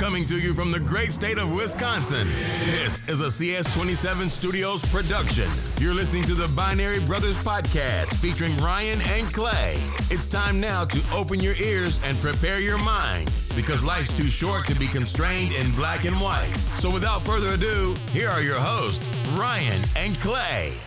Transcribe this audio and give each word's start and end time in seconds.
Coming 0.00 0.24
to 0.28 0.40
you 0.40 0.54
from 0.54 0.72
the 0.72 0.80
great 0.80 1.12
state 1.12 1.36
of 1.36 1.54
Wisconsin, 1.54 2.26
this 2.64 3.06
is 3.06 3.20
a 3.20 3.26
CS27 3.26 4.30
Studios 4.30 4.82
production. 4.90 5.46
You're 5.78 5.92
listening 5.92 6.22
to 6.22 6.34
the 6.34 6.48
Binary 6.56 7.00
Brothers 7.00 7.36
podcast 7.36 8.14
featuring 8.16 8.56
Ryan 8.56 9.02
and 9.02 9.30
Clay. 9.30 9.74
It's 10.10 10.26
time 10.26 10.58
now 10.58 10.86
to 10.86 11.02
open 11.14 11.40
your 11.40 11.54
ears 11.56 12.02
and 12.02 12.16
prepare 12.16 12.60
your 12.60 12.78
mind 12.78 13.30
because 13.54 13.84
life's 13.84 14.16
too 14.16 14.28
short 14.28 14.66
to 14.68 14.74
be 14.74 14.86
constrained 14.86 15.52
in 15.52 15.70
black 15.72 16.06
and 16.06 16.18
white. 16.18 16.56
So 16.76 16.90
without 16.90 17.20
further 17.20 17.50
ado, 17.50 17.94
here 18.10 18.30
are 18.30 18.40
your 18.40 18.58
hosts, 18.58 19.06
Ryan 19.36 19.82
and 19.96 20.18
Clay. 20.18 20.80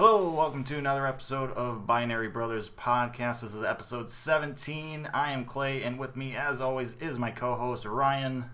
Hello, 0.00 0.30
welcome 0.30 0.64
to 0.64 0.78
another 0.78 1.06
episode 1.06 1.50
of 1.52 1.86
Binary 1.86 2.28
Brothers 2.28 2.70
Podcast. 2.70 3.42
This 3.42 3.52
is 3.52 3.62
episode 3.62 4.08
17. 4.10 5.10
I 5.12 5.32
am 5.32 5.44
Clay, 5.44 5.82
and 5.82 5.98
with 5.98 6.16
me, 6.16 6.34
as 6.34 6.58
always, 6.58 6.94
is 6.94 7.18
my 7.18 7.30
co 7.30 7.54
host, 7.54 7.84
Ryan. 7.84 8.46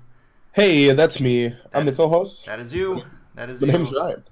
Hey, 0.55 0.93
that's 0.93 1.21
me. 1.21 1.55
I'm 1.73 1.85
the 1.87 1.93
co-host. 1.93 2.47
That 2.47 2.59
is 2.59 2.75
you. 2.75 3.05
That 3.37 3.49
is 3.49 3.61
The 3.61 3.67
you. 3.67 3.73
name's 3.75 3.93
Ryan. 3.93 4.25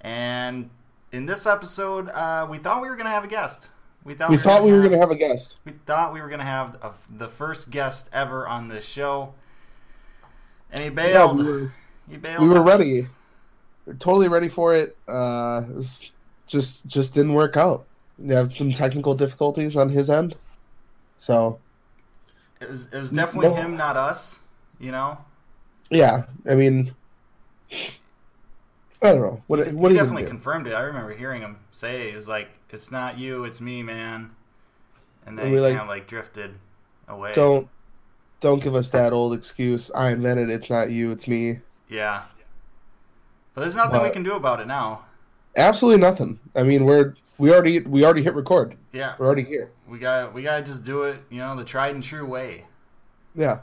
And 0.00 0.70
in 1.12 1.26
this 1.26 1.44
episode, 1.46 2.08
uh, 2.08 2.46
we 2.48 2.56
thought 2.56 2.80
we 2.80 2.88
were 2.88 2.96
going 2.96 3.04
to 3.04 3.12
have 3.12 3.24
a 3.24 3.28
guest. 3.28 3.68
We 4.02 4.14
thought 4.14 4.30
We 4.30 4.38
thought 4.38 4.64
we 4.64 4.72
were 4.72 4.80
gonna 4.82 4.96
have 4.96 5.10
a 5.10 5.16
guest. 5.16 5.60
We 5.66 5.72
thought 5.84 6.14
we 6.14 6.22
were 6.22 6.28
going 6.28 6.40
to 6.40 6.46
have 6.46 6.76
a, 6.76 6.94
the 7.14 7.28
first 7.28 7.70
guest 7.70 8.08
ever 8.10 8.48
on 8.48 8.68
this 8.68 8.86
show. 8.86 9.34
And 10.70 10.80
he 10.82 10.86
Yeah, 10.86 10.94
bailed. 10.94 11.36
we 11.40 11.44
were, 11.44 11.72
he 12.08 12.16
bailed. 12.16 12.40
we 12.40 12.48
were 12.48 12.60
us. 12.62 12.66
ready. 12.66 13.02
We're 13.84 13.94
totally 13.96 14.28
ready 14.28 14.48
for 14.48 14.74
it. 14.74 14.96
Uh, 15.06 15.62
it 15.68 15.74
was 15.76 16.10
just 16.52 16.86
just 16.86 17.14
didn't 17.14 17.34
work 17.34 17.56
out. 17.56 17.88
We 18.18 18.34
have 18.34 18.52
some 18.52 18.72
technical 18.72 19.14
difficulties 19.16 19.76
on 19.76 19.90
his 19.90 20.10
end. 20.10 20.36
So 21.18 21.60
It 22.60 22.68
was, 22.70 22.86
it 22.92 22.98
was 23.00 23.12
definitely 23.12 23.50
No. 23.50 23.54
him, 23.54 23.76
not 23.76 23.96
us. 23.96 24.40
You 24.78 24.92
know? 24.92 25.18
yeah, 25.90 26.24
I 26.48 26.54
mean, 26.56 26.96
I 29.02 29.12
don't 29.12 29.20
know 29.20 29.42
what 29.48 29.66
he, 29.66 29.72
what 29.72 29.90
he 29.90 29.96
definitely 29.98 30.24
confirmed 30.24 30.66
it. 30.66 30.72
I 30.74 30.82
remember 30.82 31.14
hearing 31.14 31.42
him 31.42 31.58
say 31.72 32.10
it. 32.10 32.16
Was 32.16 32.28
like, 32.28 32.48
"It's 32.70 32.90
not 32.90 33.18
you, 33.18 33.44
it's 33.44 33.60
me, 33.60 33.82
man." 33.82 34.36
And 35.26 35.38
then 35.38 35.46
And 35.46 35.54
he 35.54 35.60
like, 35.60 35.72
kind 35.72 35.82
of 35.82 35.88
like 35.88 36.06
drifted 36.06 36.58
away. 37.08 37.32
Don't 37.32 37.68
don't 38.40 38.62
give 38.62 38.74
us 38.74 38.90
that 38.90 39.12
old 39.12 39.34
excuse. 39.34 39.90
I 39.92 40.12
invented 40.12 40.50
it. 40.50 40.54
It's 40.54 40.70
not 40.70 40.90
you. 40.90 41.10
It's 41.12 41.28
me. 41.28 41.60
Yeah. 41.88 42.24
But 43.54 43.62
there's 43.62 43.76
nothing 43.76 44.02
we 44.02 44.10
can 44.10 44.22
do 44.22 44.34
about 44.34 44.60
it 44.60 44.66
now. 44.66 45.04
Absolutely 45.56 46.00
nothing. 46.00 46.38
I 46.54 46.62
mean, 46.62 46.84
we're 46.84 47.14
we 47.38 47.52
already 47.52 47.80
we 47.80 48.04
already 48.04 48.22
hit 48.22 48.34
record. 48.34 48.76
Yeah, 48.92 49.14
We're 49.18 49.26
already 49.26 49.44
here. 49.44 49.70
we 49.88 49.98
got 49.98 50.32
we 50.34 50.42
gotta 50.42 50.62
just 50.64 50.84
do 50.84 51.02
it. 51.04 51.18
You 51.30 51.38
know, 51.38 51.56
the 51.56 51.64
tried 51.64 51.94
and 51.94 52.02
true 52.04 52.26
way. 52.26 52.64
Yeah. 53.34 53.60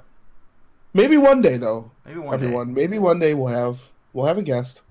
Maybe 0.93 1.17
one 1.17 1.41
day 1.41 1.57
though. 1.57 1.91
Maybe 2.05 2.19
one 2.19 2.33
everyone. 2.33 2.73
Maybe 2.73 2.97
one 2.99 3.19
day 3.19 3.33
we'll 3.33 3.47
have 3.47 3.79
we'll 4.13 4.25
have 4.25 4.37
a 4.37 4.43
guest. 4.43 4.81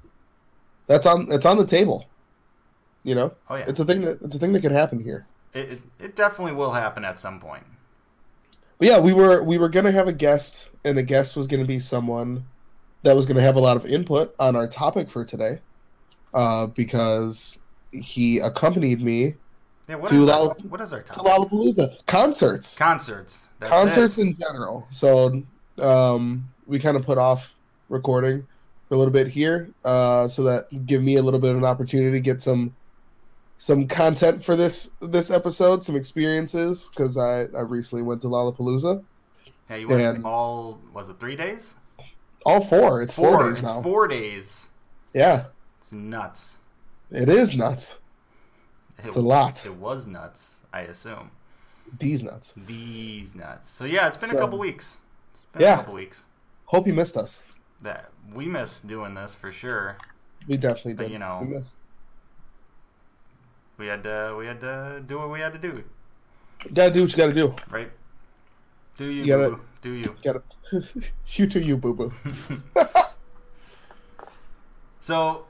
That's 0.87 1.07
on 1.07 1.27
it's 1.31 1.45
on 1.45 1.57
the 1.59 1.67
table. 1.67 2.07
You 3.05 3.15
know. 3.15 3.33
Oh 3.51 3.57
yeah, 3.57 3.65
it's 3.69 3.81
a 3.81 3.85
thing 3.85 4.03
that 4.03 4.21
it's 4.23 4.35
a 4.37 4.39
thing 4.39 4.53
that 4.53 4.61
could 4.61 4.73
happen 4.73 5.03
here. 5.03 5.27
it, 5.55 5.73
it 5.73 5.83
it 6.01 6.17
definitely 6.17 6.53
will 6.55 6.73
happen 6.73 7.05
at 7.05 7.19
some 7.19 7.41
point. 7.41 7.65
But 8.79 8.89
yeah, 8.89 8.99
we 9.01 9.13
were 9.13 9.43
we 9.43 9.59
were 9.59 9.69
gonna 9.69 9.91
have 9.93 10.07
a 10.09 10.13
guest, 10.13 10.69
and 10.85 10.97
the 10.97 11.03
guest 11.03 11.35
was 11.37 11.47
gonna 11.49 11.65
be 11.65 11.81
someone 11.81 12.45
that 13.03 13.17
was 13.17 13.27
gonna 13.27 13.41
have 13.41 13.57
a 13.57 13.61
lot 13.61 13.77
of 13.77 13.85
input 13.87 14.35
on 14.39 14.55
our 14.55 14.69
topic 14.69 15.09
for 15.09 15.25
today, 15.25 15.59
uh, 16.35 16.67
because 16.67 17.59
he 17.93 18.39
accompanied 18.39 19.01
me 19.03 19.35
Yeah. 19.89 19.97
What 19.97 20.11
To 20.11 20.23
is 20.23 20.29
our, 20.29 20.49
what 20.69 20.81
is 20.81 20.93
our 20.93 21.03
to? 21.03 21.13
Lollapalooza 21.13 22.05
concerts, 22.07 22.75
Concerts. 22.77 23.49
That's 23.59 23.73
concerts 23.73 24.19
It. 24.19 24.23
in 24.23 24.37
general. 24.39 24.87
So 24.91 25.43
um, 25.79 26.49
we 26.67 26.79
kind 26.79 26.97
of 26.97 27.05
put 27.07 27.17
off 27.19 27.55
recording 27.89 28.47
for 28.89 28.95
a 28.95 28.99
little 28.99 29.13
bit 29.13 29.29
here, 29.29 29.71
uh, 29.85 30.29
so 30.29 30.43
that 30.45 30.87
give 30.87 31.03
me 31.03 31.17
a 31.17 31.23
little 31.23 31.41
bit 31.41 31.51
of 31.53 31.57
an 31.57 31.65
opportunity 31.65 32.11
to 32.13 32.21
get 32.21 32.43
some 32.43 32.75
some 33.61 33.87
content 33.89 34.45
for 34.45 34.55
this 34.57 34.91
this 35.01 35.31
episode, 35.31 35.83
some 35.83 35.97
experiences 35.97 36.91
because 36.91 37.17
I 37.17 37.43
I 37.57 37.61
recently 37.61 38.03
went 38.03 38.21
to 38.23 38.29
Lollapalooza. 38.29 39.03
Yeah, 39.71 39.77
you 39.77 39.89
went 39.89 40.01
and- 40.03 40.25
all 40.25 40.79
was 40.93 41.09
it 41.09 41.19
three 41.19 41.37
days? 41.37 41.77
All 42.47 42.61
four. 42.63 43.03
It's 43.03 43.15
four, 43.15 43.43
days 43.43 43.59
It's 43.59 43.63
now. 43.63 43.83
four 43.83 44.07
days. 44.07 44.69
Yeah, 45.13 45.47
It's 45.89 45.93
nuts. 45.95 46.59
it 47.11 47.31
is 47.31 47.57
nuts. 47.57 47.99
It, 48.99 49.07
It's 49.07 49.17
a 49.17 49.23
lot. 49.23 49.65
It 49.65 49.75
was 49.75 50.07
nuts. 50.07 50.61
I 50.71 50.83
assume 50.83 51.31
These 51.99 52.23
nuts. 52.23 52.53
these 52.59 53.35
nuts. 53.35 53.71
So 53.71 53.87
yeah, 53.87 54.07
it's 54.07 54.19
been 54.19 54.31
a 54.31 54.35
couple 54.35 54.59
weeks. 54.59 54.99
It's 55.33 55.45
been 55.53 55.63
Yeah. 55.63 55.75
a 55.75 55.77
couple 55.79 55.95
weeks. 55.95 56.27
Hope 56.67 56.87
you 56.87 56.93
missed 56.93 57.17
us. 57.17 57.41
That 57.81 58.11
we 58.35 58.45
miss 58.45 58.81
doing 58.81 59.15
this 59.15 59.35
for 59.35 59.51
sure. 59.51 59.97
We 60.47 60.59
definitely 60.59 60.93
But, 60.93 61.05
did. 61.05 61.13
you 61.13 61.19
know, 61.21 61.39
we 61.41 61.55
missed. 61.57 61.77
We 63.79 63.87
had 63.87 64.03
to 64.03 64.35
we 64.39 64.45
had 64.45 64.61
to 64.61 65.03
do 65.07 65.19
what 65.21 65.31
we 65.31 65.41
had 65.41 65.55
to 65.55 65.59
do, 65.59 65.85
You 66.67 66.71
gotta 66.75 66.91
do 66.93 67.01
what 67.03 67.11
you 67.13 67.17
gotta 67.17 67.33
do. 67.33 67.55
right? 67.71 67.91
Do 68.97 69.07
you? 69.07 69.23
You 69.23 69.27
gotta- 69.27 69.51
boo-boo. 69.53 69.65
Do 69.81 69.91
you? 69.93 70.17
Gotta. 70.23 70.43
you 71.37 71.47
to 71.47 71.59
you, 71.61 71.79
boo 71.79 71.95
boo. 71.95 72.13
So, 75.01 75.47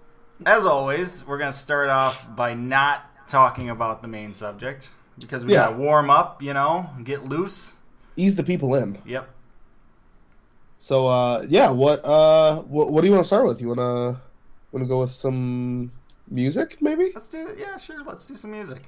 as 0.46 0.64
always, 0.64 1.26
we're 1.26 1.38
gonna 1.38 1.52
start 1.52 1.88
off 1.88 2.34
by 2.34 2.54
not 2.54 3.04
talking 3.28 3.68
about 3.70 4.02
the 4.02 4.08
main 4.08 4.34
subject 4.34 4.90
because 5.18 5.44
we 5.44 5.52
Yeah. 5.52 5.66
gotta 5.66 5.76
warm 5.76 6.10
up, 6.10 6.42
you 6.42 6.54
know, 6.54 6.90
get 7.04 7.24
loose. 7.28 7.74
Ease 8.16 8.36
the 8.36 8.44
people 8.44 8.74
in. 8.74 8.98
Yep. 9.04 9.28
So 10.80 11.08
uh 11.08 11.44
yeah, 11.48 11.70
what 11.70 12.04
uh 12.04 12.62
what, 12.62 12.90
what 12.92 13.00
do 13.02 13.06
you 13.08 13.12
want 13.12 13.24
to 13.24 13.26
start 13.26 13.46
with? 13.46 13.60
You 13.60 13.68
wanna 13.68 14.20
wanna 14.72 14.86
go 14.86 15.00
with 15.00 15.12
some 15.12 15.92
music 16.30 16.78
maybe? 16.80 17.10
Let's 17.14 17.28
do 17.28 17.48
it. 17.48 17.58
Yeah, 17.58 17.76
sure. 17.76 18.02
Let's 18.04 18.24
do 18.26 18.36
some 18.36 18.50
music. 18.52 18.82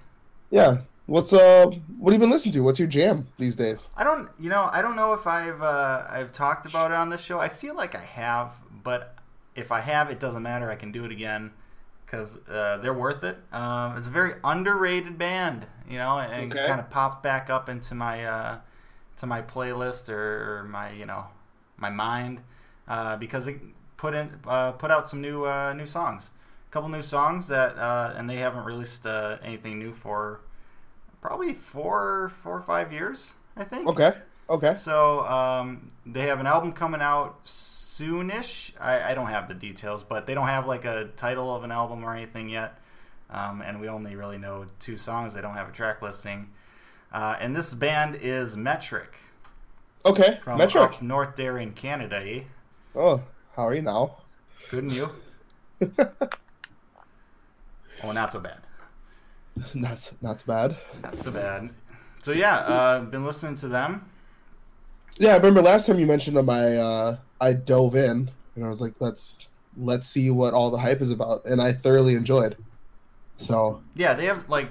Yeah. 0.50 0.78
What's 1.06 1.32
uh 1.32 1.66
what 1.98 2.12
have 2.12 2.20
you 2.20 2.24
been 2.24 2.30
listening 2.30 2.52
to? 2.54 2.60
What's 2.60 2.78
your 2.78 2.88
jam 2.88 3.26
these 3.38 3.56
days? 3.56 3.88
I 3.96 4.04
don't, 4.04 4.28
you 4.38 4.48
know, 4.48 4.68
I 4.72 4.80
don't 4.82 4.94
know 4.94 5.12
if 5.12 5.26
I've 5.26 5.60
uh, 5.60 6.06
I've 6.08 6.32
talked 6.32 6.66
about 6.66 6.92
it 6.92 6.94
on 6.96 7.08
this 7.10 7.20
show. 7.20 7.40
I 7.40 7.48
feel 7.48 7.74
like 7.74 7.96
I 7.96 8.04
have, 8.04 8.52
but 8.84 9.16
if 9.60 9.72
I 9.72 9.80
have, 9.80 10.10
it 10.10 10.20
doesn't 10.20 10.42
matter. 10.42 10.70
I 10.70 10.76
can 10.76 10.92
do 10.92 11.04
it 11.04 11.12
again 11.12 11.52
because 12.06 12.38
uh, 12.48 12.78
they're 12.78 12.94
worth 12.94 13.24
it. 13.24 13.38
Um, 13.52 13.96
it's 13.96 14.06
a 14.08 14.10
very 14.10 14.34
underrated 14.44 15.18
band, 15.18 15.66
you 15.88 15.98
know, 15.98 16.18
and 16.18 16.52
Okay. 16.52 16.66
kind 16.66 16.80
of 16.80 16.90
popped 16.90 17.22
back 17.22 17.50
up 17.50 17.68
into 17.68 17.94
my 17.94 18.24
uh, 18.24 18.58
to 19.18 19.26
my 19.26 19.42
playlist 19.42 20.08
or, 20.08 20.60
or 20.60 20.64
my 20.64 20.92
you 20.92 21.06
know 21.06 21.26
my 21.76 21.90
mind 21.90 22.42
uh, 22.88 23.16
because 23.16 23.44
they 23.46 23.60
put 23.96 24.14
in 24.14 24.40
uh, 24.46 24.72
put 24.72 24.90
out 24.90 25.08
some 25.08 25.20
new 25.20 25.44
uh, 25.44 25.72
new 25.74 25.86
songs, 25.86 26.30
a 26.68 26.72
couple 26.72 26.88
new 26.88 27.02
songs 27.02 27.46
that 27.48 27.76
uh, 27.78 28.12
and 28.16 28.28
they 28.28 28.36
haven't 28.36 28.64
released 28.64 29.06
uh, 29.06 29.38
anything 29.42 29.78
new 29.78 29.92
for 29.92 30.40
probably 31.20 31.52
four 31.54 32.30
four 32.42 32.56
or 32.58 32.62
five 32.62 32.92
years, 32.92 33.34
I 33.56 33.64
think. 33.64 33.86
Okay. 33.86 34.12
Okay. 34.48 34.76
So 34.76 35.20
um, 35.26 35.92
they 36.06 36.22
have 36.26 36.40
an 36.40 36.46
album 36.46 36.72
coming 36.72 37.00
out 37.00 37.38
soonish. 38.00 38.72
I, 38.80 39.10
I 39.10 39.14
don't 39.14 39.26
have 39.26 39.48
the 39.48 39.54
details, 39.54 40.02
but 40.04 40.26
they 40.26 40.34
don't 40.34 40.46
have 40.46 40.66
like 40.66 40.84
a 40.84 41.10
title 41.16 41.54
of 41.54 41.64
an 41.64 41.70
album 41.72 42.04
or 42.04 42.14
anything 42.14 42.48
yet. 42.48 42.78
Um, 43.30 43.62
and 43.62 43.80
we 43.80 43.88
only 43.88 44.16
really 44.16 44.38
know 44.38 44.66
two 44.80 44.96
songs. 44.96 45.34
They 45.34 45.40
don't 45.40 45.54
have 45.54 45.68
a 45.68 45.72
track 45.72 46.02
listing. 46.02 46.50
Uh, 47.12 47.36
and 47.40 47.54
this 47.54 47.74
band 47.74 48.16
is 48.20 48.56
Metric 48.56 49.12
Okay. 50.04 50.38
from 50.42 50.58
Metric. 50.58 50.82
up 50.82 51.02
north 51.02 51.36
there 51.36 51.58
in 51.58 51.72
Canada. 51.72 52.22
Eh? 52.24 52.42
Oh, 52.94 53.22
how 53.56 53.66
are 53.68 53.74
you 53.74 53.82
now? 53.82 54.16
Couldn't 54.68 54.90
you? 54.90 55.10
oh, 58.02 58.12
not 58.12 58.32
so 58.32 58.40
bad. 58.40 58.58
not 59.74 60.12
not 60.20 60.40
so 60.40 60.46
bad. 60.46 60.76
Not 61.02 61.22
so 61.22 61.30
bad. 61.30 61.70
So 62.22 62.32
yeah, 62.32 62.56
uh, 62.58 63.00
been 63.00 63.24
listening 63.24 63.56
to 63.56 63.68
them. 63.68 64.09
Yeah, 65.20 65.32
I 65.34 65.36
remember 65.36 65.60
last 65.62 65.86
time 65.86 65.98
you 65.98 66.06
mentioned 66.06 66.36
them 66.36 66.48
I 66.48 66.76
uh 66.76 67.16
I 67.40 67.52
dove 67.52 67.94
in 67.94 68.30
and 68.56 68.64
I 68.64 68.68
was 68.68 68.80
like, 68.80 68.94
let's 69.00 69.46
let's 69.76 70.08
see 70.08 70.30
what 70.30 70.54
all 70.54 70.70
the 70.70 70.78
hype 70.78 71.00
is 71.02 71.10
about 71.10 71.44
and 71.44 71.60
I 71.60 71.72
thoroughly 71.72 72.14
enjoyed. 72.14 72.56
So 73.36 73.82
Yeah, 73.94 74.14
they 74.14 74.24
have 74.24 74.48
like 74.48 74.70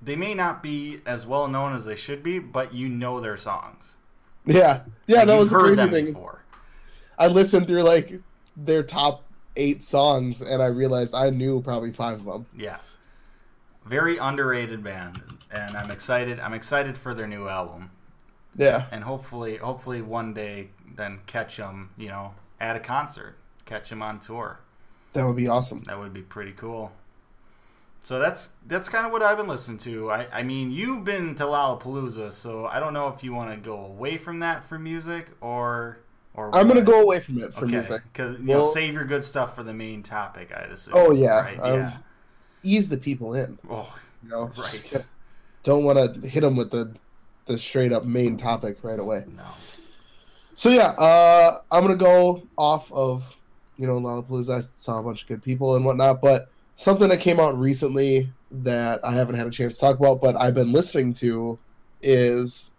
they 0.00 0.16
may 0.16 0.34
not 0.34 0.62
be 0.62 1.00
as 1.04 1.26
well 1.26 1.48
known 1.48 1.74
as 1.74 1.84
they 1.84 1.96
should 1.96 2.22
be, 2.22 2.38
but 2.38 2.72
you 2.74 2.88
know 2.88 3.20
their 3.20 3.36
songs. 3.36 3.96
yeah. 4.46 4.82
Yeah, 5.06 5.18
Like, 5.18 5.26
that 5.28 5.38
was 5.38 5.50
the 5.50 5.58
crazy 5.58 5.88
thing. 5.88 6.06
before. 6.06 6.40
I 7.18 7.26
listened 7.28 7.66
through 7.66 7.82
like 7.82 8.20
their 8.56 8.82
top 8.82 9.24
eight 9.56 9.82
songs, 9.82 10.42
and 10.42 10.62
I 10.62 10.66
realized 10.66 11.14
I 11.14 11.30
knew 11.30 11.60
probably 11.60 11.92
five 11.92 12.20
of 12.20 12.24
them. 12.24 12.46
Yeah, 12.56 12.78
very 13.84 14.16
underrated 14.16 14.82
band, 14.82 15.22
and 15.50 15.76
I'm 15.76 15.90
excited. 15.90 16.40
I'm 16.40 16.54
excited 16.54 16.98
for 16.98 17.14
their 17.14 17.26
new 17.26 17.48
album, 17.48 17.90
Yeah, 18.56 18.86
and 18.90 19.04
hopefully, 19.04 19.56
hopefully 19.56 20.00
one 20.02 20.32
day 20.34 20.68
then 20.96 21.20
catch 21.26 21.56
them. 21.56 21.90
You 21.96 22.08
know, 22.08 22.34
at 22.60 22.76
a 22.76 22.80
concert, 22.80 23.36
catch 23.64 23.90
them 23.90 24.02
on 24.02 24.20
tour. 24.20 24.60
that 25.12 25.26
would 25.26 25.36
be 25.36 25.48
awesome. 25.48 25.82
That 25.86 25.98
would 25.98 26.12
be 26.14 26.22
pretty 26.22 26.52
cool. 26.52 26.92
So 28.02 28.18
that's 28.18 28.50
that's 28.66 28.88
kind 28.88 29.06
of 29.06 29.12
what 29.12 29.22
I've 29.22 29.38
been 29.38 29.48
listening 29.48 29.78
to. 29.78 30.10
I, 30.10 30.26
I 30.32 30.42
mean, 30.42 30.70
you've 30.70 31.04
been 31.04 31.34
to 31.36 31.44
Lollapalooza, 31.44 32.32
so 32.32 32.66
I 32.66 32.78
don't 32.78 32.92
know 32.92 33.08
if 33.08 33.24
you 33.24 33.32
want 33.32 33.50
to 33.50 33.56
go 33.56 33.76
away 33.84 34.18
from 34.18 34.40
that 34.40 34.64
for 34.64 34.78
music 34.78 35.28
or 35.40 35.98
or 36.34 36.54
I'm 36.54 36.68
gonna 36.68 36.82
go 36.82 37.00
away 37.00 37.20
from 37.20 37.38
it 37.42 37.54
for 37.54 37.64
okay 37.64 37.74
music. 37.76 38.02
because 38.12 38.38
you 38.40 38.46
Well- 38.48 38.66
know 38.66 38.70
save 38.72 38.92
your 38.94 39.04
good 39.04 39.24
stuff 39.24 39.54
for 39.54 39.62
the 39.62 39.72
main 39.72 40.02
topic. 40.02 40.52
I'd 40.54 40.70
assume. 40.70 40.94
Oh, 40.96 41.12
yeah, 41.12 41.40
right? 41.40 41.60
um, 41.60 41.78
yeah. 41.80 41.96
Ease 42.62 42.88
the 42.88 42.96
people 42.98 43.34
in. 43.34 43.58
Oh, 43.70 43.94
You 44.22 44.28
know, 44.30 44.50
right. 44.58 45.06
Don't 45.62 45.84
want 45.84 46.22
to 46.22 46.28
hit 46.28 46.42
them 46.42 46.56
with 46.56 46.70
the 46.72 46.94
the 47.46 47.58
straight 47.58 47.92
up 47.92 48.04
main 48.04 48.36
topic 48.36 48.78
right 48.82 48.98
away. 48.98 49.24
No. 49.36 49.44
So 50.54 50.68
yeah, 50.70 50.88
uh, 50.98 51.60
I'm 51.70 51.82
gonna 51.82 51.96
go 51.96 52.42
off 52.56 52.90
of 52.92 53.24
you 53.76 53.86
know 53.86 53.98
Lollapalooza. 53.98 54.56
I 54.56 54.60
saw 54.76 55.00
a 55.00 55.02
bunch 55.02 55.22
of 55.22 55.28
good 55.28 55.42
people 55.42 55.76
and 55.76 55.84
whatnot, 55.84 56.20
but 56.22 56.48
something 56.76 57.08
that 57.08 57.20
came 57.20 57.40
out 57.40 57.58
recently 57.58 58.28
that 58.50 59.04
I 59.04 59.12
haven't 59.12 59.34
had 59.34 59.46
a 59.46 59.50
chance 59.50 59.74
to 59.76 59.80
talk 59.80 59.98
about, 59.98 60.20
but 60.20 60.36
I've 60.36 60.54
been 60.54 60.72
listening 60.72 61.12
to 61.14 61.58
is 62.02 62.70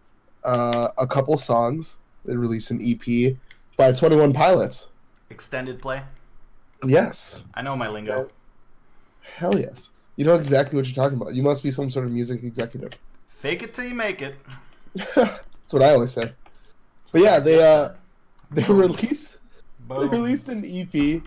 uh, 0.44 0.90
a 0.98 1.06
couple 1.06 1.38
songs. 1.38 1.98
They 2.24 2.36
released 2.36 2.72
an 2.72 2.80
EP 2.82 3.36
by 3.78 3.92
Twenty 3.92 4.16
One 4.16 4.34
Pilots. 4.34 4.88
Extended 5.30 5.80
play. 5.80 6.02
Yes, 6.86 7.42
I 7.56 7.62
know 7.62 7.76
my 7.76 7.90
lingo. 7.90 8.30
hell 9.36 9.60
yes. 9.60 9.92
You 10.16 10.24
know 10.24 10.36
exactly 10.36 10.78
what 10.78 10.88
you're 10.88 11.04
talking 11.04 11.20
about. 11.20 11.36
You 11.36 11.44
must 11.44 11.62
be 11.62 11.72
some 11.72 11.90
sort 11.90 12.06
of 12.06 12.12
music 12.12 12.44
executive. 12.44 12.92
Fake 13.36 13.64
it 13.64 13.74
till 13.74 13.86
you 13.86 13.94
make 13.96 14.22
it. 14.22 14.36
That's 15.16 15.72
what 15.74 15.84
I 15.84 15.92
always 15.92 16.12
say. 16.12 16.32
But 17.12 17.22
yeah, 17.22 17.40
they 17.40 17.62
uh 17.62 17.90
they 18.52 18.64
released 18.64 19.38
they 19.90 19.96
Boom. 19.96 20.10
released 20.10 20.50
an 20.50 20.64
EP, 20.66 21.22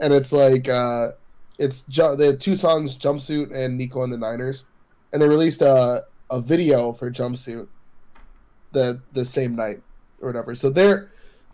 and 0.00 0.14
it's 0.14 0.32
like 0.32 0.68
uh, 0.68 1.10
it's 1.58 1.82
ju- 1.82 2.16
they 2.16 2.26
have 2.28 2.38
two 2.38 2.56
songs, 2.56 2.96
"Jumpsuit" 2.96 3.54
and 3.54 3.76
"Nico 3.76 4.02
and 4.02 4.12
the 4.12 4.16
Niners," 4.16 4.66
and 5.12 5.20
they 5.20 5.28
released 5.28 5.60
a 5.60 6.04
a 6.30 6.40
video 6.40 6.92
for 6.92 7.10
"Jumpsuit" 7.10 7.66
the 8.72 9.00
the 9.12 9.24
same 9.24 9.54
night 9.56 9.82
or 10.22 10.28
whatever. 10.28 10.54
So 10.54 10.70
they're 10.70 11.10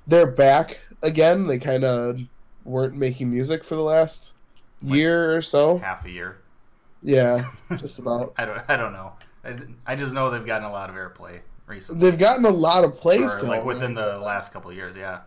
they're 0.07 0.31
back 0.31 0.79
again. 1.03 1.47
They 1.47 1.59
kind 1.59 1.83
of 1.85 2.21
weren't 2.65 2.95
making 2.95 3.31
music 3.31 3.65
for 3.65 3.75
the 3.75 3.83
last 3.83 4.35
year 4.83 5.35
or 5.37 5.43
so. 5.43 5.79
half 5.79 6.05
a 6.05 6.11
year. 6.11 6.39
Yeah, 7.03 7.51
just 7.79 7.99
about. 7.99 8.33
I 8.37 8.45
don't. 8.45 8.63
I 8.69 8.77
don't 8.77 8.93
know. 8.93 9.13
I, 9.45 9.59
I 9.87 9.97
just 9.97 10.13
know 10.13 10.31
they've 10.31 10.45
gotten 10.47 10.67
a 10.67 10.73
lot 10.73 10.91
of 10.91 10.97
airplay 10.97 11.41
recently, 11.67 12.01
They've 12.11 12.19
gotten 12.19 12.45
a 12.45 12.51
lot 12.51 12.85
of 12.85 12.97
plays 12.99 13.33
still. 13.33 13.47
like 13.49 13.65
within 13.65 13.95
the 13.95 14.19
last 14.19 14.53
couple 14.53 14.71
of 14.71 14.77
years. 14.77 14.97
Yeah. 14.97 15.21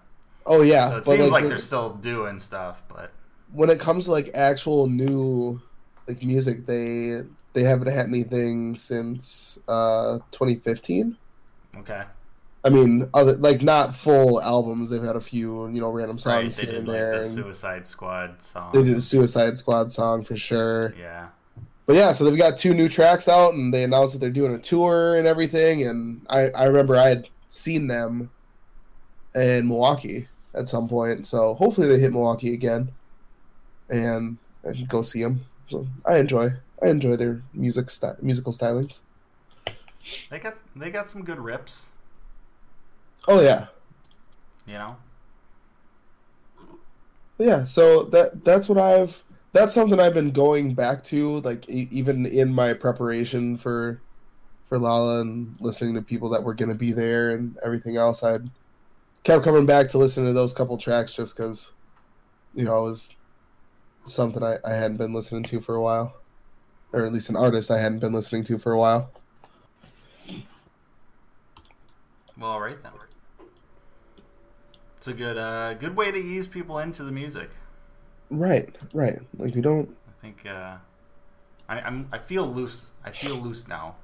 Oh 0.45 0.61
yeah, 0.61 0.89
So 0.89 0.97
it 0.97 1.05
seems 1.05 1.31
like 1.31 1.43
the- 1.43 1.49
they're 1.49 1.57
still 1.57 1.89
doing 1.93 2.39
stuff, 2.39 2.83
but 2.87 3.11
when 3.51 3.69
it 3.69 3.79
comes 3.79 4.05
to 4.05 4.11
like 4.11 4.31
actual 4.33 4.87
new 4.87 5.61
like 6.07 6.23
music, 6.23 6.65
they 6.65 7.21
they 7.53 7.63
haven't 7.63 7.87
had 7.91 8.05
anything 8.07 8.75
since 8.75 9.57
uh 9.67 10.19
2015. 10.31 11.17
okay. 11.79 12.03
I 12.65 12.69
mean, 12.69 13.07
other 13.13 13.33
like 13.33 13.61
not 13.61 13.95
full 13.95 14.41
albums. 14.41 14.89
They've 14.89 15.01
had 15.03 15.15
a 15.15 15.21
few, 15.21 15.67
you 15.69 15.79
know, 15.79 15.89
random 15.89 16.17
Right. 16.17 16.23
songs 16.51 16.57
They 16.57 16.63
here 16.63 16.71
did 16.71 16.79
and 16.79 16.87
like 16.87 16.97
there. 16.97 17.17
the 17.19 17.23
Suicide 17.23 17.87
Squad 17.87 18.41
song. 18.41 18.71
they 18.73 18.83
did 18.83 18.97
a 18.97 19.01
Suicide 19.01 19.57
Squad 19.57 19.91
song 19.91 20.23
for 20.23 20.35
sure. 20.35 20.93
Yeah. 20.99 21.27
But 21.87 21.95
yeah, 21.95 22.11
so 22.11 22.25
they've 22.25 22.37
got 22.37 22.57
two 22.57 22.73
new 22.73 22.89
tracks 22.89 23.29
out, 23.29 23.53
and 23.53 23.73
they 23.73 23.83
announced 23.83 24.13
that 24.13 24.19
they're 24.19 24.29
doing 24.29 24.53
a 24.53 24.59
tour 24.59 25.15
and 25.15 25.25
everything. 25.25 25.83
And 25.83 26.21
I 26.29 26.49
I 26.49 26.65
remember 26.65 26.95
I 26.95 27.07
had 27.07 27.29
seen 27.47 27.87
them 27.87 28.29
in 29.33 29.67
Milwaukee 29.69 30.27
at 30.53 30.67
some 30.67 30.89
point, 30.89 31.27
so 31.27 31.53
hopefully 31.55 31.87
they 31.87 31.97
hit 31.97 32.11
Milwaukee 32.11 32.53
again, 32.53 32.89
and 33.89 34.37
I 34.67 34.73
can 34.73 34.85
go 34.85 35.01
see 35.01 35.23
them. 35.23 35.45
So 35.69 35.87
I 36.05 36.17
enjoy 36.17 36.51
I 36.83 36.87
enjoy 36.87 37.15
their 37.15 37.41
music 37.53 37.89
sty- 37.89 38.15
musical 38.21 38.51
stylings. 38.51 39.03
They 40.29 40.39
got 40.39 40.55
they 40.75 40.91
got 40.91 41.07
some 41.07 41.23
good 41.23 41.39
rips. 41.39 41.89
Oh 43.29 43.39
yeah, 43.39 43.67
You 44.65 44.73
know. 44.73 44.97
But 47.37 47.47
yeah. 47.47 47.63
So 47.63 48.03
that 48.05 48.43
that's 48.43 48.67
what 48.67 48.77
I've 48.77 49.23
that's 49.57 49.73
something 49.73 49.99
I've 49.99 50.13
been 50.13 50.31
going 50.31 50.73
back 50.73 51.03
to, 51.05 51.39
like 51.39 51.67
e- 51.69 51.87
even 51.91 52.25
in 52.25 52.53
my 52.53 52.73
preparation 52.73 53.57
for 53.57 53.99
for 54.69 54.77
Lala 54.77 55.21
and 55.21 55.55
listening 55.61 55.95
to 55.95 56.01
people 56.01 56.29
that 56.29 56.43
were 56.43 56.53
going 56.53 56.69
to 56.69 56.75
be 56.75 56.91
there 56.91 57.31
and 57.31 57.57
everything 57.63 57.97
else. 57.97 58.21
I 58.21 58.39
kept 59.23 59.43
coming 59.43 59.65
back 59.65 59.89
to 59.89 59.97
listen 59.97 60.25
to 60.25 60.33
those 60.33 60.53
couple 60.53 60.77
tracks 60.77 61.13
just 61.13 61.35
because 61.35 61.71
you 62.53 62.65
know 62.65 62.85
it 62.85 62.89
was 62.89 63.15
something 64.03 64.43
I, 64.43 64.57
I 64.63 64.73
hadn't 64.73 64.97
been 64.97 65.13
listening 65.13 65.43
to 65.43 65.59
for 65.59 65.75
a 65.75 65.81
while, 65.81 66.13
or 66.93 67.05
at 67.05 67.13
least 67.13 67.29
an 67.29 67.35
artist 67.35 67.71
I 67.71 67.79
hadn't 67.79 67.99
been 67.99 68.13
listening 68.13 68.43
to 68.45 68.57
for 68.57 68.73
a 68.73 68.79
while. 68.79 69.11
Well, 72.37 72.51
all 72.51 72.61
right 72.61 72.81
then. 72.83 72.91
It's 74.97 75.07
a 75.07 75.13
good 75.13 75.37
uh 75.37 75.73
good 75.75 75.95
way 75.95 76.11
to 76.11 76.17
ease 76.17 76.47
people 76.47 76.77
into 76.79 77.03
the 77.03 77.11
music. 77.11 77.49
Right, 78.29 78.75
right. 78.93 79.19
Like 79.37 79.55
we 79.55 79.61
don't 79.61 79.89
I 80.07 80.11
think 80.21 80.45
uh 80.45 80.77
I, 81.69 81.81
I'm 81.81 82.07
I 82.11 82.17
feel 82.19 82.45
loose. 82.47 82.91
I 83.03 83.11
feel 83.11 83.35
loose 83.35 83.67
now. 83.67 83.95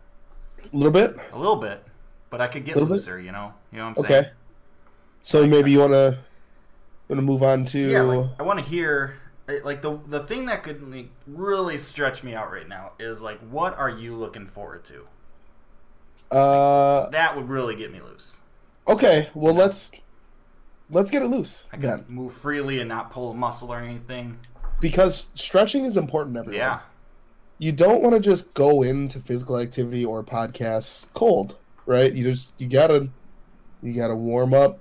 a 0.73 0.75
little 0.75 0.91
bit. 0.91 1.15
A 1.31 1.37
little 1.37 1.55
bit, 1.57 1.83
but 2.29 2.41
I 2.41 2.47
could 2.47 2.65
get 2.65 2.75
Little 2.75 2.87
bit? 2.89 2.93
looser. 2.93 3.19
You 3.19 3.31
know. 3.31 3.53
You 3.71 3.79
know 3.79 3.85
what 3.85 3.89
I'm 3.91 3.95
saying? 3.95 4.21
Okay. 4.21 4.29
So 5.23 5.45
maybe 5.45 5.71
you 5.71 5.79
wanna 5.79 6.19
wanna 7.07 7.21
move 7.21 7.43
on 7.43 7.65
to 7.65 7.79
Yeah, 7.79 8.01
like, 8.01 8.29
I 8.39 8.43
want 8.43 8.59
to 8.59 8.65
hear 8.65 9.15
like 9.63 9.81
the 9.81 9.97
the 10.07 10.19
thing 10.21 10.45
that 10.47 10.63
could 10.63 10.81
like, 10.83 11.09
really 11.27 11.77
stretch 11.77 12.23
me 12.23 12.33
out 12.33 12.51
right 12.51 12.67
now 12.67 12.93
is 12.99 13.21
like 13.21 13.39
what 13.39 13.77
are 13.77 13.89
you 13.89 14.15
looking 14.15 14.47
forward 14.47 14.83
to? 14.85 15.07
uh 16.31 17.09
That 17.09 17.35
would 17.35 17.49
really 17.49 17.75
get 17.75 17.91
me 17.91 18.01
loose. 18.01 18.41
Okay, 18.87 19.29
well 19.33 19.53
let's 19.53 19.91
let's 20.89 21.09
get 21.11 21.21
it 21.21 21.27
loose 21.27 21.63
I 21.71 21.77
can 21.77 22.05
move 22.07 22.33
freely 22.33 22.79
and 22.79 22.89
not 22.89 23.09
pull 23.11 23.31
a 23.31 23.33
muscle 23.33 23.71
or 23.71 23.79
anything. 23.79 24.37
because 24.79 25.29
stretching 25.35 25.85
is 25.85 25.97
important. 25.97 26.37
Everyone, 26.37 26.57
Yeah, 26.57 26.79
you 27.57 27.71
don't 27.71 28.01
want 28.03 28.15
to 28.15 28.19
just 28.19 28.53
go 28.53 28.83
into 28.83 29.19
physical 29.19 29.57
activity 29.59 30.03
or 30.05 30.23
podcasts 30.23 31.07
cold, 31.13 31.55
right? 31.85 32.11
You 32.11 32.23
just 32.23 32.53
you 32.57 32.67
gotta 32.67 33.09
you 33.81 33.93
gotta 33.93 34.15
warm 34.15 34.53
up. 34.53 34.79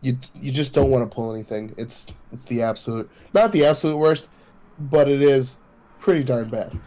You 0.00 0.18
you 0.34 0.52
just 0.52 0.74
don't 0.74 0.90
want 0.90 1.08
to 1.08 1.14
pull 1.14 1.32
anything. 1.32 1.74
It's 1.78 2.06
it's 2.32 2.44
the 2.44 2.62
absolute 2.62 3.10
not 3.32 3.52
the 3.52 3.64
absolute 3.66 3.96
worst, 3.96 4.30
but 4.78 5.08
it 5.08 5.22
is 5.22 5.56
pretty 5.98 6.22
darn 6.24 6.48
bad. 6.48 6.78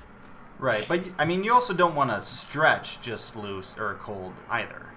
right. 0.59 0.85
But 0.87 1.01
I 1.17 1.25
mean, 1.25 1.43
you 1.43 1.53
also 1.53 1.73
don't 1.73 1.95
want 1.95 2.09
to 2.11 2.21
stretch 2.21 3.01
just 3.01 3.35
loose 3.35 3.73
or 3.77 3.95
cold 4.01 4.33
either. 4.49 4.87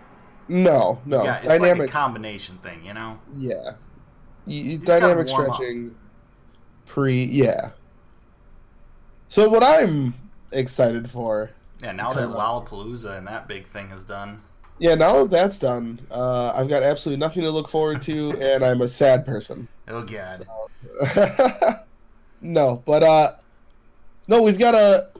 No, 0.50 1.00
no, 1.06 1.22
yeah, 1.22 1.36
it's 1.36 1.46
dynamic. 1.46 1.78
like 1.78 1.88
a 1.88 1.92
combination 1.92 2.58
thing, 2.58 2.84
you 2.84 2.92
know. 2.92 3.20
yeah, 3.36 3.74
you, 4.46 4.62
you, 4.72 4.78
dynamic 4.78 5.28
warm 5.28 5.48
up. 5.48 5.54
stretching. 5.54 5.94
Pre, 6.86 7.22
yeah. 7.22 7.70
So 9.28 9.48
what 9.48 9.62
I'm 9.62 10.12
excited 10.50 11.08
for 11.08 11.52
Yeah, 11.80 11.92
now 11.92 12.12
that. 12.14 12.28
Lollapalooza 12.28 13.16
and 13.16 13.28
that 13.28 13.46
big 13.46 13.68
thing 13.68 13.90
is 13.90 14.02
done. 14.02 14.42
Yeah, 14.80 14.96
now 14.96 15.22
that 15.22 15.30
that's 15.30 15.60
done, 15.60 16.00
uh, 16.10 16.52
I've 16.56 16.68
got 16.68 16.82
absolutely 16.82 17.20
nothing 17.20 17.44
to 17.44 17.50
look 17.52 17.68
forward 17.68 18.02
to, 18.02 18.32
and 18.40 18.64
I'm 18.64 18.80
a 18.80 18.88
sad 18.88 19.24
person. 19.24 19.68
Oh 19.86 20.02
god. 20.02 20.44
no, 22.40 22.82
but 22.84 23.04
uh, 23.04 23.32
no, 24.26 24.42
we've 24.42 24.58
got 24.58 24.74
a 24.74 25.10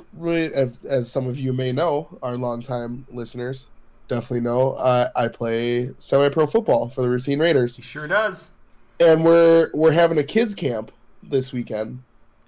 as 0.88 1.08
some 1.08 1.28
of 1.28 1.38
you 1.38 1.52
may 1.52 1.70
know, 1.70 2.18
our 2.20 2.36
longtime 2.36 3.06
listeners 3.12 3.68
definitely 4.10 4.40
know, 4.40 4.72
uh, 4.72 5.08
I 5.16 5.28
play 5.28 5.90
semi-pro 5.98 6.46
football 6.46 6.88
for 6.88 7.00
the 7.02 7.08
Racine 7.08 7.38
Raiders, 7.38 7.76
He 7.76 7.82
sure 7.82 8.06
does. 8.06 8.50
and 9.00 9.24
we're 9.24 9.70
we're 9.72 9.92
having 9.92 10.18
a 10.18 10.22
kids 10.22 10.54
camp 10.54 10.92
this 11.22 11.52
weekend. 11.52 12.02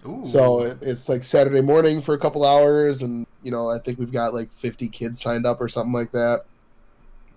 Ooh. 0.06 0.26
So 0.26 0.62
it, 0.62 0.78
it's 0.82 1.08
like 1.08 1.22
Saturday 1.24 1.60
morning 1.60 2.02
for 2.02 2.14
a 2.14 2.18
couple 2.18 2.44
hours, 2.44 3.02
and 3.02 3.26
you 3.42 3.50
know 3.52 3.70
I 3.70 3.78
think 3.78 3.98
we've 3.98 4.12
got 4.12 4.34
like 4.34 4.52
50 4.58 4.88
kids 4.88 5.22
signed 5.22 5.46
up 5.46 5.60
or 5.60 5.68
something 5.68 5.92
like 5.92 6.12
that. 6.12 6.44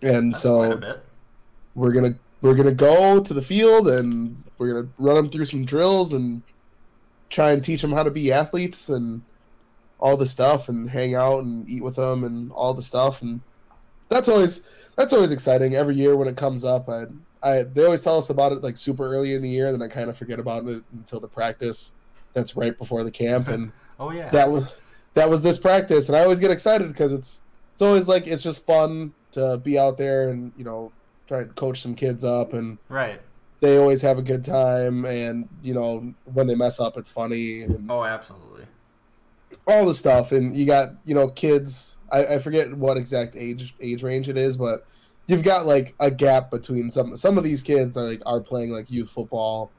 And 0.02 0.34
That's 0.34 0.42
so 0.44 0.58
quite 0.58 0.72
a 0.72 0.78
bit. 0.78 1.04
we're 1.76 1.94
gonna 1.94 2.16
we're 2.42 2.56
gonna 2.56 2.74
go 2.74 3.22
to 3.22 3.34
the 3.34 3.42
field 3.42 3.88
and 3.88 4.42
we're 4.58 4.74
gonna 4.74 4.88
run 4.98 5.16
them 5.16 5.30
through 5.30 5.46
some 5.46 5.64
drills 5.66 6.14
and 6.14 6.42
try 7.30 7.52
and 7.52 7.64
teach 7.64 7.82
them 7.82 7.92
how 7.94 8.04
to 8.04 8.12
be 8.12 8.32
athletes 8.32 8.90
and 8.90 9.22
all 10.00 10.18
the 10.18 10.28
stuff 10.28 10.68
and 10.70 10.90
hang 10.90 11.16
out 11.16 11.44
and 11.44 11.68
eat 11.70 11.82
with 11.84 11.96
them 11.96 12.24
and 12.24 12.52
all 12.52 12.74
the 12.74 12.82
stuff 12.82 13.22
and 13.22 13.40
that's 14.10 14.28
always 14.28 14.64
that's 14.96 15.14
always 15.14 15.32
exciting 15.32 15.76
every 15.76 15.96
year 15.96 16.16
when 16.16 16.28
it 16.28 16.38
comes 16.38 16.64
up 16.64 16.88
I 16.90 17.06
I 17.44 17.64
they 17.64 17.84
always 17.86 18.04
tell 18.04 18.18
us 18.18 18.30
about 18.30 18.52
it 18.52 18.64
like 18.64 18.78
super 18.78 19.06
early 19.14 19.34
in 19.34 19.42
the 19.42 19.50
year 19.50 19.72
then 19.72 19.82
I 19.82 19.88
kind 19.88 20.10
of 20.10 20.18
forget 20.18 20.40
about 20.40 20.66
it 20.66 20.84
until 20.94 21.20
the 21.20 21.28
practice 21.28 21.94
that's 22.34 22.56
right 22.56 22.78
before 22.78 23.04
the 23.04 23.12
camp 23.12 23.48
and 23.48 23.72
Oh 24.00 24.12
yeah. 24.12 24.30
that 24.32 24.50
was 24.52 24.68
that 25.14 25.30
was 25.30 25.42
this 25.42 25.58
practice 25.58 26.10
and 26.10 26.18
i 26.18 26.22
always 26.22 26.40
get 26.40 26.52
excited 26.52 26.90
because 26.90 27.14
it's 27.14 27.42
it's 27.72 27.82
always 27.82 28.10
like 28.10 28.28
it's 28.28 28.44
just 28.44 28.66
fun 28.66 29.14
to 29.32 29.58
be 29.64 29.80
out 29.80 29.98
there 29.98 30.28
and 30.30 30.52
you 30.58 30.66
know 30.66 30.92
try 31.30 31.40
and 31.40 31.56
coach 31.56 31.82
some 31.82 31.96
kids 31.96 32.24
up 32.26 32.52
and 32.52 32.78
right. 32.90 33.22
they 33.62 33.78
always 33.78 34.02
have 34.02 34.18
a 34.18 34.22
good 34.22 34.44
time 34.44 35.06
and 35.06 35.48
you 35.64 35.74
know 35.74 36.14
when 36.34 36.46
they 36.48 36.56
mess 36.56 36.80
up 36.82 36.98
it's 36.98 37.10
funny 37.10 37.62
and, 37.62 37.90
Oh, 37.90 38.04
absolutely. 38.04 38.66
all 39.66 39.86
the 39.86 39.94
stuff, 39.94 40.32
and 40.34 40.56
you 40.56 40.66
got 40.66 40.90
you 41.06 41.16
know 41.16 41.30
kids. 41.30 41.95
I, 42.12 42.26
I 42.36 42.40
forget 42.40 42.74
what 42.76 42.98
exact 42.98 43.36
age 43.36 43.76
age 43.82 44.04
range 44.04 44.30
it 44.30 44.38
is, 44.38 44.58
but 44.58 44.86
you've 45.28 45.44
got 45.44 45.66
like 45.66 45.96
a 46.00 46.12
gap 46.12 46.52
between 46.52 46.92
some 46.92 47.18
some 47.18 47.38
of 47.38 47.44
these 47.44 47.64
kids 47.64 47.98
are 47.98 48.08
like 48.08 48.22
are 48.26 48.40
playing 48.40 48.72
like 48.72 48.90
youth 48.92 49.10
football 49.10 49.72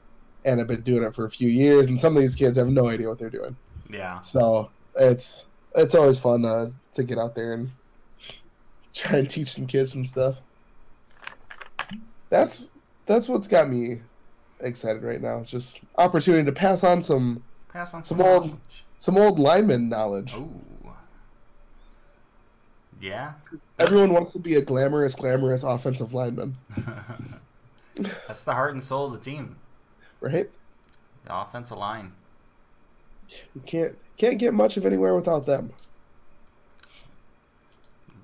and 0.45 0.59
have 0.59 0.67
been 0.67 0.81
doing 0.81 1.03
it 1.03 1.13
for 1.15 1.25
a 1.25 1.29
few 1.29 1.49
years, 1.49 1.87
and 1.87 1.99
some 1.99 2.15
of 2.15 2.21
these 2.21 2.35
kids 2.35 2.57
have 2.57 2.67
no 2.67 2.87
idea 2.87 3.07
what 3.07 3.19
they're 3.19 3.29
doing. 3.29 3.55
Yeah. 3.89 4.21
So 4.21 4.69
it's 4.95 5.45
it's 5.75 5.95
always 5.95 6.19
fun 6.19 6.43
uh, 6.45 6.69
to 6.93 7.03
get 7.03 7.17
out 7.17 7.35
there 7.35 7.53
and 7.53 7.69
try 8.93 9.17
and 9.17 9.29
teach 9.29 9.49
some 9.53 9.67
kids 9.67 9.91
some 9.91 10.05
stuff. 10.05 10.41
That's 12.29 12.69
that's 13.05 13.29
what's 13.29 13.47
got 13.47 13.69
me 13.69 14.01
excited 14.59 15.03
right 15.03 15.21
now. 15.21 15.39
It's 15.39 15.49
just 15.51 15.79
opportunity 15.97 16.43
to 16.45 16.51
pass 16.51 16.83
on 16.83 17.01
some 17.01 17.43
Pass 17.71 17.93
on 17.93 18.03
Some 18.03 18.17
some 18.17 18.25
old- 18.27 18.45
knowledge. 18.47 18.85
some 18.97 19.17
old 19.17 19.39
lineman 19.39 19.87
knowledge. 19.89 20.33
Ooh. 20.35 20.49
Yeah. 22.99 23.33
Everyone 23.77 24.13
wants 24.13 24.33
to 24.33 24.39
be 24.39 24.55
a 24.55 24.61
glamorous, 24.61 25.15
glamorous 25.15 25.63
offensive 25.63 26.13
lineman, 26.13 26.57
That's 27.95 28.43
the 28.43 28.53
heart 28.53 28.73
and 28.73 28.83
soul 28.83 29.07
of 29.07 29.13
the 29.13 29.19
team. 29.19 29.57
right? 30.19 30.49
The 31.25 31.35
offensive 31.39 31.77
line. 31.77 32.13
You 33.55 33.61
can't 33.65 33.97
can't 34.17 34.39
get 34.39 34.53
much 34.53 34.77
of 34.77 34.85
anywhere 34.85 35.13
without 35.13 35.45
them. 35.45 35.73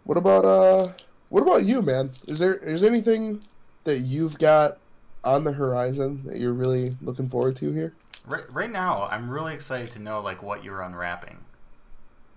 What 0.06 0.18
about 0.18 0.46
uh 0.46 0.88
what 1.30 1.42
about 1.42 1.65
you, 1.65 1.82
man? 1.82 2.12
Is 2.27 2.39
there 2.39 2.56
is 2.56 2.82
there 2.82 2.89
anything 2.89 3.42
that 3.84 4.00
you've 4.00 4.38
got 4.38 4.77
on 5.24 5.44
the 5.44 5.53
horizon 5.53 6.24
that 6.25 6.38
you're 6.38 6.53
really 6.53 6.96
looking 7.01 7.30
forward 7.30 7.56
to 7.58 7.72
here? 7.72 7.94
Right, 8.27 8.50
right 8.51 8.72
now, 8.72 9.08
I'm 9.12 9.30
really 9.30 9.53
excited 9.53 9.92
to 9.94 10.00
know 10.00 10.22
like 10.22 10.42
what 10.42 10.63
you're 10.63 10.82
unwrapping. 10.82 11.39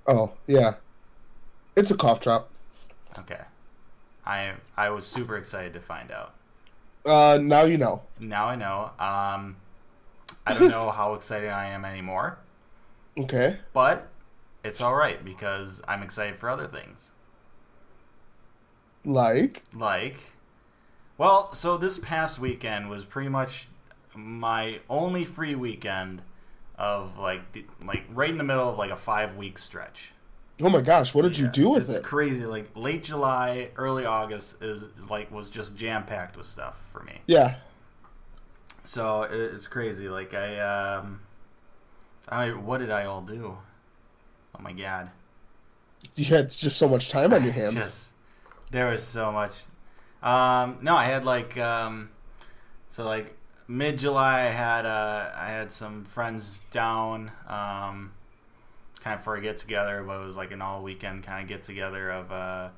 Oh, 0.09 0.33
yeah. 0.47 0.75
It's 1.76 1.90
a 1.90 1.97
cough 1.97 2.21
drop. 2.21 2.50
Okay. 3.18 3.40
I 4.25 4.54
I 4.76 4.90
was 4.90 5.06
super 5.06 5.37
excited 5.37 5.73
to 5.75 5.80
find 5.80 6.11
out. 6.11 6.35
Uh 7.04 7.38
now 7.40 7.64
you 7.64 7.78
know. 7.78 8.02
Now 8.18 8.47
I 8.49 8.56
know. 8.56 8.90
Um, 8.99 9.56
I 10.47 10.54
don't 10.54 10.71
know 10.71 10.90
how 10.90 11.14
excited 11.14 11.50
I 11.50 11.66
am 11.66 11.85
anymore, 11.85 12.38
Okay. 13.18 13.59
but 13.73 14.09
it's 14.64 14.80
all 14.80 14.95
right 14.95 15.25
because 15.25 15.80
I'm 15.88 16.02
excited 16.02 16.37
for 16.37 16.49
other 16.50 16.66
things. 16.66 17.12
Like 19.04 19.62
Like, 19.73 20.35
well, 21.18 21.52
so 21.54 21.76
this 21.76 21.99
past 21.99 22.38
weekend 22.38 22.90
was 22.90 23.04
pretty 23.04 23.28
much 23.28 23.68
my 24.14 24.80
only 24.88 25.25
free 25.25 25.54
weekend 25.54 26.23
of 26.78 27.18
like 27.18 27.42
like 27.85 28.04
right 28.11 28.30
in 28.30 28.38
the 28.38 28.45
middle 28.45 28.68
of 28.68 28.78
like 28.78 28.90
a 28.90 28.97
five 28.97 29.37
week 29.37 29.59
stretch. 29.59 30.12
Oh 30.61 30.71
my 30.71 30.81
gosh, 30.81 31.13
what 31.13 31.23
did 31.23 31.37
you 31.37 31.49
do 31.49 31.71
with 31.71 31.89
it's 31.89 31.99
it? 31.99 32.03
crazy. 32.03 32.47
Like 32.47 32.71
late 32.75 33.05
July, 33.05 33.71
early 33.77 34.07
August 34.07 34.63
is 34.63 34.85
like 35.09 35.31
was 35.31 35.51
just 35.51 35.77
jam 35.77 36.05
packed 36.05 36.37
with 36.37 36.47
stuff 36.47 36.89
for 36.91 37.03
me. 37.03 37.21
Yeah. 37.27 37.57
So 38.85 39.23
it's 39.25 39.69
crazy. 39.69 40.09
Like 40.09 40.33
I, 40.33 40.59
um, 40.61 41.21
I 42.29 42.51
what 42.51 42.79
did 42.79 42.91
I 42.91 43.05
all 43.05 43.21
do? 43.21 43.59
Oh 44.59 44.63
my 44.63 44.73
god! 44.73 45.11
You 46.15 46.25
had 46.27 46.51
just 46.51 46.79
so 46.79 46.89
much 46.89 47.09
time 47.11 47.35
on 47.35 47.45
your 47.45 47.53
hands. 47.61 47.75
Just 47.75 48.15
there 48.71 48.89
was 48.89 49.03
so 49.03 49.31
much. 49.31 49.65
Um, 50.23 50.79
no, 50.81 50.95
I 50.97 51.05
had 51.05 51.25
like 51.25 51.59
um, 51.59 52.11
so 52.89 53.05
like 53.05 53.37
mid 53.69 53.99
July. 53.99 54.41
I 54.43 54.51
had 54.51 54.87
uh, 54.87 55.33
I 55.37 55.49
had 55.49 55.71
some 55.71 56.05
friends 56.07 56.61
down. 56.71 57.33
Um, 57.47 58.13
kind 59.07 59.19
of 59.21 59.25
for 59.25 59.37
a 59.37 59.41
get 59.41 59.57
together, 59.57 60.03
but 60.05 60.21
it 60.21 60.27
was 60.27 60.35
like 60.35 60.51
an 60.51 60.61
all 60.61 60.83
weekend 60.83 61.23
kind 61.23 61.41
of 61.41 61.49
get 61.49 61.63
together 61.63 62.11
of 62.11 62.33
uh, 62.33 62.71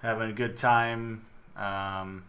having 0.00 0.30
a 0.30 0.32
good 0.32 0.56
time. 0.56 1.26
Um, 1.54 2.24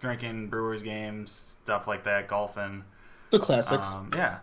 drinking 0.00 0.48
Brewers 0.48 0.80
games, 0.80 1.58
stuff 1.62 1.86
like 1.86 2.04
that, 2.04 2.26
golfing. 2.26 2.84
the 3.28 3.38
classics. 3.38 3.92
Um, 3.92 4.10
yeah, 4.14 4.38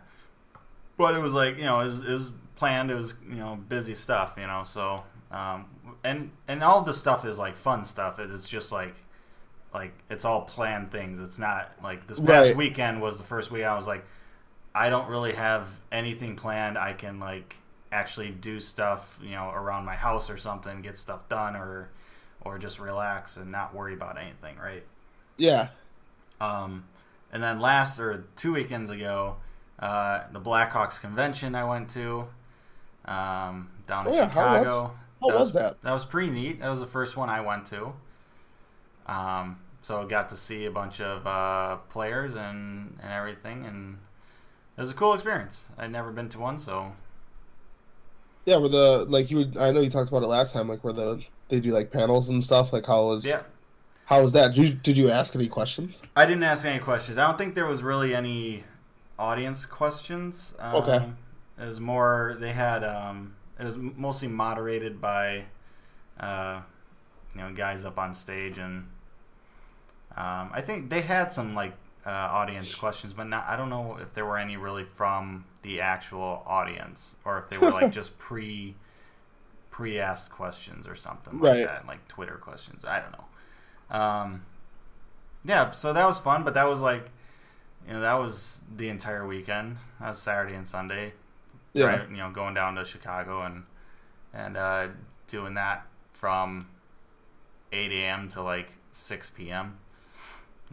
but 0.95 1.15
it 1.15 1.19
was 1.19 1.33
like 1.33 1.57
you 1.57 1.63
know 1.63 1.79
it 1.79 1.87
was, 1.87 2.03
it 2.03 2.13
was 2.13 2.31
planned. 2.55 2.91
It 2.91 2.95
was 2.95 3.15
you 3.27 3.37
know 3.37 3.55
busy 3.67 3.95
stuff. 3.95 4.35
You 4.37 4.45
know 4.45 4.61
so 4.63 5.03
um, 5.31 5.65
and 6.03 6.29
and 6.47 6.61
all 6.63 6.83
the 6.83 6.93
stuff 6.93 7.25
is 7.25 7.39
like 7.39 7.57
fun 7.57 7.83
stuff. 7.83 8.19
It's 8.19 8.47
just 8.47 8.71
like 8.71 8.93
like 9.73 9.93
it's 10.07 10.23
all 10.23 10.41
planned 10.43 10.91
things. 10.91 11.19
It's 11.19 11.39
not 11.39 11.71
like 11.83 12.05
this 12.05 12.19
past 12.19 12.49
Right. 12.49 12.55
weekend 12.55 13.01
was 13.01 13.17
the 13.17 13.23
first 13.23 13.49
week. 13.49 13.63
I 13.63 13.75
was 13.75 13.87
like, 13.87 14.05
I 14.75 14.91
don't 14.91 15.09
really 15.09 15.31
have 15.31 15.79
anything 15.91 16.35
planned. 16.35 16.77
I 16.77 16.93
can 16.93 17.19
like 17.19 17.55
actually 17.91 18.31
do 18.31 18.59
stuff 18.59 19.19
you 19.21 19.31
know 19.31 19.49
around 19.51 19.85
my 19.85 19.95
house 19.95 20.29
or 20.29 20.37
something, 20.37 20.81
get 20.81 20.97
stuff 20.97 21.27
done 21.29 21.55
or 21.55 21.89
or 22.43 22.57
just 22.57 22.79
relax 22.79 23.37
and 23.37 23.51
not 23.51 23.73
worry 23.75 23.93
about 23.93 24.17
anything. 24.17 24.57
Right. 24.57 24.83
yeah. 25.37 25.69
Um, 26.39 26.85
and 27.31 27.41
then 27.43 27.59
last 27.59 27.99
or 27.99 28.25
two 28.35 28.53
weekends 28.53 28.89
ago, 28.89 29.37
uh, 29.79 30.23
the 30.31 30.39
Blackhawks 30.39 30.99
convention 30.99 31.53
I 31.53 31.63
went 31.65 31.89
to 31.91 32.27
um, 33.05 33.69
down 33.87 34.07
in 34.07 34.13
Oh, 34.13 34.15
yeah, 34.15 34.27
how 34.29 34.51
was- 34.59 34.67
Chicago. 34.67 34.95
How 35.21 35.37
was 35.37 35.53
that? 35.53 35.79
That 35.83 35.93
was 35.93 36.03
pretty 36.03 36.31
neat. 36.31 36.61
That 36.61 36.69
was 36.71 36.79
the 36.79 36.87
first 36.87 37.15
one 37.15 37.29
I 37.29 37.41
went 37.41 37.67
to. 37.67 37.93
Um, 39.05 39.59
so 39.83 40.01
I 40.01 40.05
got 40.05 40.29
to 40.29 40.35
see 40.35 40.65
a 40.65 40.71
bunch 40.71 40.99
of 40.99 41.27
uh, 41.27 41.77
players 41.89 42.33
and, 42.35 42.97
and 43.03 43.11
everything, 43.11 43.63
and 43.65 43.99
it 44.77 44.81
was 44.81 44.89
a 44.89 44.93
cool 44.95 45.13
experience. 45.13 45.65
I'd 45.77 45.91
never 45.91 46.11
been 46.11 46.27
to 46.29 46.39
one, 46.39 46.57
so 46.57 46.93
Yeah, 48.45 48.57
where 48.57 48.69
the 48.69 49.05
like 49.07 49.29
you 49.29 49.37
would, 49.37 49.57
I 49.57 49.71
know 49.71 49.81
you 49.81 49.89
talked 49.89 50.09
about 50.09 50.23
it 50.23 50.27
last 50.27 50.53
time, 50.53 50.67
like 50.67 50.83
where 50.83 50.93
the 50.93 51.23
they 51.49 51.59
do 51.59 51.71
like 51.71 51.91
panels 51.91 52.29
and 52.29 52.43
stuff. 52.43 52.73
Like 52.73 52.85
how 52.85 53.07
was 53.07 53.25
yeah. 53.25 53.41
how 54.05 54.21
was 54.21 54.33
that? 54.33 54.55
Did 54.55 54.69
you, 54.69 54.73
did 54.75 54.97
you 54.97 55.09
ask 55.09 55.35
any 55.35 55.47
questions? 55.47 56.01
I 56.15 56.25
didn't 56.25 56.43
ask 56.43 56.65
any 56.65 56.79
questions. 56.79 57.17
I 57.17 57.27
don't 57.27 57.37
think 57.37 57.55
there 57.55 57.67
was 57.67 57.83
really 57.83 58.15
any 58.15 58.63
audience 59.19 59.65
questions. 59.65 60.55
Um, 60.59 60.75
Okay. 60.75 61.05
It 61.61 61.65
was 61.67 61.79
more 61.79 62.37
they 62.39 62.53
had. 62.53 62.83
Um, 62.83 63.35
it 63.59 63.65
was 63.65 63.77
mostly 63.77 64.27
moderated 64.27 64.99
by, 64.99 65.45
uh, 66.19 66.61
you 67.35 67.41
know, 67.41 67.53
guys 67.53 67.85
up 67.85 67.99
on 67.99 68.15
stage, 68.15 68.57
and 68.57 68.87
um, 70.17 70.49
I 70.51 70.61
think 70.65 70.89
they 70.89 71.01
had 71.01 71.31
some 71.31 71.53
like 71.53 71.73
uh, 72.03 72.09
audience 72.09 72.73
questions, 72.73 73.13
but 73.13 73.25
not. 73.25 73.45
I 73.47 73.55
don't 73.55 73.69
know 73.69 73.99
if 74.01 74.11
there 74.13 74.25
were 74.25 74.39
any 74.39 74.57
really 74.57 74.83
from 74.83 75.45
the 75.61 75.79
actual 75.81 76.43
audience, 76.47 77.15
or 77.25 77.37
if 77.39 77.49
they 77.49 77.57
were 77.57 77.71
like 77.71 77.91
just 77.99 78.17
pre 78.17 78.75
pre-asked 79.69 80.29
questions 80.31 80.87
or 80.87 80.95
something 80.95 81.39
like 81.39 81.51
Right. 81.53 81.65
that, 81.67 81.87
like 81.87 82.07
Twitter 82.07 82.35
questions. 82.35 82.83
I 82.85 82.99
don't 82.99 83.13
know. 83.13 83.97
Um, 83.97 84.45
yeah, 85.45 85.71
so 85.71 85.93
that 85.93 86.05
was 86.05 86.19
fun, 86.19 86.43
but 86.43 86.53
that 86.55 86.67
was 86.67 86.81
like, 86.81 87.09
you 87.87 87.93
know, 87.93 88.01
that 88.01 88.19
was 88.19 88.61
the 88.75 88.89
entire 88.89 89.25
weekend. 89.25 89.77
That 89.99 90.09
was 90.09 90.19
Saturday 90.19 90.55
and 90.55 90.67
Sunday. 90.67 91.13
Yeah. 91.73 91.85
Right, 91.85 92.09
you 92.09 92.17
know, 92.17 92.29
going 92.31 92.53
down 92.53 92.75
to 92.75 92.85
Chicago 92.85 93.41
and 93.43 93.63
and 94.33 94.57
uh, 94.57 94.87
doing 95.27 95.53
that 95.55 95.85
from 96.13 96.67
8 97.71 97.91
a.m. 97.91 98.27
to 98.29 98.41
like 98.41 98.69
6 98.91 99.29
p.m. 99.31 99.77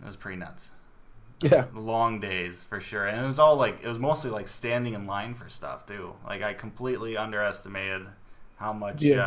It 0.00 0.04
was 0.04 0.16
pretty 0.16 0.38
nuts. 0.38 0.70
Yeah. 1.40 1.66
Long 1.72 2.20
days 2.20 2.64
for 2.64 2.80
sure, 2.80 3.06
and 3.06 3.20
it 3.22 3.26
was 3.26 3.38
all 3.38 3.56
like 3.56 3.80
it 3.82 3.88
was 3.88 3.98
mostly 3.98 4.30
like 4.30 4.48
standing 4.48 4.94
in 4.94 5.06
line 5.06 5.34
for 5.34 5.48
stuff 5.48 5.86
too. 5.86 6.14
Like 6.26 6.42
I 6.42 6.54
completely 6.54 7.16
underestimated 7.16 8.06
how 8.56 8.72
much 8.72 9.02
Yeah. 9.02 9.24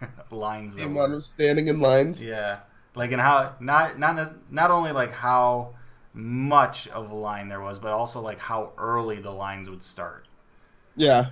uh, 0.00 0.06
lines 0.30 0.76
The 0.76 0.84
amount 0.84 1.12
were. 1.12 1.16
of 1.16 1.24
standing 1.24 1.68
in 1.68 1.80
lines. 1.80 2.22
Yeah, 2.22 2.60
like 2.94 3.12
and 3.12 3.20
how 3.20 3.54
not 3.60 3.98
not 3.98 4.34
not 4.50 4.70
only 4.70 4.92
like 4.92 5.12
how 5.12 5.74
much 6.14 6.88
of 6.88 7.10
a 7.10 7.14
line 7.14 7.48
there 7.48 7.60
was, 7.60 7.78
but 7.78 7.90
also 7.92 8.20
like 8.20 8.38
how 8.38 8.72
early 8.78 9.18
the 9.20 9.30
lines 9.32 9.68
would 9.70 9.82
start. 9.82 10.28
Yeah. 10.96 11.30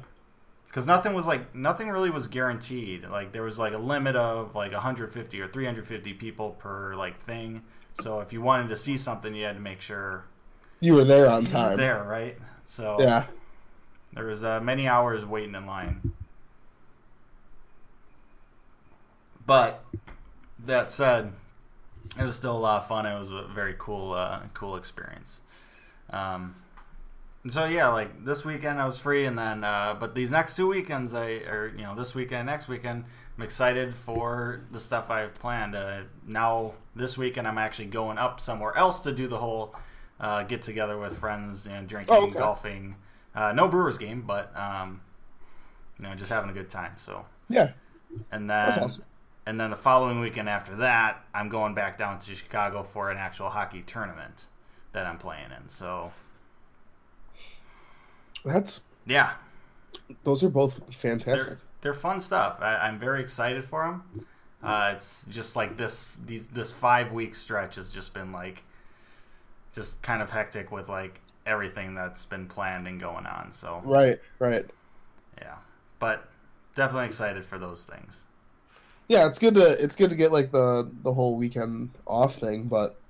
Because 0.67 0.87
nothing 0.87 1.15
was 1.15 1.27
like 1.27 1.55
nothing 1.55 1.89
really 1.91 2.11
was 2.11 2.29
guaranteed. 2.29 3.05
Like 3.09 3.33
there 3.33 3.43
was 3.43 3.59
like 3.59 3.73
a 3.73 3.79
limit 3.79 4.15
of 4.17 4.55
like 4.55 4.73
150 4.73 5.41
or 5.41 5.49
350 5.49 6.15
people 6.15 6.51
per 6.53 6.95
like 6.95 7.19
thing. 7.19 7.63
So 8.01 8.21
if 8.21 8.33
you 8.33 8.41
wanted 8.41 8.69
to 8.69 8.77
see 8.77 8.97
something, 8.97 9.35
you 9.35 9.45
had 9.45 9.57
to 9.57 9.61
make 9.61 9.81
sure 9.81 10.25
You 10.81 10.95
were 10.95 11.05
there 11.05 11.29
on 11.29 11.45
time. 11.47 11.77
there, 11.77 12.03
right? 12.03 12.39
So 12.65 12.97
Yeah. 12.99 13.25
there 14.13 14.27
was 14.27 14.43
uh, 14.45 14.61
many 14.61 14.89
hours 14.89 15.25
waiting 15.25 15.55
in 15.55 15.67
line. 15.67 16.15
But 19.45 19.85
that 20.65 20.91
said, 20.91 21.33
it 22.19 22.25
was 22.25 22.37
still 22.37 22.57
a 22.57 22.59
lot 22.59 22.83
of 22.83 22.89
fun. 22.89 23.07
It 23.07 23.19
was 23.19 23.31
a 23.31 23.43
very 23.45 23.75
cool, 23.79 24.13
uh, 24.13 24.41
cool 24.55 24.77
experience. 24.77 25.41
Um, 26.11 26.55
so 27.49 27.65
yeah, 27.67 27.89
like 27.89 28.25
this 28.25 28.45
weekend 28.45 28.81
I 28.81 28.87
was 28.87 28.99
free, 28.99 29.25
and 29.25 29.39
then 29.39 29.65
uh, 29.65 29.97
but 29.99 30.15
these 30.15 30.31
next 30.31 30.57
two 30.57 30.69
weekends, 30.69 31.15
I 31.15 31.31
or 31.49 31.73
you 31.75 31.83
know 31.83 31.95
this 31.95 32.15
weekend, 32.15 32.47
next 32.47 32.69
weekend, 32.69 33.05
I'm 33.41 33.45
excited 33.45 33.95
for 33.95 34.61
the 34.71 34.79
stuff 34.79 35.09
I've 35.09 35.35
planned. 35.35 35.75
Uh, 35.75 36.03
now 36.27 36.75
this 36.95 37.17
weekend, 37.17 37.49
I'm 37.49 37.57
actually 37.57 37.87
going 37.87 38.19
up 38.19 38.39
somewhere 38.39 38.77
else 38.77 39.01
to 39.01 39.13
do 39.13 39.27
the 39.27 39.39
whole 39.39 39.75
uh, 40.21 40.43
get 40.43 40.61
together 40.61 40.99
with 40.99 41.17
friends 41.17 41.67
and 41.67 41.89
drinking, 41.89 42.15
Oh, 42.15 42.25
okay. 42.27 42.39
golfing. 42.39 42.97
Uh, 43.35 43.53
no 43.53 43.67
Brewers 43.67 43.97
game, 43.97 44.25
but 44.27 44.55
um, 44.55 45.01
you 45.99 46.05
know, 46.05 46.15
just 46.17 46.29
having 46.31 46.51
a 46.51 46.53
good 46.53 46.69
time. 46.69 46.93
So, 46.99 47.25
Yeah, 47.49 47.71
and 48.31 48.51
then 48.51 48.79
awesome. 48.79 49.05
and 49.47 49.59
then 49.59 49.71
the 49.71 49.77
following 49.77 50.21
weekend 50.21 50.47
after 50.51 50.77
that, 50.77 51.25
I'm 51.33 51.49
going 51.49 51.73
back 51.73 51.97
down 51.97 52.19
to 52.19 52.35
Chicago 52.35 52.83
for 52.83 53.11
an 53.11 53.17
actual 53.17 53.49
hockey 53.49 53.81
tournament 53.81 54.49
that 54.93 55.07
I'm 55.07 55.17
playing 55.17 55.49
in. 55.59 55.71
So, 55.71 56.13
That's 58.45 58.83
yeah, 59.07 59.33
those 60.25 60.45
are 60.45 60.51
both 60.51 60.83
fantastic. 60.95 61.59
they're 61.59 61.59
fun 61.95 62.21
stuff. 62.21 62.59
I, 62.61 62.77
I'm 62.79 62.99
very 62.99 63.21
excited 63.21 63.65
for 63.65 63.85
them. 63.85 64.27
Uh, 64.63 64.93
it's 64.97 65.25
just 65.31 65.57
like 65.57 65.77
this 65.79 66.13
these 66.25 66.49
this 66.49 66.73
five 66.73 67.13
week 67.13 67.35
stretch 67.35 67.77
has 67.77 67.93
just 67.93 68.13
been 68.13 68.33
like 68.33 68.65
just 69.75 70.03
kind 70.03 70.23
of 70.23 70.31
hectic 70.31 70.71
with 70.71 70.89
like 70.89 71.21
everything 71.47 71.95
that's 71.95 72.25
been 72.27 72.47
planned 72.47 72.87
and 72.87 73.01
going 73.01 73.27
on. 73.27 73.53
So 73.53 73.85
Right, 73.85 74.21
right. 74.39 74.71
yeah, 75.41 75.57
but 75.99 76.29
definitely 76.75 77.07
excited 77.07 77.45
for 77.45 77.59
those 77.59 77.85
things. 77.85 78.19
Yeah, 79.09 79.27
it's 79.27 79.39
good 79.39 79.55
to 79.55 79.61
it's 79.83 79.97
good 79.97 80.11
to 80.11 80.17
get 80.17 80.33
like 80.33 80.53
the 80.53 80.91
the 81.03 81.13
whole 81.13 81.37
weekend 81.37 81.99
off 82.07 82.37
thing, 82.37 82.69
but 82.69 83.01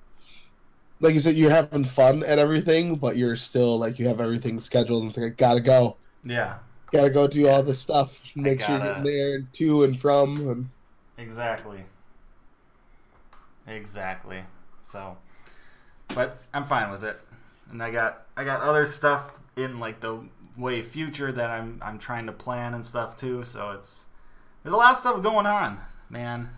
like 1.01 1.15
you 1.15 1.21
said, 1.21 1.35
you're 1.37 1.51
having 1.51 1.85
fun 1.85 2.23
at 2.25 2.39
everything, 2.39 2.97
but 2.97 3.17
you're 3.17 3.37
still 3.37 3.79
like 3.79 3.99
you 3.99 4.09
have 4.09 4.21
everything 4.21 4.61
scheduled 4.61 5.03
and 5.03 5.11
it's 5.11 5.19
like 5.19 5.37
gotta 5.37 5.61
go, 5.61 5.97
Yeah, 6.25 6.59
gotta 6.93 7.11
go 7.11 7.27
do 7.27 7.49
all 7.49 7.63
this 7.63 7.81
stuff, 7.81 8.21
make 8.35 8.61
sure 8.61 8.71
you're 8.71 8.79
gotta- 8.79 9.01
getting 9.03 9.05
there 9.05 9.41
to 9.55 9.85
and 9.85 10.01
from, 10.01 10.37
and 10.49 10.71
exactly, 11.19 11.85
exactly. 13.67 14.43
So, 14.89 15.17
but 16.09 16.41
I'm 16.53 16.65
fine 16.65 16.91
with 16.91 17.05
it, 17.05 17.19
and 17.71 17.83
I 17.83 17.91
got 17.91 18.27
I 18.37 18.45
got 18.45 18.61
other 18.61 18.87
stuff 18.87 19.41
in 19.57 19.79
like 19.81 20.01
the 20.01 20.25
way 20.57 20.83
future 20.83 21.31
that 21.33 21.51
I'm 21.51 21.81
I'm 21.85 21.99
trying 21.99 22.27
to 22.27 22.33
plan 22.33 22.75
and 22.75 22.85
stuff 22.85 23.17
too. 23.17 23.45
So 23.45 23.71
it's 23.73 24.07
there's 24.63 24.73
a 24.73 24.77
lot 24.77 24.93
of 24.93 24.99
stuff 24.99 25.23
going 25.23 25.47
on, 25.47 25.81
man. 26.09 26.51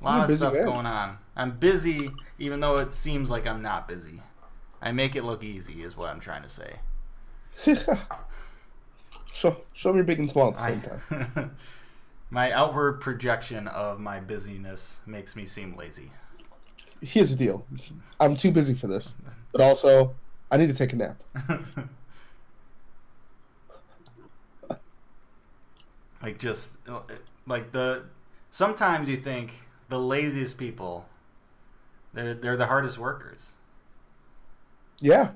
A 0.00 0.04
lot 0.04 0.14
You're 0.16 0.30
of 0.32 0.36
stuff 0.38 0.54
man. 0.54 0.64
going 0.64 0.86
on. 0.86 1.18
I'm 1.36 1.58
busy, 1.58 2.10
even 2.38 2.60
though 2.60 2.78
it 2.78 2.94
seems 2.94 3.30
like 3.30 3.46
I'm 3.46 3.62
not 3.62 3.86
busy. 3.86 4.22
I 4.82 4.92
make 4.92 5.14
it 5.14 5.24
look 5.24 5.44
easy, 5.44 5.82
is 5.82 5.94
what 5.96 6.08
I'm 6.08 6.20
trying 6.20 6.42
to 6.42 6.48
say. 6.48 6.76
show 9.40 9.56
show 9.72 9.92
me 9.92 10.02
big 10.02 10.18
and 10.18 10.30
small 10.30 10.48
at 10.48 10.56
the 10.56 10.62
same 10.62 10.82
I- 10.84 11.14
time. 11.34 11.56
my 12.30 12.52
outward 12.52 13.00
projection 13.00 13.66
of 13.68 13.98
my 13.98 14.20
busyness 14.20 15.00
makes 15.06 15.34
me 15.34 15.46
seem 15.46 15.76
lazy. 15.76 16.10
Here's 17.00 17.30
the 17.30 17.36
deal: 17.36 17.66
I'm 18.20 18.36
too 18.36 18.52
busy 18.52 18.74
for 18.74 18.86
this, 18.86 19.16
but 19.52 19.60
also 19.62 20.14
I 20.50 20.58
need 20.58 20.68
to 20.68 20.74
take 20.74 20.92
a 20.92 20.96
nap. 20.96 21.22
like 26.22 26.38
just 26.38 26.76
like 27.46 27.72
the 27.72 28.04
sometimes 28.50 29.08
you 29.08 29.16
think 29.16 29.52
the 29.88 29.98
laziest 29.98 30.58
people 30.58 31.06
they're 32.12 32.34
they're 32.34 32.56
the 32.56 32.66
hardest 32.66 32.98
workers 32.98 33.52
Yeah, 35.00 35.30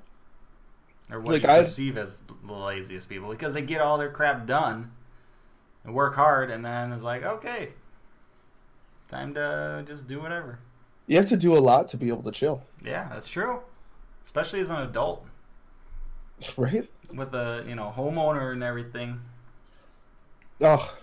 or 1.11 1.21
what 1.21 1.33
Like, 1.35 1.43
you 1.43 1.49
I- 1.49 1.63
perceive 1.65 1.97
as 1.99 2.23
the 2.47 2.53
laziest 2.53 3.09
people 3.09 3.29
because 3.31 3.55
they 3.55 3.63
get 3.63 3.81
all 3.81 3.99
their 3.99 4.11
crap 4.11 4.47
done 4.47 4.93
and 5.85 5.95
work 5.95 6.15
hard 6.15 6.51
and 6.51 6.65
then 6.65 6.93
it's 6.93 7.03
like 7.03 7.23
okay 7.25 7.71
time 9.09 9.35
to 9.35 9.85
just 9.87 10.07
do 10.07 10.21
whatever 10.21 10.59
you 11.07 11.17
have 11.17 11.27
to 11.27 11.37
do 11.37 11.55
a 11.57 11.61
lot 11.61 11.89
to 11.91 11.97
be 11.99 12.09
able 12.09 12.23
to 12.23 12.31
chill, 12.33 12.63
yeah 12.83 13.09
that's 13.13 13.29
true 13.29 13.61
especially 14.25 14.61
as 14.61 14.71
an 14.71 14.77
adult 14.77 15.27
right? 16.57 16.89
with 17.13 17.35
a 17.35 17.65
you 17.69 17.75
know 17.75 17.93
homeowner 17.95 18.53
and 18.53 18.63
everything 18.63 19.21
Oh, 20.61 20.95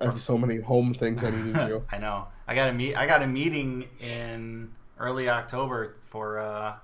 I 0.00 0.06
have 0.06 0.20
so 0.20 0.38
many 0.38 0.58
home 0.60 0.94
things 0.94 1.22
I 1.22 1.30
need 1.30 1.54
to 1.54 1.66
do. 1.66 1.84
I 1.92 1.98
know. 1.98 2.28
I 2.48 2.54
got 2.54 2.70
a 2.70 2.72
meet. 2.72 2.96
I 2.96 3.06
got 3.06 3.22
a 3.22 3.26
meeting 3.26 3.88
in 4.00 4.70
early 4.98 5.28
October 5.28 5.94
for 6.08 6.38
uh, 6.38 6.76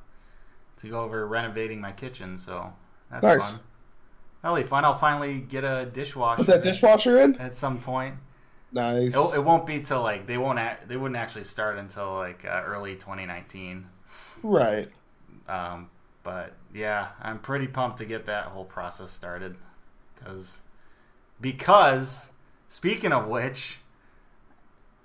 to 0.81 0.89
go 0.89 1.01
over 1.03 1.27
renovating 1.27 1.81
my 1.81 1.93
kitchen. 1.93 2.39
So 2.39 2.73
that's 3.11 3.23
Nice. 3.23 3.51
fun. 3.53 3.61
That'll 4.43 4.57
be 4.59 4.63
fun. 4.65 4.85
I'll 4.85 4.97
finally 4.99 5.41
get 5.41 5.65
a 5.65 5.89
dishwasher 5.93 6.45
Put 6.45 6.47
that 6.47 6.63
dishwasher 6.63 7.19
in. 7.21 7.37
at 7.37 7.57
some 7.57 7.81
point. 7.81 8.17
Nice. 8.73 9.17
It, 9.17 9.37
it 9.37 9.45
won't 9.45 9.67
be 9.67 9.81
till 9.81 10.03
like 10.03 10.27
they 10.27 10.39
won't. 10.39 10.59
Act, 10.59 10.89
they 10.89 10.97
wouldn't 10.97 11.17
actually 11.17 11.45
start 11.45 11.79
until 11.79 12.15
like 12.15 12.45
uh, 12.45 12.63
early 12.67 12.95
2019. 12.95 13.87
Right. 14.43 14.89
Um, 15.49 15.89
but 16.23 16.53
yeah, 16.75 17.09
I'm 17.23 17.39
pretty 17.39 17.67
pumped 17.69 17.99
to 17.99 18.05
get 18.05 18.27
that 18.27 18.47
whole 18.47 18.65
process 18.65 19.11
started 19.11 19.57
because 20.15 20.61
because 21.41 22.31
speaking 22.69 23.13
of 23.13 23.27
which, 23.29 23.79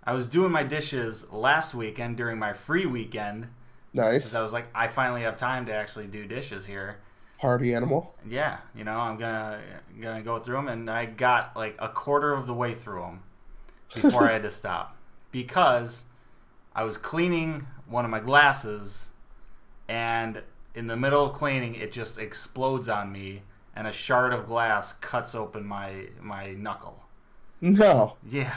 I 0.03 0.13
was 0.13 0.27
doing 0.27 0.51
my 0.51 0.63
dishes 0.63 1.31
last 1.31 1.73
weekend 1.73 2.17
during 2.17 2.39
my 2.39 2.53
free 2.53 2.86
weekend 2.86 3.47
Nice. 3.93 4.23
because 4.25 4.36
I 4.36 4.41
was 4.41 4.54
like, 4.54 4.67
I 4.73 4.88
finally 4.88 5.21
have 5.21 5.38
time 5.38 5.65
to 5.65 5.73
actually 5.73 6.08
do 6.08 6.25
dishes 6.25 6.65
here. 6.65 6.97
Party 7.39 7.73
animal. 7.73 8.15
Yeah, 8.27 8.58
you 8.75 8.84
know, 8.84 8.97
I'm 8.97 9.17
gonna 9.17 9.62
gonna 9.99 10.21
go 10.21 10.39
through 10.39 10.58
them, 10.58 10.67
and 10.67 10.89
I 10.89 11.06
got 11.06 11.56
like 11.56 11.75
a 11.80 11.89
quarter 11.89 12.34
of 12.34 12.45
the 12.45 12.54
way 12.54 12.73
through 12.73 13.01
them 13.01 13.23
before 13.93 14.30
I 14.30 14.34
had 14.34 14.43
to 14.43 14.51
stop 14.62 14.95
because 15.32 16.06
I 16.75 16.84
was 16.84 16.97
cleaning 16.97 17.65
one 17.88 18.06
of 18.06 18.12
my 18.12 18.19
glasses, 18.19 19.10
and 19.88 20.43
in 20.75 20.88
the 20.88 20.95
middle 20.95 21.25
of 21.25 21.34
cleaning, 21.34 21.75
it 21.75 21.91
just 21.91 22.17
explodes 22.19 22.88
on 22.88 23.12
me, 23.12 23.41
and 23.75 23.88
a 23.88 23.91
shard 23.91 24.34
of 24.34 24.45
glass 24.45 24.93
cuts 24.93 25.34
open 25.34 25.65
my 25.65 26.10
my 26.21 26.51
knuckle. 26.51 27.04
No. 27.60 28.17
Yeah. 28.30 28.54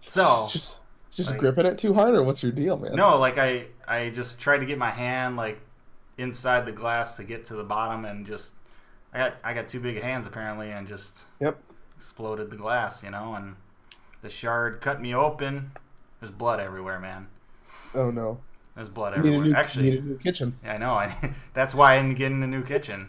So 0.00 0.48
just 0.50 0.78
just 1.12 1.30
like- 1.30 1.40
gripping 1.40 1.66
it 1.66 1.78
too 1.78 1.94
hard, 1.94 2.14
or 2.14 2.22
what's 2.22 2.42
your 2.42 2.52
deal, 2.52 2.76
man? 2.78 2.94
no, 2.94 3.18
like 3.18 3.38
I 3.38 3.66
I 3.86 4.10
just 4.10 4.38
tried 4.40 4.58
to 4.58 4.66
get 4.66 4.78
my 4.78 4.90
hand 4.90 5.36
like 5.36 5.60
inside 6.16 6.66
the 6.66 6.72
glass 6.72 7.16
to 7.16 7.24
get 7.24 7.44
to 7.46 7.54
the 7.54 7.64
bottom, 7.64 8.04
and 8.04 8.26
just 8.26 8.52
I 9.12 9.18
got 9.18 9.34
I 9.44 9.54
got 9.54 9.68
too 9.68 9.80
big 9.80 9.96
of 9.96 10.02
hands 10.02 10.26
apparently, 10.26 10.70
and 10.70 10.86
just 10.88 11.24
Yep. 11.40 11.58
exploded 11.96 12.50
the 12.50 12.56
glass, 12.56 13.02
you 13.02 13.10
know, 13.10 13.34
and 13.34 13.56
the 14.22 14.30
shard 14.30 14.80
cut 14.80 15.00
me 15.00 15.14
open. 15.14 15.72
There's 16.20 16.32
blood 16.32 16.60
everywhere, 16.60 16.98
man. 16.98 17.28
Oh 17.94 18.10
no. 18.10 18.40
There's 18.74 18.88
blood 18.88 19.14
You 19.14 19.18
everywhere. 19.18 19.46
new, 19.46 19.54
Actually, 19.54 19.90
need 19.90 19.98
a 20.00 20.02
new 20.02 20.18
kitchen. 20.18 20.58
yeah, 20.62 20.74
I 20.74 20.78
know. 20.78 20.92
I, 20.92 21.34
that's 21.54 21.74
why 21.74 21.96
I'm 21.96 22.14
getting 22.14 22.42
a 22.42 22.46
new 22.46 22.62
kitchen. 22.62 23.08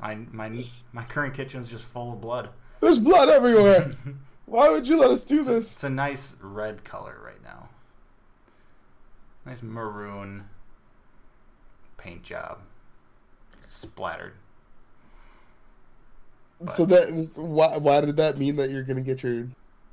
My 0.00 0.16
my 0.32 0.66
my 0.92 1.04
current 1.04 1.34
kitchen's 1.34 1.68
just 1.70 1.86
full 1.86 2.12
of 2.12 2.20
blood. 2.20 2.50
There's 2.80 2.98
blood 2.98 3.28
everywhere. 3.28 3.90
Why 4.48 4.68
would 4.70 4.88
you 4.88 4.98
let 4.98 5.10
us 5.10 5.24
do 5.24 5.42
this? 5.42 5.74
It's 5.74 5.84
a 5.84 5.90
nice 5.90 6.36
red 6.40 6.84
color 6.84 7.16
right 7.22 7.42
now. 7.42 7.68
Nice 9.44 9.62
maroon 9.62 10.48
paint 11.96 12.22
job. 12.22 12.58
Splattered. 13.66 14.32
So 16.68 16.86
that 16.86 17.10
is 17.10 17.36
why. 17.38 17.76
Why 17.76 18.00
did 18.00 18.16
that 18.16 18.38
mean 18.38 18.56
that 18.56 18.70
you're 18.70 18.82
gonna 18.82 19.02
get 19.02 19.22
your 19.22 19.46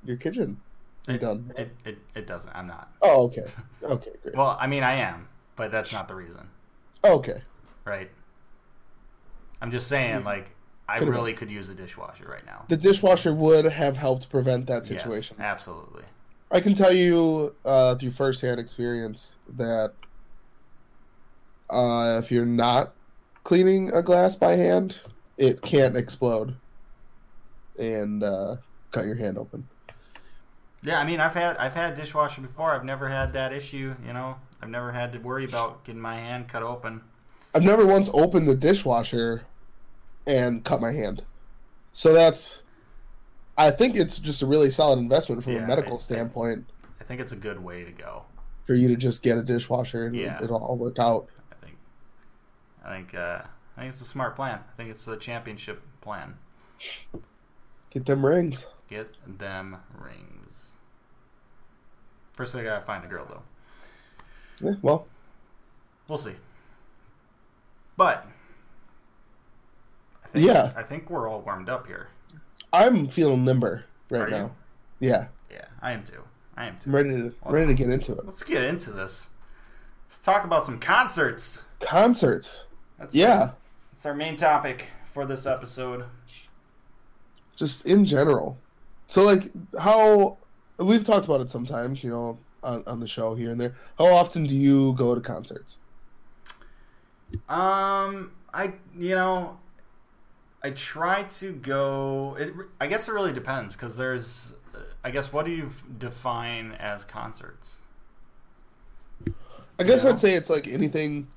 your 0.04 0.18
kitchen 0.18 0.60
It, 1.08 1.22
redone? 1.22 1.58
it, 1.60 1.76
it, 1.84 1.98
it 2.16 2.28
doesn't. 2.28 2.56
I'm 2.56 2.68
not. 2.68 2.92
Oh, 3.02 3.26
okay. 3.26 3.46
Okay, 3.84 4.12
great. 4.24 4.36
Well, 4.36 4.58
I 4.60 4.68
mean, 4.68 4.82
I 4.82 4.96
am, 4.96 5.28
but 5.56 5.72
that's 5.72 5.92
not 5.92 6.08
the 6.08 6.16
reason, 6.16 6.50
Okay. 7.04 7.42
right? 7.84 8.10
I'm 9.62 9.70
just 9.72 9.88
saying, 9.88 10.18
mm-hmm. 10.18 10.26
like, 10.26 10.55
I 10.88 11.00
Could've 11.00 11.14
really 11.14 11.34
could 11.34 11.50
use 11.50 11.70
a 11.70 11.76
dishwasher 11.76 12.28
right 12.30 12.46
now. 12.46 12.66
The 12.68 12.78
dishwasher 12.78 13.34
would 13.34 13.66
have 13.66 13.98
helped 13.98 14.30
prevent 14.30 14.68
that 14.68 14.86
situation. 14.86 15.36
Yes, 15.40 15.46
absolutely. 15.46 16.04
I 16.52 16.60
can 16.60 16.76
tell 16.76 16.94
you 16.94 17.56
uh, 17.66 17.96
through 17.96 18.12
firsthand 18.12 18.60
experience 18.60 19.36
that 19.58 19.94
uh, 21.72 22.20
if 22.24 22.32
you're 22.32 22.46
not 22.46 22.94
cleaning 23.44 23.92
a 23.94 24.04
glass 24.04 24.36
by 24.36 24.56
hand, 24.56 25.00
it 25.38 25.62
can't 25.62 25.98
explode 25.98 26.56
and 27.80 28.24
uh, 28.24 28.56
cut 28.92 29.06
your 29.06 29.16
hand 29.16 29.38
open. 29.38 29.68
Yeah, 30.84 31.00
I 31.00 31.04
mean, 31.04 31.20
I've 31.20 31.34
had 31.34 31.58
I've 31.58 31.74
had 31.74 31.96
dishwasher 31.96 32.42
before. 32.42 32.74
I've 32.74 32.86
never 32.86 33.10
had 33.10 33.34
that 33.34 33.52
issue. 33.52 33.96
You 34.06 34.14
know, 34.14 34.36
I've 34.62 34.70
never 34.70 34.92
had 34.92 35.12
to 35.14 35.20
worry 35.20 35.44
about 35.44 35.84
getting 35.84 36.00
my 36.02 36.16
hand 36.16 36.48
cut 36.48 36.62
open. 36.62 37.02
I've 37.56 37.64
never 37.64 37.86
once 37.86 38.10
opened 38.14 38.48
the 38.48 38.56
dishwasher 38.56 39.46
and 40.28 40.64
cut 40.64 40.82
my 40.82 40.92
hand. 40.92 41.24
So 41.94 42.14
that's. 42.14 42.62
I 43.58 43.72
think 43.72 43.96
it's 43.96 44.20
just 44.20 44.42
a 44.42 44.46
really 44.46 44.70
solid 44.70 45.00
investment 45.00 45.44
from 45.44 45.54
Yeah, 45.54 45.64
a 45.64 45.68
medical 45.68 45.96
I- 45.96 46.00
standpoint 46.00 46.66
I 47.00 47.04
think 47.06 47.22
it's 47.22 47.32
a 47.32 47.38
good 47.38 47.64
way 47.64 47.84
to 47.86 47.92
go. 47.92 48.24
for 48.66 48.74
you 48.74 48.88
to 48.90 48.96
just 48.96 49.22
get 49.24 49.38
a 49.38 49.44
dishwasher 49.44 50.08
and 50.08 50.16
Yeah. 50.16 50.44
it'll 50.44 50.58
all 50.62 50.76
work 50.78 50.98
out. 51.00 51.28
I 51.52 51.56
think. 51.66 51.78
I 52.84 52.96
think. 52.96 53.14
Uh, 53.16 53.42
I 53.78 53.82
think 53.82 53.94
it's 53.94 54.02
a 54.02 54.06
smart 54.06 54.36
plan. 54.36 54.60
I 54.74 54.76
think 54.76 54.90
it's 54.90 55.06
the 55.06 55.16
championship 55.18 55.82
plan. 56.02 56.38
Get 57.92 58.06
them 58.08 58.26
rings. 58.26 58.66
Get 58.90 59.18
them 59.26 59.78
rings. 59.98 60.78
First, 62.34 62.56
I 62.56 62.64
gotta 62.64 62.84
find 62.84 63.04
a 63.06 63.08
girl 63.08 63.26
though. 63.30 63.44
Yeah, 64.68 64.76
well, 64.82 65.08
We'll 66.08 66.18
see. 66.18 66.36
But 67.98 68.28
I 70.26 70.28
think, 70.28 70.46
Yeah. 70.46 70.74
I 70.76 70.84
think 70.84 71.10
we're 71.10 71.30
all 71.30 71.42
warmed 71.42 71.70
up 71.70 71.88
here. 71.88 72.10
I'm 72.74 73.08
feeling 73.08 73.46
limber 73.46 73.86
Are 74.12 74.18
right 74.18 74.30
you? 74.30 74.36
now. 74.36 74.52
Yeah, 75.00 75.28
Yeah, 75.50 75.66
I 75.82 75.92
am 75.94 76.04
too. 76.04 76.24
I 76.58 76.66
am 76.68 76.78
too. 76.78 76.90
I'm 76.90 76.96
ready 76.96 77.10
to 77.10 77.34
ready 77.46 77.68
to 77.68 77.74
get 77.74 77.90
into 77.90 78.14
it. 78.14 78.26
Let's 78.26 78.44
get 78.44 78.64
into 78.64 78.92
this. 78.92 79.30
Let's 80.08 80.20
talk 80.20 80.44
about 80.46 80.66
some 80.66 80.80
concerts. 80.80 81.66
Concerts. 81.82 82.66
That's 82.98 83.14
Yeah, 83.16 83.52
That's 83.94 84.06
our 84.06 84.14
main 84.14 84.36
topic 84.36 84.88
for 85.06 85.26
this 85.26 85.46
episode. 85.46 86.06
just 87.56 87.86
in 87.90 88.04
general. 88.06 88.58
So 89.08 89.24
like 89.24 89.52
how 89.80 90.38
we've 90.78 91.04
talked 91.04 91.26
about 91.26 91.42
it 91.42 91.50
sometimes, 91.50 92.04
you 92.04 92.10
know, 92.10 92.38
on, 92.64 92.84
on 92.88 93.00
the 93.00 93.08
show 93.08 93.36
here 93.36 93.52
and 93.52 93.60
there. 93.62 93.76
How 93.98 94.08
often 94.08 94.46
do 94.46 94.56
you 94.56 94.94
go 94.94 95.14
to 95.16 95.22
concerts? 95.22 95.80
Um, 97.50 98.32
I 98.54 98.74
you 98.98 99.16
know, 99.16 99.58
I 100.66 100.72
try 100.72 101.22
to 101.22 101.54
go. 101.54 102.36
It, 102.40 102.52
I 102.82 102.88
guess 102.88 103.08
it 103.08 103.12
really 103.12 103.34
depends 103.34 103.76
because 103.76 103.98
there's. 103.98 104.56
I 105.04 105.12
guess 105.12 105.32
what 105.32 105.46
do 105.46 105.52
you 105.52 105.70
define 106.00 106.72
as 106.72 107.04
concerts? 107.04 107.78
I 109.78 109.84
guess 109.84 110.04
Yeah. 110.04 110.10
I'd 110.10 110.20
say 110.20 110.34
it's 110.34 110.50
like 110.50 110.68
anything 110.68 111.28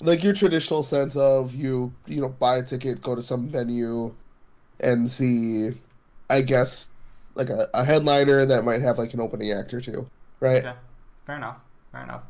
like 0.00 0.22
your 0.22 0.32
traditional 0.32 0.84
sense 0.84 1.16
of 1.16 1.56
you, 1.56 1.92
you 2.06 2.20
know, 2.20 2.28
buy 2.28 2.58
a 2.58 2.62
ticket, 2.62 3.02
go 3.02 3.16
to 3.16 3.22
some 3.22 3.48
venue 3.48 4.14
and 4.78 5.10
see 5.10 5.72
I 6.30 6.42
guess 6.42 6.90
like 7.34 7.48
a, 7.48 7.68
a 7.74 7.84
headliner 7.84 8.46
that 8.46 8.64
might 8.64 8.80
have 8.80 8.96
like 8.96 9.12
an 9.12 9.18
opening 9.20 9.50
act 9.50 9.74
or 9.74 9.80
two. 9.80 10.08
Right? 10.38 10.64
Okay, 10.64 10.76
fair 11.24 11.36
enough. 11.38 11.56
Fair 11.90 12.04
enough. 12.04 12.22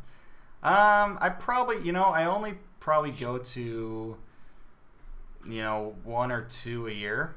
Um, 0.63 1.19
I 1.21 1.29
probably 1.29 1.83
you 1.85 1.93
know 1.93 2.05
I 2.05 2.25
only 2.25 2.55
probably 2.81 3.11
go 3.11 3.37
to 3.37 4.17
you 5.49 5.63
know 5.63 5.95
one 6.05 6.31
or 6.33 6.43
two 6.43 6.87
a 6.87 6.91
year. 6.93 7.35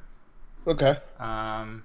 Okay. 0.67 0.97
Um, 1.19 1.83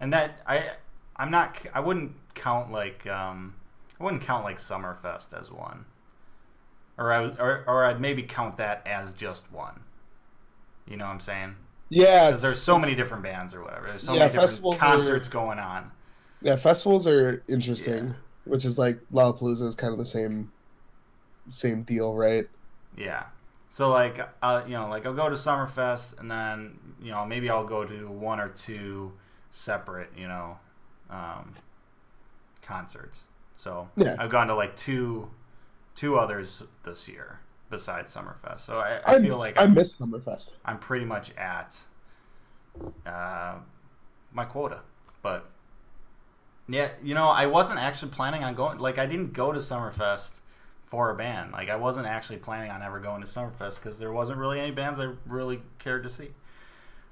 and 0.00 0.12
that 0.12 0.40
I 0.46 0.70
I'm 1.16 1.30
not 1.30 1.56
I 1.72 1.80
wouldn't 1.80 2.12
count 2.34 2.72
like 2.72 3.06
um 3.06 3.54
I 4.00 4.04
wouldn't 4.04 4.22
count 4.22 4.44
like 4.44 4.58
Summerfest 4.58 5.38
as 5.38 5.50
one, 5.52 5.84
or 6.98 7.12
I 7.12 7.24
or 7.26 7.64
or 7.66 7.84
I'd 7.84 8.00
maybe 8.00 8.22
count 8.22 8.56
that 8.56 8.82
as 8.86 9.12
just 9.12 9.50
one. 9.52 9.80
You 10.86 10.96
know 10.96 11.06
what 11.06 11.12
I'm 11.12 11.20
saying? 11.20 11.56
Yeah, 11.88 12.26
Because 12.26 12.42
there's 12.42 12.60
so 12.60 12.78
many 12.78 12.94
different 12.94 13.22
bands 13.22 13.54
or 13.54 13.62
whatever. 13.62 13.86
There's 13.86 14.02
so 14.02 14.12
Yeah, 14.12 14.20
many 14.20 14.32
different 14.32 14.50
festivals 14.50 14.74
are- 14.76 14.78
concerts 14.78 15.28
going 15.28 15.58
on. 15.58 15.92
yeah, 16.40 16.56
festivals 16.56 17.06
are 17.06 17.42
interesting, 17.48 18.08
Yeah. 18.08 18.12
which 18.44 18.64
is 18.64 18.78
like 18.78 18.98
Lollapalooza 19.12 19.62
is 19.62 19.76
kind 19.76 19.92
of 19.92 19.98
the 19.98 20.04
same 20.04 20.50
same 21.48 21.82
deal, 21.82 22.14
right? 22.14 22.48
Yeah. 22.96 23.24
So 23.74 23.90
like 23.90 24.20
uh, 24.40 24.62
you 24.68 24.74
know 24.74 24.88
like 24.88 25.04
I'll 25.04 25.14
go 25.14 25.28
to 25.28 25.34
Summerfest 25.34 26.20
and 26.20 26.30
then 26.30 26.78
you 27.02 27.10
know 27.10 27.26
maybe 27.26 27.50
I'll 27.50 27.66
go 27.66 27.84
to 27.84 28.08
one 28.08 28.38
or 28.38 28.48
two 28.48 29.14
separate 29.50 30.10
you 30.16 30.28
know 30.28 30.58
um, 31.10 31.56
concerts. 32.62 33.22
So 33.56 33.88
Yeah. 33.96 34.14
I've 34.16 34.30
gone 34.30 34.46
to 34.46 34.54
like 34.54 34.76
two 34.76 35.28
two 35.96 36.16
others 36.16 36.62
this 36.84 37.08
year 37.08 37.40
besides 37.68 38.14
Summerfest. 38.14 38.60
So 38.60 38.78
I, 38.78 39.00
I 39.04 39.20
feel 39.20 39.38
like 39.38 39.58
I 39.58 39.64
I'm, 39.64 39.74
miss 39.74 39.96
Summerfest. 39.96 40.52
I'm 40.64 40.78
pretty 40.78 41.04
much 41.04 41.32
at 41.36 41.76
uh, 43.04 43.56
my 44.32 44.44
quota. 44.44 44.82
But 45.20 45.50
yeah, 46.68 46.90
you 47.02 47.14
know 47.14 47.26
I 47.26 47.46
wasn't 47.46 47.80
actually 47.80 48.12
planning 48.12 48.44
on 48.44 48.54
going. 48.54 48.78
Like 48.78 48.98
I 48.98 49.06
didn't 49.06 49.32
go 49.32 49.50
to 49.50 49.58
Summerfest 49.58 50.42
for 50.94 51.10
a 51.10 51.14
band. 51.16 51.50
Like 51.50 51.68
I 51.68 51.74
wasn't 51.74 52.06
actually 52.06 52.38
planning 52.38 52.70
on 52.70 52.80
ever 52.80 53.00
going 53.00 53.20
to 53.20 53.26
Summerfest 53.26 53.82
because 53.82 53.98
there 53.98 54.12
wasn't 54.12 54.38
really 54.38 54.60
any 54.60 54.70
bands 54.70 55.00
I 55.00 55.10
really 55.26 55.60
cared 55.80 56.04
to 56.04 56.08
see. 56.08 56.28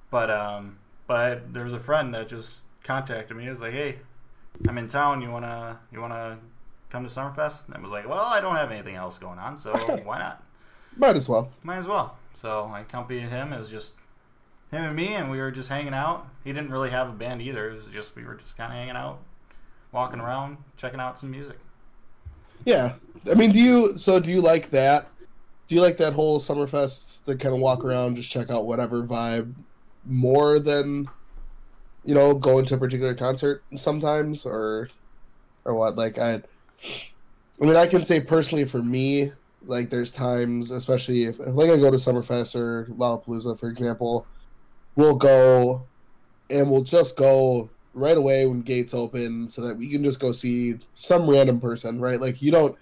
But 0.08 0.30
um, 0.30 0.78
but 1.08 1.52
there 1.52 1.64
was 1.64 1.72
a 1.72 1.80
friend 1.80 2.14
that 2.14 2.28
just 2.28 2.62
contacted 2.84 3.36
me. 3.36 3.42
He 3.42 3.50
was 3.50 3.60
like, 3.60 3.72
"Hey, 3.72 3.98
I'm 4.68 4.78
in 4.78 4.86
town. 4.86 5.20
You 5.20 5.30
wanna 5.32 5.80
you 5.90 6.00
wanna 6.00 6.38
come 6.90 7.02
to 7.02 7.10
Summerfest?" 7.10 7.66
And 7.66 7.76
I 7.76 7.80
was 7.80 7.90
like, 7.90 8.08
"Well, 8.08 8.24
I 8.24 8.40
don't 8.40 8.54
have 8.54 8.70
anything 8.70 8.94
else 8.94 9.18
going 9.18 9.40
on, 9.40 9.56
so 9.56 9.72
why 10.04 10.18
not? 10.20 10.44
Might 10.96 11.16
as 11.16 11.28
well. 11.28 11.50
Might 11.64 11.78
as 11.78 11.88
well." 11.88 12.18
So 12.34 12.70
I 12.72 12.80
accompanied 12.82 13.30
him. 13.30 13.52
It 13.52 13.58
was 13.58 13.68
just 13.70 13.94
him 14.70 14.84
and 14.84 14.94
me, 14.94 15.08
and 15.08 15.28
we 15.28 15.40
were 15.40 15.50
just 15.50 15.70
hanging 15.70 15.92
out. 15.92 16.28
He 16.44 16.52
didn't 16.52 16.70
really 16.70 16.90
have 16.90 17.08
a 17.08 17.12
band 17.12 17.42
either. 17.42 17.68
It 17.70 17.82
was 17.82 17.92
just 17.92 18.14
we 18.14 18.22
were 18.22 18.36
just 18.36 18.56
kind 18.56 18.72
of 18.72 18.78
hanging 18.78 18.94
out, 18.94 19.18
walking 19.90 20.20
around, 20.20 20.58
checking 20.76 21.00
out 21.00 21.18
some 21.18 21.32
music. 21.32 21.58
Yeah. 22.64 22.94
I 23.30 23.34
mean, 23.34 23.52
do 23.52 23.60
you 23.60 23.96
so 23.96 24.18
do 24.18 24.30
you 24.30 24.40
like 24.40 24.70
that? 24.70 25.08
Do 25.68 25.74
you 25.74 25.80
like 25.80 25.96
that 25.98 26.12
whole 26.12 26.40
Summerfest 26.40 27.24
the 27.24 27.36
kind 27.36 27.54
of 27.54 27.60
walk 27.60 27.84
around, 27.84 28.16
just 28.16 28.30
check 28.30 28.50
out 28.50 28.66
whatever 28.66 29.02
vibe 29.02 29.52
more 30.04 30.58
than 30.58 31.08
you 32.04 32.14
know, 32.14 32.34
going 32.34 32.64
to 32.66 32.74
a 32.74 32.78
particular 32.78 33.14
concert 33.14 33.62
sometimes 33.76 34.44
or 34.44 34.88
or 35.64 35.74
what? 35.74 35.96
Like 35.96 36.18
I 36.18 36.42
I 37.60 37.64
mean, 37.64 37.76
I 37.76 37.86
can 37.86 38.04
say 38.04 38.20
personally 38.20 38.64
for 38.64 38.82
me, 38.82 39.32
like 39.64 39.90
there's 39.90 40.12
times, 40.12 40.70
especially 40.70 41.24
if 41.24 41.38
like 41.38 41.70
I 41.70 41.76
go 41.76 41.90
to 41.90 41.96
Summerfest 41.96 42.56
or 42.56 42.86
Lollapalooza, 42.86 43.58
for 43.58 43.68
example, 43.68 44.26
we'll 44.96 45.14
go 45.14 45.86
and 46.50 46.70
we'll 46.70 46.82
just 46.82 47.16
go 47.16 47.70
right 47.94 48.16
away 48.16 48.46
when 48.46 48.60
gates 48.62 48.94
open 48.94 49.50
so 49.50 49.62
that 49.62 49.76
we 49.76 49.90
can 49.90 50.02
just 50.04 50.20
go 50.20 50.32
see 50.32 50.76
some 50.94 51.28
random 51.28 51.60
person, 51.60 52.00
right? 52.00 52.20
Like 52.20 52.42
you 52.42 52.50
don't 52.50 52.76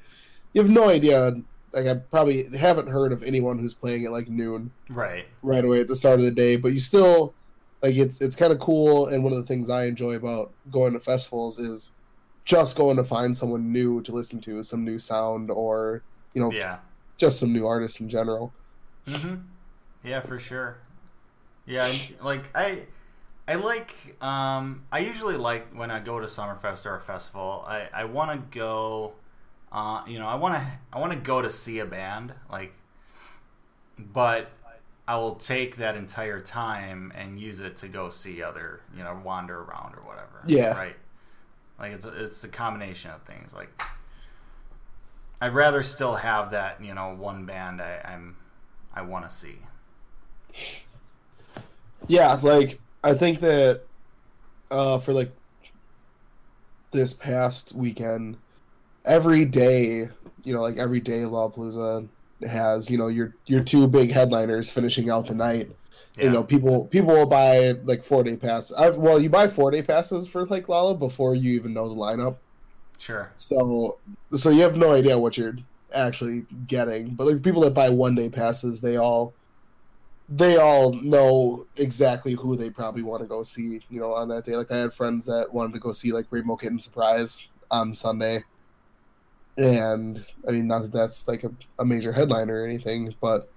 you 0.54 0.62
have 0.62 0.70
no 0.70 0.88
idea 0.88 1.32
like 1.74 1.86
I 1.86 1.96
probably 2.10 2.56
haven't 2.56 2.88
heard 2.88 3.12
of 3.12 3.22
anyone 3.22 3.58
who's 3.58 3.74
playing 3.74 4.06
at 4.06 4.12
like 4.12 4.28
noon 4.28 4.72
Right. 4.90 5.28
right 5.42 5.64
away 5.64 5.80
at 5.80 5.88
the 5.88 5.96
start 5.96 6.18
of 6.20 6.24
the 6.24 6.30
day, 6.30 6.56
but 6.56 6.72
you 6.72 6.80
still 6.80 7.36
like 7.82 7.96
it's 7.96 8.20
it's 8.20 8.36
kind 8.36 8.52
of 8.52 8.60
cool 8.60 9.08
and 9.08 9.24
one 9.24 9.32
of 9.32 9.38
the 9.38 9.46
things 9.46 9.70
I 9.70 9.86
enjoy 9.86 10.14
about 10.14 10.54
going 10.70 10.92
to 10.94 11.00
festivals 11.00 11.58
is 11.58 11.92
just 12.44 12.76
going 12.76 12.96
to 12.96 13.04
find 13.04 13.36
someone 13.36 13.72
new 13.72 14.02
to 14.02 14.12
listen 14.12 14.40
to, 14.42 14.62
some 14.62 14.84
new 14.84 14.98
sound 14.98 15.50
or 15.50 16.04
you 16.34 16.42
know 16.42 16.56
Yeah. 16.56 16.78
just 17.18 17.38
some 17.40 17.52
new 17.52 17.66
artists 17.66 18.00
in 18.00 18.08
general. 18.08 18.56
hmm 19.06 19.34
Yeah, 20.04 20.20
for 20.20 20.38
sure. 20.38 20.82
Yeah, 21.66 21.98
like 22.22 22.50
I, 22.56 22.86
I 23.50 23.54
like. 23.56 23.94
Um, 24.22 24.84
I 24.92 25.00
usually 25.00 25.36
like 25.36 25.74
when 25.74 25.90
I 25.90 25.98
go 26.00 26.20
to 26.20 26.26
Summerfest 26.26 26.86
or 26.86 26.94
a 26.94 27.00
festival. 27.00 27.64
I 27.66 27.88
I 27.92 28.04
want 28.04 28.30
to 28.30 28.58
go. 28.58 29.14
Uh, 29.72 30.02
you 30.06 30.18
know, 30.18 30.26
I 30.26 30.36
want 30.36 30.54
to 30.54 30.66
I 30.92 31.00
want 31.00 31.12
to 31.12 31.18
go 31.18 31.42
to 31.42 31.50
see 31.50 31.80
a 31.80 31.86
band. 31.86 32.32
Like, 32.50 32.72
but 33.98 34.50
I 35.08 35.16
will 35.18 35.34
take 35.34 35.76
that 35.76 35.96
entire 35.96 36.40
time 36.40 37.12
and 37.16 37.40
use 37.40 37.60
it 37.60 37.76
to 37.78 37.88
go 37.88 38.08
see 38.10 38.42
other. 38.42 38.80
You 38.96 39.02
know, 39.02 39.20
wander 39.24 39.60
around 39.60 39.94
or 39.96 40.02
whatever. 40.02 40.42
Yeah. 40.46 40.76
Right. 40.76 40.96
Like 41.78 41.92
it's 41.92 42.04
a, 42.04 42.24
it's 42.24 42.44
a 42.44 42.48
combination 42.48 43.10
of 43.10 43.22
things. 43.22 43.52
Like. 43.52 43.82
I'd 45.42 45.54
rather 45.54 45.82
still 45.82 46.16
have 46.16 46.50
that, 46.50 46.84
you 46.84 46.92
know, 46.92 47.14
one 47.14 47.46
band 47.46 47.80
I, 47.80 48.02
I'm, 48.04 48.36
I 48.92 49.00
want 49.00 49.26
to 49.26 49.34
see. 49.34 49.56
Yeah, 52.08 52.38
like 52.42 52.78
I 53.02 53.14
think 53.14 53.40
that 53.40 53.82
uh 54.70 54.98
for 54.98 55.12
like 55.12 55.32
this 56.92 57.12
past 57.12 57.72
weekend, 57.74 58.36
every 59.04 59.44
day, 59.44 60.08
you 60.44 60.54
know, 60.54 60.62
like 60.62 60.76
every 60.76 61.00
day 61.00 61.20
Lollapalooza 61.20 62.08
has, 62.48 62.90
you 62.90 62.98
know, 62.98 63.08
your 63.08 63.34
your 63.46 63.62
two 63.62 63.86
big 63.86 64.10
headliners 64.10 64.70
finishing 64.70 65.10
out 65.10 65.26
the 65.26 65.34
night. 65.34 65.70
Yeah. 66.16 66.24
You 66.24 66.30
know, 66.30 66.42
people 66.42 66.86
people 66.86 67.14
will 67.14 67.26
buy 67.26 67.72
like 67.84 68.04
four 68.04 68.24
day 68.24 68.36
passes. 68.36 68.76
I've, 68.76 68.96
well, 68.96 69.20
you 69.20 69.30
buy 69.30 69.48
four 69.48 69.70
day 69.70 69.82
passes 69.82 70.26
for 70.26 70.46
like 70.46 70.68
Lala 70.68 70.94
before 70.94 71.34
you 71.34 71.52
even 71.52 71.72
know 71.72 71.88
the 71.88 71.94
lineup. 71.94 72.36
Sure. 72.98 73.30
So 73.36 73.98
so 74.32 74.50
you 74.50 74.62
have 74.62 74.76
no 74.76 74.92
idea 74.92 75.18
what 75.18 75.38
you're 75.38 75.56
actually 75.94 76.46
getting. 76.66 77.14
But 77.14 77.26
like 77.26 77.42
people 77.42 77.62
that 77.62 77.74
buy 77.74 77.88
one 77.88 78.14
day 78.14 78.28
passes, 78.28 78.80
they 78.80 78.96
all 78.96 79.32
they 80.30 80.58
all 80.58 80.92
know 80.94 81.66
exactly 81.76 82.34
who 82.34 82.56
they 82.56 82.70
probably 82.70 83.02
want 83.02 83.20
to 83.20 83.26
go 83.28 83.42
see, 83.42 83.80
you 83.90 84.00
know, 84.00 84.12
on 84.12 84.28
that 84.28 84.44
day. 84.44 84.54
Like 84.56 84.70
I 84.70 84.76
had 84.76 84.94
friends 84.94 85.26
that 85.26 85.52
wanted 85.52 85.72
to 85.74 85.80
go 85.80 85.90
see 85.90 86.12
like 86.12 86.26
Rainbow 86.30 86.56
Kitten 86.56 86.78
Surprise 86.78 87.48
on 87.70 87.92
Sunday. 87.92 88.44
And 89.58 90.24
I 90.46 90.52
mean 90.52 90.68
not 90.68 90.82
that 90.82 90.92
that's 90.92 91.26
like 91.26 91.42
a, 91.42 91.50
a 91.80 91.84
major 91.84 92.12
headliner 92.12 92.62
or 92.62 92.64
anything, 92.66 93.14
but 93.20 93.50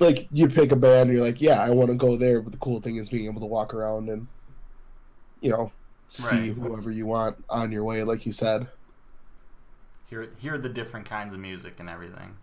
like 0.00 0.28
you 0.32 0.48
pick 0.48 0.72
a 0.72 0.76
band 0.76 1.10
and 1.10 1.12
you're 1.18 1.26
like, 1.26 1.40
Yeah, 1.42 1.60
I 1.62 1.70
want 1.70 1.90
to 1.90 1.96
go 1.96 2.16
there, 2.16 2.40
but 2.40 2.52
the 2.52 2.58
cool 2.58 2.80
thing 2.80 2.96
is 2.96 3.10
being 3.10 3.26
able 3.26 3.40
to 3.40 3.46
walk 3.46 3.74
around 3.74 4.08
and 4.08 4.26
you 5.42 5.50
know, 5.50 5.70
see 6.08 6.50
Right. 6.50 6.56
whoever 6.56 6.90
you 6.90 7.06
want 7.06 7.36
on 7.50 7.70
your 7.70 7.84
way, 7.84 8.02
like 8.02 8.24
you 8.24 8.32
said. 8.32 8.66
Hear 10.08 10.28
hear 10.38 10.56
the 10.56 10.68
different 10.70 11.06
kinds 11.06 11.34
of 11.34 11.38
music 11.38 11.74
and 11.78 11.88
everything. 11.88 12.36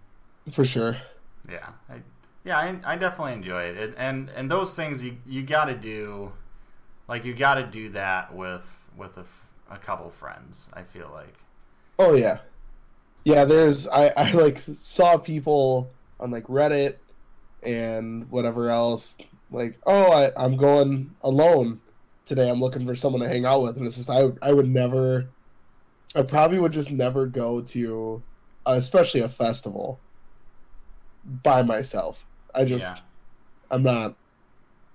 For 0.51 0.63
sure. 0.63 0.97
Yeah. 1.49 1.69
I, 1.89 2.01
yeah, 2.47 2.57
I, 2.57 2.93
I 2.93 2.95
definitely 2.95 3.33
enjoy 3.33 3.63
it. 3.63 3.77
it. 3.77 3.93
And 3.97 4.29
and 4.29 4.49
those 4.49 4.73
things 4.73 5.03
you 5.03 5.17
you 5.25 5.43
got 5.43 5.65
to 5.65 5.75
do 5.75 6.31
like 7.07 7.25
you 7.25 7.33
got 7.33 7.55
to 7.55 7.65
do 7.65 7.89
that 7.89 8.33
with 8.33 8.89
with 8.95 9.17
a, 9.17 9.25
a 9.69 9.77
couple 9.77 10.09
friends, 10.09 10.69
I 10.73 10.83
feel 10.83 11.09
like. 11.13 11.35
Oh 11.99 12.15
yeah, 12.15 12.39
yeah. 13.25 13.45
There's 13.45 13.87
I 13.87 14.07
I 14.17 14.31
like 14.31 14.59
saw 14.59 15.17
people 15.17 15.91
on 16.19 16.31
like 16.31 16.45
Reddit 16.45 16.97
and 17.63 18.29
whatever 18.31 18.69
else. 18.69 19.17
Like, 19.51 19.77
oh, 19.85 20.11
I, 20.11 20.31
I'm 20.41 20.57
going 20.57 21.15
alone 21.21 21.81
today. 22.25 22.49
I'm 22.49 22.59
looking 22.59 22.85
for 22.85 22.95
someone 22.95 23.21
to 23.21 23.29
hang 23.29 23.45
out 23.45 23.63
with, 23.63 23.77
and 23.77 23.85
it's 23.85 23.97
just 23.97 24.09
I 24.09 24.31
I 24.41 24.53
would 24.53 24.69
never, 24.69 25.29
I 26.15 26.23
probably 26.23 26.59
would 26.59 26.73
just 26.73 26.91
never 26.91 27.25
go 27.27 27.61
to, 27.61 28.23
especially 28.65 29.21
a 29.21 29.29
festival, 29.29 30.01
by 31.43 31.61
myself. 31.61 32.26
I 32.55 32.65
just 32.65 32.85
yeah. 32.85 32.99
I'm 33.71 33.83
not. 33.83 34.15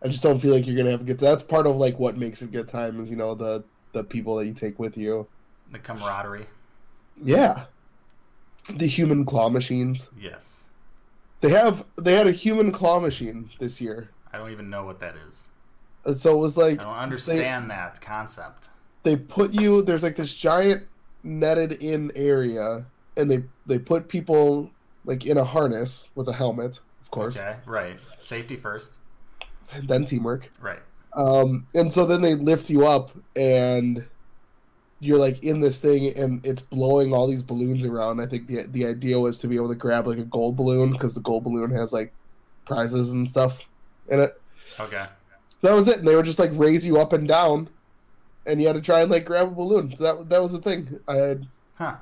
I 0.03 0.09
just 0.09 0.23
don't 0.23 0.39
feel 0.41 0.53
like 0.53 0.67
you're 0.67 0.77
gonna 0.77 0.91
have 0.91 1.03
a 1.03 1.05
good. 1.05 1.19
That's 1.19 1.43
part 1.43 1.67
of 1.67 1.77
like 1.77 1.99
what 1.99 2.17
makes 2.17 2.43
it 2.43 2.51
good 2.53 2.69
time 2.69 3.01
is 3.01 3.11
you 3.11 3.17
know 3.17 3.35
the 3.35 3.65
the 3.93 4.03
people 4.05 4.37
that 4.37 4.47
you 4.47 4.55
take 4.55 4.79
with 4.79 4.97
you. 4.97 5.27
The 5.71 5.79
camaraderie. 5.79 6.47
Yeah, 7.23 7.65
the 8.69 8.87
human 8.87 9.25
claw 9.25 9.49
machines. 9.49 10.09
Yes. 10.19 10.65
They 11.41 11.51
have 11.51 11.85
they 12.01 12.15
had 12.15 12.27
a 12.27 12.33
human 12.33 12.73
claw 12.73 13.01
machine 13.01 13.51
this 13.59 13.81
year, 13.81 14.11
I 14.33 14.39
don't 14.39 14.53
even 14.53 14.71
know 14.71 14.85
what 14.85 15.01
that 15.01 15.15
is. 15.29 15.49
and 16.05 16.19
so 16.19 16.37
it 16.37 16.41
was 16.41 16.57
like 16.57 16.81
I 16.81 16.85
don't 16.85 16.95
understand 16.95 17.71
that 17.71 18.01
concept. 18.01 18.69
they 19.03 19.17
put 19.17 19.53
you 19.53 19.83
there's 19.83 20.03
like 20.05 20.17
this 20.17 20.33
giant 20.33 20.85
netted 21.25 21.73
in 21.83 22.13
area, 22.15 22.87
and 23.17 23.31
they 23.31 23.45
they 23.67 23.79
put 23.79 24.09
people 24.09 24.71
like 25.05 25.27
in 25.27 25.37
a 25.37 25.45
harness 25.45 26.11
with 26.15 26.29
a 26.29 26.33
helmet, 26.33 26.81
course, 27.13 27.39
Okay. 27.39 27.57
Right. 27.67 27.97
Safety 28.23 28.57
first. 28.57 28.95
then 29.85 30.05
teamwork. 30.05 30.51
Right. 30.61 30.81
Um, 31.15 31.67
and 31.75 31.93
so 31.93 32.05
then 32.07 32.23
they 32.23 32.35
lift 32.35 32.69
you 32.71 32.87
up, 32.87 33.11
and 33.37 34.05
you're 34.99 35.19
like 35.19 35.43
in 35.45 35.61
this 35.61 35.81
thing, 35.81 36.17
and 36.17 36.45
it's 36.45 36.63
blowing 36.63 37.13
all 37.13 37.27
these 37.29 37.43
balloons 37.43 37.85
around. 37.85 38.21
I 38.21 38.27
think 38.27 38.47
the 38.49 38.67
the 38.69 38.87
idea 38.87 39.19
was 39.21 39.39
to 39.41 39.49
be 39.49 39.57
able 39.57 39.69
to 39.69 39.75
grab 39.75 40.07
like 40.07 40.19
a 40.19 40.25
gold 40.25 40.57
balloon 40.57 40.93
because 40.93 41.15
the 41.15 41.21
gold 41.21 41.45
balloon 41.45 41.71
has 41.71 41.93
like 41.93 42.13
prizes 42.67 43.13
and 43.13 43.29
stuff 43.29 43.61
in 44.09 44.21
it. 44.21 44.41
Okay. 44.81 45.07
That 45.61 45.75
was 45.75 45.87
it. 45.89 45.99
And 45.99 46.09
they 46.09 46.17
would 46.17 46.25
just 46.27 46.39
like 46.39 46.51
raise 46.55 46.87
you 46.87 46.99
up 46.99 47.13
and 47.13 47.29
down, 47.29 47.69
and 48.47 48.61
you 48.61 48.67
had 48.67 48.77
to 48.77 48.83
try 48.83 49.03
and 49.03 49.11
like 49.11 49.25
grab 49.27 49.49
a 49.49 49.51
balloon. 49.51 49.95
So 49.97 50.03
that 50.05 50.29
that 50.31 50.43
was 50.43 50.53
the 50.53 50.61
thing. 50.63 50.99
I 51.07 51.17
had. 51.17 51.47
Huh. 51.77 51.97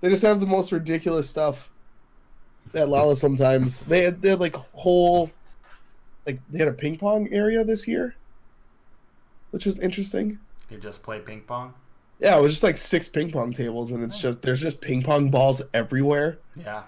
They 0.00 0.08
just 0.10 0.22
have 0.22 0.40
the 0.40 0.46
most 0.46 0.70
ridiculous 0.72 1.28
stuff 1.30 1.70
at 2.74 2.88
Lala 2.88 3.16
sometimes. 3.16 3.80
They 3.80 4.02
had, 4.02 4.22
they 4.22 4.30
had 4.30 4.40
like 4.40 4.54
whole, 4.72 5.30
like 6.26 6.40
they 6.50 6.58
had 6.58 6.68
a 6.68 6.72
ping 6.72 6.98
pong 6.98 7.28
area 7.32 7.64
this 7.64 7.86
year, 7.88 8.14
which 9.50 9.66
was 9.66 9.78
interesting. 9.78 10.38
You 10.70 10.78
just 10.78 11.02
play 11.02 11.20
ping 11.20 11.42
pong. 11.42 11.74
Yeah, 12.20 12.38
it 12.38 12.42
was 12.42 12.52
just 12.52 12.62
like 12.62 12.76
six 12.76 13.08
ping 13.08 13.32
pong 13.32 13.52
tables, 13.52 13.90
and 13.90 14.04
it's 14.04 14.18
just 14.18 14.42
there's 14.42 14.60
just 14.60 14.80
ping 14.80 15.02
pong 15.02 15.30
balls 15.30 15.62
everywhere. 15.72 16.38
Yeah. 16.54 16.82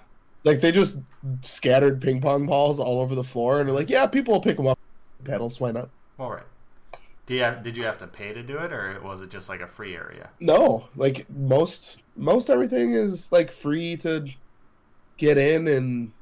Like 0.45 0.61
they 0.61 0.73
just 0.73 0.99
scattered 1.41 2.01
ping 2.01 2.21
pong 2.21 2.47
balls 2.47 2.79
all 2.79 3.01
over 3.01 3.15
the 3.15 3.25
floor, 3.25 3.61
and 3.61 3.69
they're 3.69 3.75
like, 3.75 3.91
yeah, 3.91 4.07
people 4.07 4.35
will 4.35 4.41
pick 4.41 4.57
them 4.57 4.67
up. 4.67 4.79
Pedals, 5.25 5.61
why 5.61 5.71
not? 5.71 5.89
Well, 6.19 6.31
right. 6.31 6.43
Do 7.25 7.35
you 7.35 7.43
have, 7.43 7.63
did 7.63 7.77
you 7.77 7.85
have 7.85 7.99
to 7.99 8.09
pay 8.09 8.33
to 8.33 8.43
do 8.43 8.59
it, 8.59 8.73
or 8.73 9.01
was 9.03 9.21
it 9.21 9.31
just 9.31 9.49
like 9.49 9.61
a 9.61 9.67
free 9.67 9.95
area? 9.95 10.31
No, 10.41 10.89
like 10.97 11.31
most 11.31 12.03
most 12.17 12.51
everything 12.51 12.93
is 12.93 13.31
like 13.31 13.53
free 13.53 13.97
to 13.99 14.29
get 15.17 15.39
in 15.39 15.69
and 15.69 16.13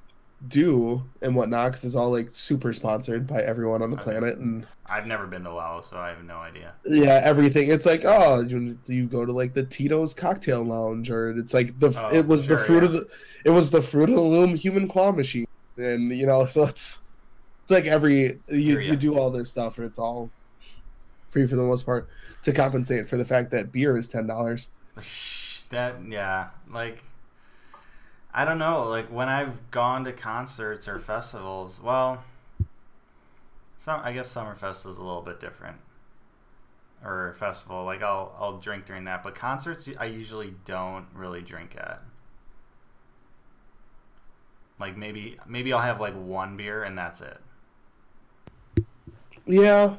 do 0.48 1.02
and 1.20 1.34
whatnot 1.34 1.66
because 1.66 1.84
it's 1.84 1.94
all 1.94 2.10
like 2.10 2.30
super 2.30 2.72
sponsored 2.72 3.26
by 3.26 3.42
everyone 3.42 3.82
on 3.82 3.90
the 3.90 3.96
planet 3.96 4.38
and 4.38 4.66
I've 4.86 5.06
never 5.06 5.26
been 5.26 5.44
to 5.44 5.52
Laos, 5.52 5.90
so 5.90 5.98
I 5.98 6.08
have 6.08 6.24
no 6.24 6.38
idea. 6.38 6.72
yeah 6.84 7.20
everything. 7.22 7.70
It's 7.70 7.86
like 7.86 8.04
oh 8.04 8.40
you, 8.40 8.78
you 8.86 9.06
go 9.06 9.24
to 9.24 9.32
like 9.32 9.54
the 9.54 9.64
tito's 9.64 10.14
cocktail 10.14 10.64
lounge 10.64 11.10
or 11.10 11.30
it's 11.30 11.54
like 11.54 11.78
the 11.78 11.92
Oh, 11.96 12.08
it 12.14 12.26
was 12.26 12.46
the 12.46 12.56
sure, 12.56 12.64
fruit 12.64 12.84
of 12.84 12.92
the 12.92 13.08
it 13.44 13.50
was 13.50 13.70
the 13.70 13.82
fruit 13.82 14.08
of 14.08 14.16
the 14.16 14.22
loom 14.22 14.56
human 14.56 14.88
claw 14.88 15.12
machine 15.12 15.46
and 15.76 16.10
you 16.12 16.26
know 16.26 16.44
so 16.46 16.64
it's 16.64 17.00
it's 17.62 17.70
like 17.70 17.86
every 17.86 18.40
you, 18.48 18.78
you 18.78 18.96
do 18.96 19.18
all 19.18 19.30
this 19.30 19.50
stuff 19.50 19.78
and 19.78 19.86
it's 19.86 19.98
all 19.98 20.30
free 21.28 21.46
for 21.46 21.56
the 21.56 21.62
most 21.62 21.86
part 21.86 22.08
to 22.42 22.52
compensate 22.52 23.08
for 23.08 23.16
the 23.16 23.24
fact 23.24 23.50
that 23.50 23.72
beer 23.72 23.96
is 23.96 24.08
ten 24.08 24.26
dollars. 24.26 24.70
That 25.70 25.96
yeah, 26.08 26.48
like 26.72 27.04
I 28.32 28.44
don't 28.44 28.58
know. 28.58 28.84
Like 28.88 29.08
when 29.08 29.28
I've 29.28 29.70
gone 29.70 30.04
to 30.04 30.12
concerts 30.12 30.86
or 30.88 30.98
festivals, 30.98 31.80
well, 31.82 32.24
some 33.76 34.00
I 34.04 34.12
guess 34.12 34.32
Summerfest 34.32 34.86
is 34.86 34.98
a 34.98 35.02
little 35.02 35.22
bit 35.22 35.40
different, 35.40 35.78
or 37.04 37.34
festival. 37.38 37.84
Like 37.84 38.02
I'll 38.02 38.34
I'll 38.38 38.58
drink 38.58 38.86
during 38.86 39.04
that, 39.04 39.22
but 39.22 39.34
concerts 39.34 39.88
I 39.98 40.06
usually 40.06 40.54
don't 40.64 41.06
really 41.14 41.42
drink 41.42 41.76
at. 41.76 42.02
Like 44.78 44.96
maybe 44.96 45.38
maybe 45.46 45.72
I'll 45.72 45.80
have 45.82 46.00
like 46.00 46.14
one 46.14 46.56
beer 46.56 46.82
and 46.82 46.96
that's 46.96 47.20
it. 47.20 47.38
yeah 49.46 49.96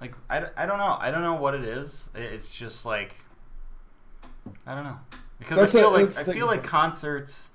Like 0.00 0.14
I, 0.28 0.46
I 0.56 0.66
don't 0.66 0.78
know. 0.78 0.96
I 1.00 1.10
don't 1.10 1.22
know 1.22 1.34
what 1.34 1.54
it 1.54 1.64
is. 1.64 2.10
It's 2.14 2.50
just 2.54 2.84
like 2.84 3.14
I 4.66 4.74
don't 4.74 4.84
know 4.84 4.98
because 5.38 5.58
That's 5.58 5.74
I 5.74 5.78
feel 5.80 5.90
a- 5.94 5.98
like 6.04 6.16
I 6.16 6.24
feel 6.24 6.46
like 6.46 6.64
concerts. 6.64 7.50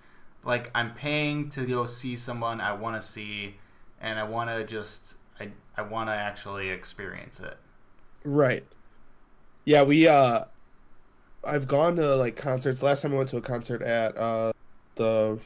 Like 0.47 0.71
I'm 0.73 0.93
paying 0.93 1.49
to 1.49 1.65
go 1.65 1.85
see 1.85 2.15
someone 2.15 2.61
I 2.61 2.71
want 2.71 2.99
to 2.99 3.05
see, 3.05 3.57
and 3.99 4.17
I 4.17 4.23
want 4.23 4.49
to 4.49 4.63
just 4.63 5.15
I 5.39 5.49
I 5.75 5.81
want 5.81 6.09
to 6.09 6.13
actually 6.13 6.69
experience 6.69 7.41
it. 7.41 7.57
Right. 8.23 8.65
Yeah, 9.65 9.83
we 9.83 10.07
uh 10.07 10.45
I've 11.45 11.67
gone 11.67 11.97
to 11.97 12.15
like 12.15 12.37
concerts. 12.37 12.81
Last 12.81 13.01
time 13.01 13.13
I 13.13 13.17
went 13.17 13.27
to 13.29 13.37
a 13.37 13.41
concert 13.41 13.81
at 13.81 14.17
uh 14.17 14.53
the 14.95 15.37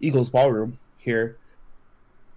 Eagles 0.00 0.28
Ballroom 0.28 0.78
here. 0.98 1.38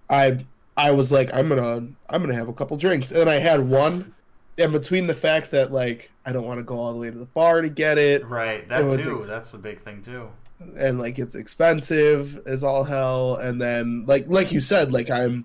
I 0.08 0.46
I 0.76 0.92
was 0.92 1.10
like 1.10 1.34
I'm 1.34 1.48
going 1.48 1.60
to 1.60 1.92
I'm 2.08 2.24
to 2.24 2.34
have 2.34 2.48
a 2.48 2.52
couple 2.52 2.76
drinks 2.76 3.10
and 3.10 3.28
I 3.28 3.38
had 3.38 3.68
one 3.68 4.14
and 4.58 4.70
between 4.70 5.08
the 5.08 5.14
fact 5.14 5.50
that 5.50 5.72
like 5.72 6.12
I 6.24 6.32
don't 6.32 6.46
want 6.46 6.60
to 6.60 6.64
go 6.64 6.78
all 6.78 6.92
the 6.92 7.00
way 7.00 7.10
to 7.10 7.18
the 7.18 7.26
bar 7.26 7.62
to 7.62 7.68
get 7.68 7.98
it 7.98 8.24
Right. 8.24 8.68
That 8.68 8.82
It 8.82 8.84
was 8.84 9.02
too. 9.02 9.16
ex- 9.16 9.26
That's 9.26 9.50
the 9.50 9.58
big 9.58 9.80
thing 9.80 10.02
too. 10.02 10.30
And 10.76 10.98
like 10.98 11.18
it's 11.18 11.34
expensive 11.34 12.40
as 12.46 12.62
all 12.64 12.84
hell 12.84 13.36
and 13.36 13.60
then 13.60 14.04
like 14.06 14.24
like 14.28 14.52
you 14.52 14.60
said 14.60 14.92
like 14.92 15.10
I'm 15.10 15.44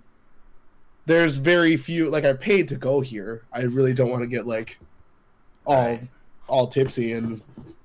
there's 1.05 1.37
very 1.37 1.77
few 1.77 2.09
like 2.09 2.25
I 2.25 2.33
paid 2.33 2.67
to 2.69 2.75
go 2.75 2.99
here. 3.01 3.43
I 3.53 3.61
really 3.61 3.93
don't 3.93 4.09
want 4.09 4.23
to 4.23 4.27
get 4.27 4.45
like 4.47 4.77
all 5.65 5.75
Right. 5.85 6.07
all 6.47 6.67
tipsy 6.67 7.13
and 7.13 7.41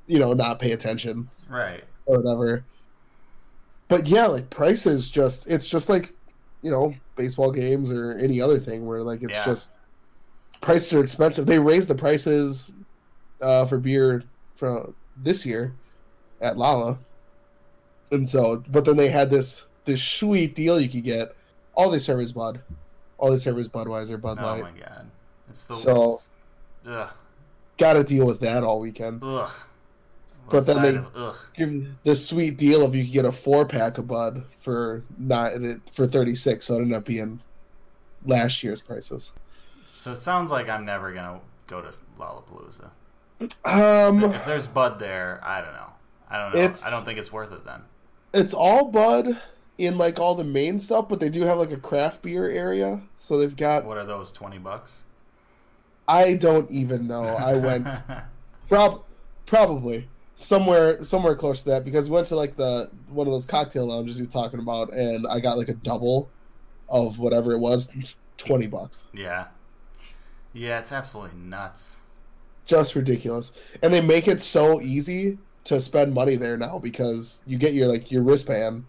you 0.06 0.18
know 0.18 0.32
not 0.32 0.58
pay 0.60 0.72
attention 0.72 1.28
Right. 1.48 1.84
or 2.06 2.18
whatever. 2.20 2.64
But 3.88 4.06
yeah, 4.06 4.26
like 4.26 4.50
prices 4.50 5.10
just 5.10 5.48
it's 5.50 5.68
just 5.68 5.88
like 5.88 6.12
you 6.62 6.70
know 6.70 6.94
baseball 7.16 7.50
games 7.52 7.90
or 7.90 8.12
any 8.18 8.40
other 8.40 8.58
thing 8.58 8.86
where 8.86 9.02
like 9.02 9.22
it's 9.22 9.34
Yeah. 9.36 9.44
just 9.44 9.72
prices 10.60 10.92
are 10.94 11.02
expensive. 11.02 11.46
They 11.46 11.58
raised 11.58 11.88
the 11.88 11.94
prices 11.94 12.72
uh, 13.40 13.66
for 13.66 13.78
beer 13.78 14.22
from 14.56 14.94
this 15.16 15.44
year 15.44 15.72
at 16.40 16.56
Lala, 16.56 16.98
and 18.12 18.28
so 18.28 18.62
but 18.68 18.84
then 18.84 18.96
they 18.96 19.08
had 19.08 19.30
this 19.30 19.66
this 19.84 20.02
sweet 20.02 20.54
deal 20.54 20.80
you 20.80 20.88
could 20.88 21.04
get. 21.04 21.34
All 21.74 21.90
they 21.90 21.98
serve 21.98 22.20
is 22.20 22.32
Bud. 22.32 22.60
All 23.18 23.30
they 23.30 23.38
serve 23.38 23.58
is 23.58 23.68
Budweiser, 23.68 24.20
Bud 24.20 24.36
Light. 24.38 24.60
Oh 24.60 24.62
my 24.62 24.78
god. 24.78 25.06
It's 25.48 25.64
the 25.64 25.74
So- 25.74 26.20
ugh 26.86 27.10
Got 27.78 27.94
to 27.94 28.04
deal 28.04 28.26
with 28.26 28.40
that 28.40 28.62
all 28.62 28.78
weekend. 28.80 29.22
ugh. 29.24 29.50
But 30.50 30.66
then 30.66 30.82
they- 30.82 30.96
of- 31.20 31.46
give 31.56 31.86
the 32.04 32.14
sweet 32.14 32.58
deal 32.58 32.82
if 32.82 32.94
you 32.94 33.04
could 33.04 33.12
get 33.12 33.24
a 33.24 33.32
four 33.32 33.64
pack 33.64 33.96
of 33.98 34.06
Bud 34.06 34.44
for 34.60 35.02
not 35.18 35.52
for 35.92 36.06
thirty 36.06 36.34
six, 36.34 36.66
so 36.66 36.74
it 36.74 36.82
ended 36.82 36.96
up 36.96 37.04
being 37.04 37.40
last 38.26 38.62
year's 38.62 38.80
prices. 38.80 39.32
So 39.96 40.12
it 40.12 40.16
sounds 40.18 40.50
like 40.50 40.68
I'm 40.68 40.84
never 40.84 41.12
gonna 41.12 41.40
go 41.66 41.80
to 41.80 41.92
Lollapalooza. 42.18 42.90
Um, 43.64 44.22
if 44.24 44.44
there's 44.44 44.66
Bud 44.66 44.98
there, 44.98 45.40
I 45.42 45.60
don't 45.60 45.72
know. 45.72 45.86
I 46.28 46.38
don't 46.38 46.54
know. 46.54 46.74
I 46.86 46.90
don't 46.90 47.04
think 47.04 47.18
it's 47.18 47.32
worth 47.32 47.52
it 47.52 47.64
then. 47.64 47.82
It's 48.34 48.54
all 48.54 48.90
Bud 48.90 49.40
in 49.78 49.98
like 49.98 50.18
all 50.18 50.34
the 50.34 50.44
main 50.44 50.78
stuff, 50.78 51.08
but 51.08 51.20
they 51.20 51.28
do 51.28 51.42
have 51.42 51.58
like 51.58 51.70
a 51.70 51.76
craft 51.76 52.22
beer 52.22 52.48
area. 52.48 53.00
So 53.14 53.38
they've 53.38 53.56
got 53.56 53.84
What 53.84 53.98
are 53.98 54.04
those 54.04 54.32
twenty 54.32 54.58
bucks? 54.58 55.04
I 56.08 56.34
don't 56.34 56.70
even 56.70 57.06
know. 57.06 57.22
I 57.22 57.56
went 57.56 57.86
prob 58.68 59.02
probably 59.46 60.08
somewhere 60.34 61.02
somewhere 61.04 61.36
close 61.36 61.62
to 61.62 61.70
that 61.70 61.84
because 61.84 62.08
we 62.08 62.14
went 62.14 62.26
to 62.28 62.36
like 62.36 62.56
the 62.56 62.90
one 63.08 63.26
of 63.26 63.32
those 63.32 63.46
cocktail 63.46 63.86
lounges 63.86 64.16
he 64.16 64.22
was 64.22 64.28
talking 64.28 64.60
about, 64.60 64.92
and 64.92 65.26
I 65.28 65.40
got 65.40 65.58
like 65.58 65.68
a 65.68 65.74
double 65.74 66.28
of 66.88 67.18
whatever 67.18 67.52
it 67.52 67.58
was, 67.58 68.16
twenty 68.36 68.66
bucks. 68.66 69.06
yeah, 69.14 69.46
yeah. 70.52 70.78
It's 70.78 70.92
absolutely 70.92 71.38
nuts. 71.38 71.96
just 72.66 72.94
ridiculous. 72.94 73.52
And 73.82 73.92
they 73.92 74.00
make 74.00 74.28
it 74.28 74.42
so 74.42 74.80
easy 74.80 75.38
to 75.64 75.80
spend 75.80 76.12
money 76.14 76.36
there 76.36 76.56
now 76.56 76.78
because 76.78 77.42
you 77.46 77.58
get 77.58 77.72
your 77.72 77.88
like 77.88 78.10
your 78.10 78.22
wristband, 78.22 78.84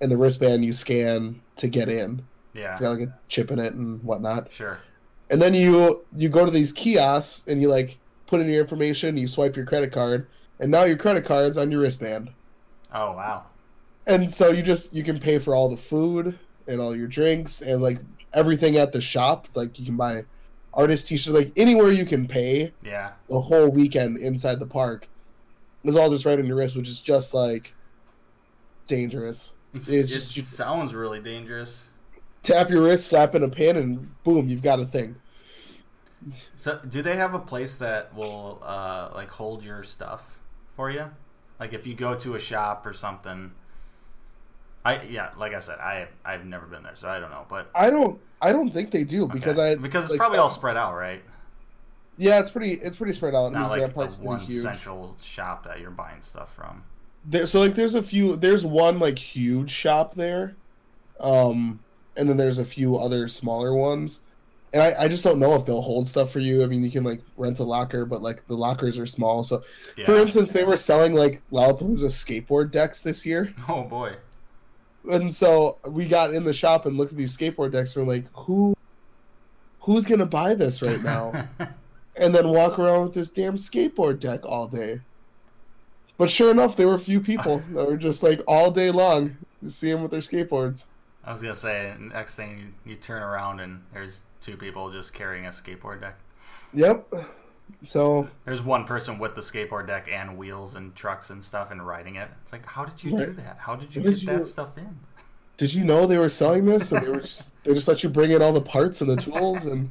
and 0.00 0.10
the 0.10 0.16
wristband 0.16 0.64
you 0.64 0.72
scan 0.72 1.40
to 1.56 1.68
get 1.68 1.88
in. 1.88 2.24
Yeah, 2.54 2.72
It's 2.72 2.80
got 2.80 2.98
like 2.98 3.08
a 3.08 3.18
chip 3.28 3.50
in 3.50 3.58
it 3.58 3.74
and 3.74 4.02
whatnot. 4.02 4.50
sure. 4.52 4.78
And 5.28 5.42
then 5.42 5.52
you 5.54 6.04
you 6.16 6.28
go 6.28 6.44
to 6.44 6.50
these 6.50 6.72
kiosks 6.72 7.44
and 7.48 7.60
you 7.60 7.68
like 7.68 7.98
put 8.26 8.40
in 8.40 8.48
your 8.48 8.60
information, 8.60 9.16
you 9.16 9.28
swipe 9.28 9.56
your 9.56 9.66
credit 9.66 9.92
card, 9.92 10.26
and 10.60 10.70
now 10.70 10.84
your 10.84 10.96
credit 10.96 11.24
card's 11.24 11.56
on 11.56 11.70
your 11.70 11.80
wristband. 11.80 12.30
Oh 12.94 13.12
wow. 13.12 13.44
And 14.06 14.32
so 14.32 14.50
you 14.52 14.62
just 14.62 14.94
you 14.94 15.02
can 15.02 15.18
pay 15.18 15.38
for 15.38 15.54
all 15.54 15.68
the 15.68 15.76
food 15.76 16.38
and 16.68 16.80
all 16.80 16.96
your 16.96 17.08
drinks 17.08 17.60
and 17.60 17.82
like 17.82 17.98
everything 18.32 18.76
at 18.78 18.92
the 18.92 19.00
shop. 19.00 19.48
Like 19.54 19.78
you 19.78 19.84
can 19.84 19.96
buy 19.96 20.24
artist 20.72 21.08
t-shirts, 21.08 21.34
like 21.34 21.52
anywhere 21.56 21.90
you 21.90 22.04
can 22.06 22.26
pay 22.28 22.72
Yeah. 22.84 23.10
the 23.28 23.40
whole 23.40 23.68
weekend 23.68 24.18
inside 24.18 24.60
the 24.60 24.66
park 24.66 25.08
is 25.88 25.96
all 25.96 26.10
just 26.10 26.24
right 26.24 26.38
on 26.38 26.46
your 26.46 26.56
wrist, 26.56 26.76
which 26.76 26.88
is 26.88 27.00
just 27.00 27.34
like 27.34 27.74
dangerous. 28.86 29.52
It's 29.74 30.12
it 30.12 30.32
just 30.32 30.52
sounds 30.52 30.94
really 30.94 31.20
dangerous. 31.20 31.90
tap 32.42 32.70
your 32.70 32.82
wrist, 32.82 33.08
slap 33.08 33.34
in 33.34 33.42
a 33.42 33.48
pin, 33.48 33.76
and 33.76 34.22
boom, 34.24 34.48
you've 34.48 34.62
got 34.62 34.80
a 34.80 34.86
thing. 34.86 35.16
So, 36.56 36.80
do 36.88 37.02
they 37.02 37.16
have 37.16 37.34
a 37.34 37.38
place 37.38 37.76
that 37.76 38.14
will 38.14 38.62
uh, 38.64 39.10
like 39.14 39.28
hold 39.28 39.62
your 39.62 39.82
stuff 39.82 40.38
for 40.76 40.90
you? 40.90 41.10
Like 41.60 41.72
if 41.72 41.86
you 41.86 41.94
go 41.94 42.14
to 42.14 42.34
a 42.34 42.40
shop 42.40 42.86
or 42.86 42.92
something. 42.92 43.52
I 44.84 45.02
yeah, 45.02 45.30
like 45.36 45.52
I 45.52 45.58
said, 45.58 45.78
I 45.78 46.08
I've 46.24 46.46
never 46.46 46.66
been 46.66 46.82
there, 46.82 46.94
so 46.94 47.08
I 47.08 47.18
don't 47.18 47.30
know. 47.30 47.44
But 47.48 47.70
I 47.74 47.90
don't, 47.90 48.20
I 48.40 48.52
don't 48.52 48.70
think 48.70 48.92
they 48.92 49.04
do 49.04 49.26
because 49.26 49.58
okay. 49.58 49.72
I 49.72 49.74
because 49.74 50.04
it's 50.04 50.12
like, 50.12 50.20
probably 50.20 50.38
all 50.38 50.50
spread 50.50 50.76
out, 50.76 50.94
right? 50.94 51.22
Yeah, 52.18 52.40
it's 52.40 52.50
pretty, 52.50 52.72
it's 52.72 52.96
pretty 52.96 53.12
spread 53.12 53.34
out. 53.34 53.46
It's 53.48 53.56
I 53.56 53.60
mean, 53.60 53.68
not 53.68 53.74
Grand 53.94 53.96
like 53.96 54.10
a 54.10 54.22
one 54.22 54.40
huge. 54.40 54.62
central 54.62 55.16
shop 55.22 55.64
that 55.64 55.80
you're 55.80 55.90
buying 55.90 56.22
stuff 56.22 56.54
from. 56.54 56.82
There, 57.26 57.44
so 57.46 57.60
like, 57.60 57.74
there's 57.74 57.94
a 57.94 58.02
few. 58.02 58.36
There's 58.36 58.64
one 58.64 58.98
like 58.98 59.18
huge 59.18 59.70
shop 59.70 60.14
there, 60.14 60.54
um, 61.20 61.80
and 62.16 62.28
then 62.28 62.36
there's 62.36 62.58
a 62.58 62.64
few 62.64 62.96
other 62.96 63.28
smaller 63.28 63.74
ones. 63.74 64.20
And 64.72 64.82
I, 64.82 65.04
I 65.04 65.08
just 65.08 65.24
don't 65.24 65.38
know 65.38 65.54
if 65.54 65.64
they'll 65.64 65.80
hold 65.80 66.06
stuff 66.08 66.30
for 66.30 66.38
you. 66.40 66.62
I 66.62 66.66
mean, 66.66 66.82
you 66.84 66.90
can 66.90 67.04
like 67.04 67.20
rent 67.36 67.58
a 67.60 67.64
locker, 67.64 68.04
but 68.04 68.20
like 68.22 68.46
the 68.46 68.56
lockers 68.56 68.98
are 68.98 69.06
small. 69.06 69.42
So, 69.42 69.62
Yeah. 69.96 70.04
for 70.04 70.16
instance, 70.16 70.52
they 70.52 70.64
were 70.64 70.76
selling 70.76 71.14
like 71.14 71.40
Lollapalooza 71.52 72.06
skateboard 72.10 72.70
decks 72.72 73.00
this 73.02 73.24
year, 73.24 73.54
oh 73.68 73.82
boy. 73.84 74.14
and 75.10 75.32
so 75.32 75.78
we 75.86 76.06
got 76.06 76.34
in 76.34 76.44
the 76.44 76.52
shop 76.52 76.84
and 76.86 76.96
looked 76.96 77.12
at 77.12 77.18
these 77.18 77.36
skateboard 77.36 77.72
decks. 77.72 77.94
And 77.96 78.06
we're 78.06 78.14
like, 78.14 78.26
who, 78.34 78.74
who's 79.80 80.04
gonna 80.06 80.26
buy 80.26 80.54
this 80.54 80.82
right 80.82 81.02
now? 81.02 81.46
and 82.18 82.34
then 82.34 82.48
walk 82.48 82.78
around 82.78 83.02
with 83.02 83.14
this 83.14 83.30
damn 83.30 83.56
skateboard 83.56 84.18
deck 84.20 84.44
all 84.44 84.66
day. 84.66 85.00
But 86.18 86.30
sure 86.30 86.50
enough, 86.50 86.76
there 86.76 86.88
were 86.88 86.94
a 86.94 86.98
few 86.98 87.20
people 87.20 87.58
that 87.72 87.86
were 87.86 87.96
just 87.96 88.22
like 88.22 88.40
all 88.46 88.70
day 88.70 88.90
long 88.90 89.36
to 89.62 89.70
see 89.70 89.90
them 89.90 90.02
with 90.02 90.10
their 90.10 90.20
skateboards. 90.20 90.86
I 91.24 91.32
was 91.32 91.42
gonna 91.42 91.54
say 91.56 91.92
next 91.98 92.36
thing 92.36 92.72
you, 92.84 92.92
you 92.92 92.96
turn 92.96 93.22
around 93.22 93.60
and 93.60 93.82
there's 93.92 94.22
two 94.40 94.56
people 94.56 94.90
just 94.90 95.12
carrying 95.12 95.44
a 95.46 95.50
skateboard 95.50 96.00
deck. 96.00 96.16
Yep. 96.72 97.12
So 97.82 98.28
There's 98.44 98.62
one 98.62 98.84
person 98.84 99.18
with 99.18 99.34
the 99.34 99.40
skateboard 99.40 99.88
deck 99.88 100.08
and 100.10 100.36
wheels 100.38 100.74
and 100.76 100.94
trucks 100.94 101.30
and 101.30 101.42
stuff 101.42 101.72
and 101.72 101.84
riding 101.84 102.14
it. 102.14 102.28
It's 102.44 102.52
like, 102.52 102.64
how 102.64 102.84
did 102.84 103.02
you 103.02 103.18
do 103.18 103.32
that? 103.32 103.56
How 103.58 103.74
did 103.74 103.94
you 103.94 104.02
get 104.02 104.18
did 104.20 104.28
that 104.28 104.38
you- 104.38 104.44
stuff 104.44 104.78
in? 104.78 104.96
did 105.56 105.72
you 105.72 105.84
know 105.84 106.06
they 106.06 106.18
were 106.18 106.28
selling 106.28 106.64
this? 106.66 106.92
And 106.92 107.04
they 107.04 107.08
were 107.10 107.20
just, 107.20 107.48
they 107.64 107.72
just 107.74 107.88
let 107.88 108.02
you 108.02 108.08
bring 108.08 108.30
in 108.30 108.40
all 108.42 108.52
the 108.52 108.60
parts 108.60 109.00
and 109.00 109.08
the 109.10 109.16
tools 109.16 109.64
and 109.64 109.90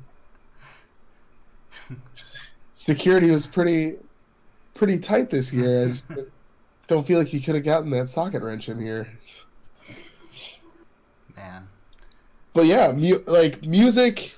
security 2.85 3.31
was 3.31 3.47
pretty 3.47 3.95
pretty 4.75 4.99
tight 4.99 5.31
this 5.31 5.51
year. 5.51 5.85
I 5.85 5.87
just 5.87 6.05
don't 6.87 7.05
feel 7.05 7.17
like 7.17 7.33
you 7.33 7.41
could 7.41 7.55
have 7.55 7.63
gotten 7.63 7.89
that 7.89 8.07
socket 8.07 8.43
wrench 8.43 8.69
in 8.69 8.79
here. 8.79 9.09
Man, 11.35 11.67
but 12.53 12.65
yeah, 12.65 12.91
mu- 12.91 13.23
like 13.25 13.63
music. 13.63 14.35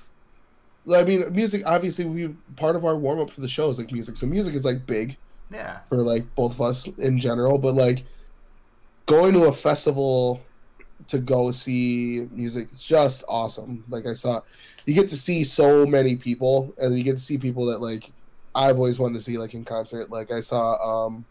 I 0.90 1.04
mean, 1.04 1.30
music. 1.34 1.62
Obviously, 1.66 2.06
we 2.06 2.28
part 2.56 2.74
of 2.74 2.86
our 2.86 2.96
warm 2.96 3.20
up 3.20 3.30
for 3.30 3.42
the 3.42 3.48
show 3.48 3.68
is 3.68 3.78
like 3.78 3.92
music. 3.92 4.16
So 4.16 4.26
music 4.26 4.54
is 4.54 4.64
like 4.64 4.86
big 4.86 5.18
yeah, 5.52 5.80
for 5.80 5.98
like 5.98 6.34
both 6.34 6.52
of 6.52 6.62
us 6.62 6.86
in 6.86 7.18
general. 7.18 7.58
But 7.58 7.74
like 7.74 8.04
going 9.04 9.34
to 9.34 9.44
a 9.44 9.52
festival 9.52 10.40
to 11.08 11.18
go 11.18 11.50
see 11.50 12.26
music 12.32 12.68
is 12.74 12.82
just 12.82 13.24
awesome. 13.28 13.84
Like 13.90 14.06
I 14.06 14.14
saw, 14.14 14.40
you 14.86 14.94
get 14.94 15.08
to 15.10 15.18
see 15.18 15.44
so 15.44 15.84
many 15.84 16.16
people, 16.16 16.72
and 16.78 16.96
you 16.96 17.04
get 17.04 17.18
to 17.18 17.22
see 17.22 17.36
people 17.36 17.66
that 17.66 17.82
like 17.82 18.10
I've 18.58 18.78
always 18.78 18.98
wanted 18.98 19.14
to 19.14 19.22
see 19.22 19.38
like 19.38 19.54
in 19.54 19.64
concert. 19.64 20.10
Like 20.10 20.30
I 20.32 20.40
saw, 20.40 21.06
um 21.06 21.24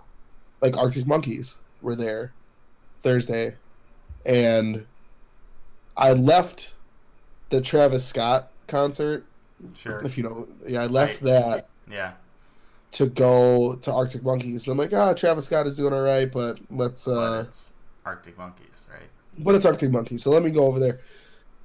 like 0.61 0.75
Arctic 0.77 1.05
Monkeys 1.05 1.57
were 1.81 1.95
there 1.95 2.31
Thursday, 3.03 3.55
and 4.25 4.85
I 5.95 6.13
left 6.13 6.73
the 7.49 7.61
Travis 7.61 8.05
Scott 8.05 8.51
concert. 8.67 9.25
sure, 9.75 9.99
If 10.03 10.17
you 10.17 10.23
know, 10.23 10.47
yeah, 10.67 10.81
I 10.83 10.87
left 10.87 11.21
Right. 11.21 11.31
that 11.31 11.69
yeah, 11.89 12.13
to 12.91 13.07
go 13.07 13.75
to 13.75 13.93
Arctic 13.93 14.23
Monkeys. 14.23 14.67
I'm 14.67 14.77
like, 14.77 14.93
ah, 14.93 15.13
Travis 15.13 15.45
Scott 15.45 15.67
is 15.67 15.75
doing 15.77 15.93
all 15.93 16.01
right, 16.01 16.31
but 16.31 16.59
let's. 16.69 17.05
but 17.05 17.11
uh 17.11 17.43
it's 17.47 17.71
Arctic 18.05 18.37
Monkeys, 18.37 18.85
right? 18.91 19.07
But 19.39 19.55
it's 19.55 19.65
Arctic 19.65 19.91
Monkeys, 19.91 20.23
so 20.23 20.31
let 20.31 20.43
me 20.43 20.49
go 20.49 20.65
over 20.65 20.79
there. 20.79 20.99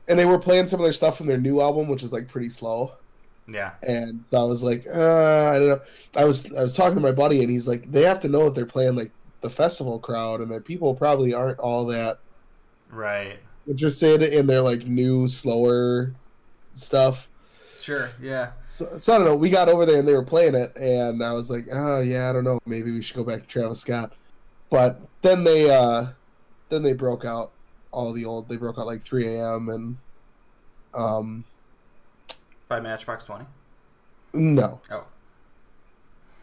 And 0.08 0.18
they 0.18 0.24
were 0.24 0.38
playing 0.38 0.66
some 0.66 0.80
of 0.80 0.84
their 0.84 0.92
stuff 0.92 1.16
from 1.16 1.26
their 1.26 1.38
new 1.38 1.60
album, 1.60 1.88
which 1.88 2.02
is 2.02 2.12
like 2.12 2.28
pretty 2.28 2.48
slow. 2.48 2.92
Yeah, 3.48 3.72
And 3.82 4.24
so 4.30 4.40
I 4.40 4.44
was 4.44 4.62
like, 4.62 4.86
uh, 4.86 5.50
I 5.50 5.58
don't 5.58 5.68
know. 5.68 5.80
I 6.16 6.24
was 6.24 6.52
I 6.54 6.62
was 6.62 6.74
talking 6.76 6.94
to 6.94 7.00
my 7.00 7.12
buddy, 7.12 7.42
and 7.42 7.50
he's 7.50 7.66
like, 7.68 7.90
they 7.90 8.02
have 8.02 8.20
to 8.20 8.28
know 8.28 8.44
that 8.44 8.54
they're 8.54 8.66
playing 8.66 8.94
like 8.96 9.10
the 9.40 9.50
festival 9.50 9.98
crowd, 9.98 10.40
and 10.40 10.50
that 10.52 10.64
people 10.64 10.94
probably 10.94 11.34
aren't 11.34 11.58
all 11.58 11.84
that 11.86 12.20
right. 12.88 13.38
interested 13.66 14.22
in 14.22 14.46
their 14.46 14.62
like 14.62 14.86
new 14.86 15.28
slower 15.28 16.14
stuff. 16.74 17.28
Sure, 17.80 18.14
yeah, 18.20 18.52
So, 18.68 18.98
so 19.00 19.14
I 19.14 19.18
don't 19.18 19.26
know. 19.26 19.36
We 19.36 19.50
got 19.50 19.68
over 19.68 19.84
there 19.84 19.98
and 19.98 20.06
they 20.06 20.14
were 20.14 20.22
playing 20.24 20.54
it, 20.54 20.76
and 20.76 21.22
I 21.22 21.32
was 21.32 21.50
like, 21.50 21.66
oh 21.72 22.00
yeah, 22.00 22.30
I 22.30 22.32
don't 22.32 22.44
know. 22.44 22.60
Maybe 22.66 22.92
we 22.92 23.02
should 23.02 23.16
go 23.16 23.24
back 23.24 23.42
to 23.42 23.48
Travis 23.48 23.80
Scott. 23.80 24.12
But 24.70 25.00
then 25.22 25.44
they, 25.44 25.70
uh 25.70 26.08
then 26.68 26.82
they 26.82 26.92
broke 26.94 27.24
out 27.24 27.52
all 27.90 28.12
the 28.12 28.24
old. 28.24 28.48
They 28.48 28.56
broke 28.56 28.78
out 28.78 28.86
like 28.86 29.02
3 29.02 29.26
a.m. 29.36 29.68
and, 29.68 29.96
um, 30.94 31.44
by 32.72 32.80
Matchbox 32.80 33.24
Twenty. 33.24 33.44
no, 34.32 34.80
Oh, 34.90 35.04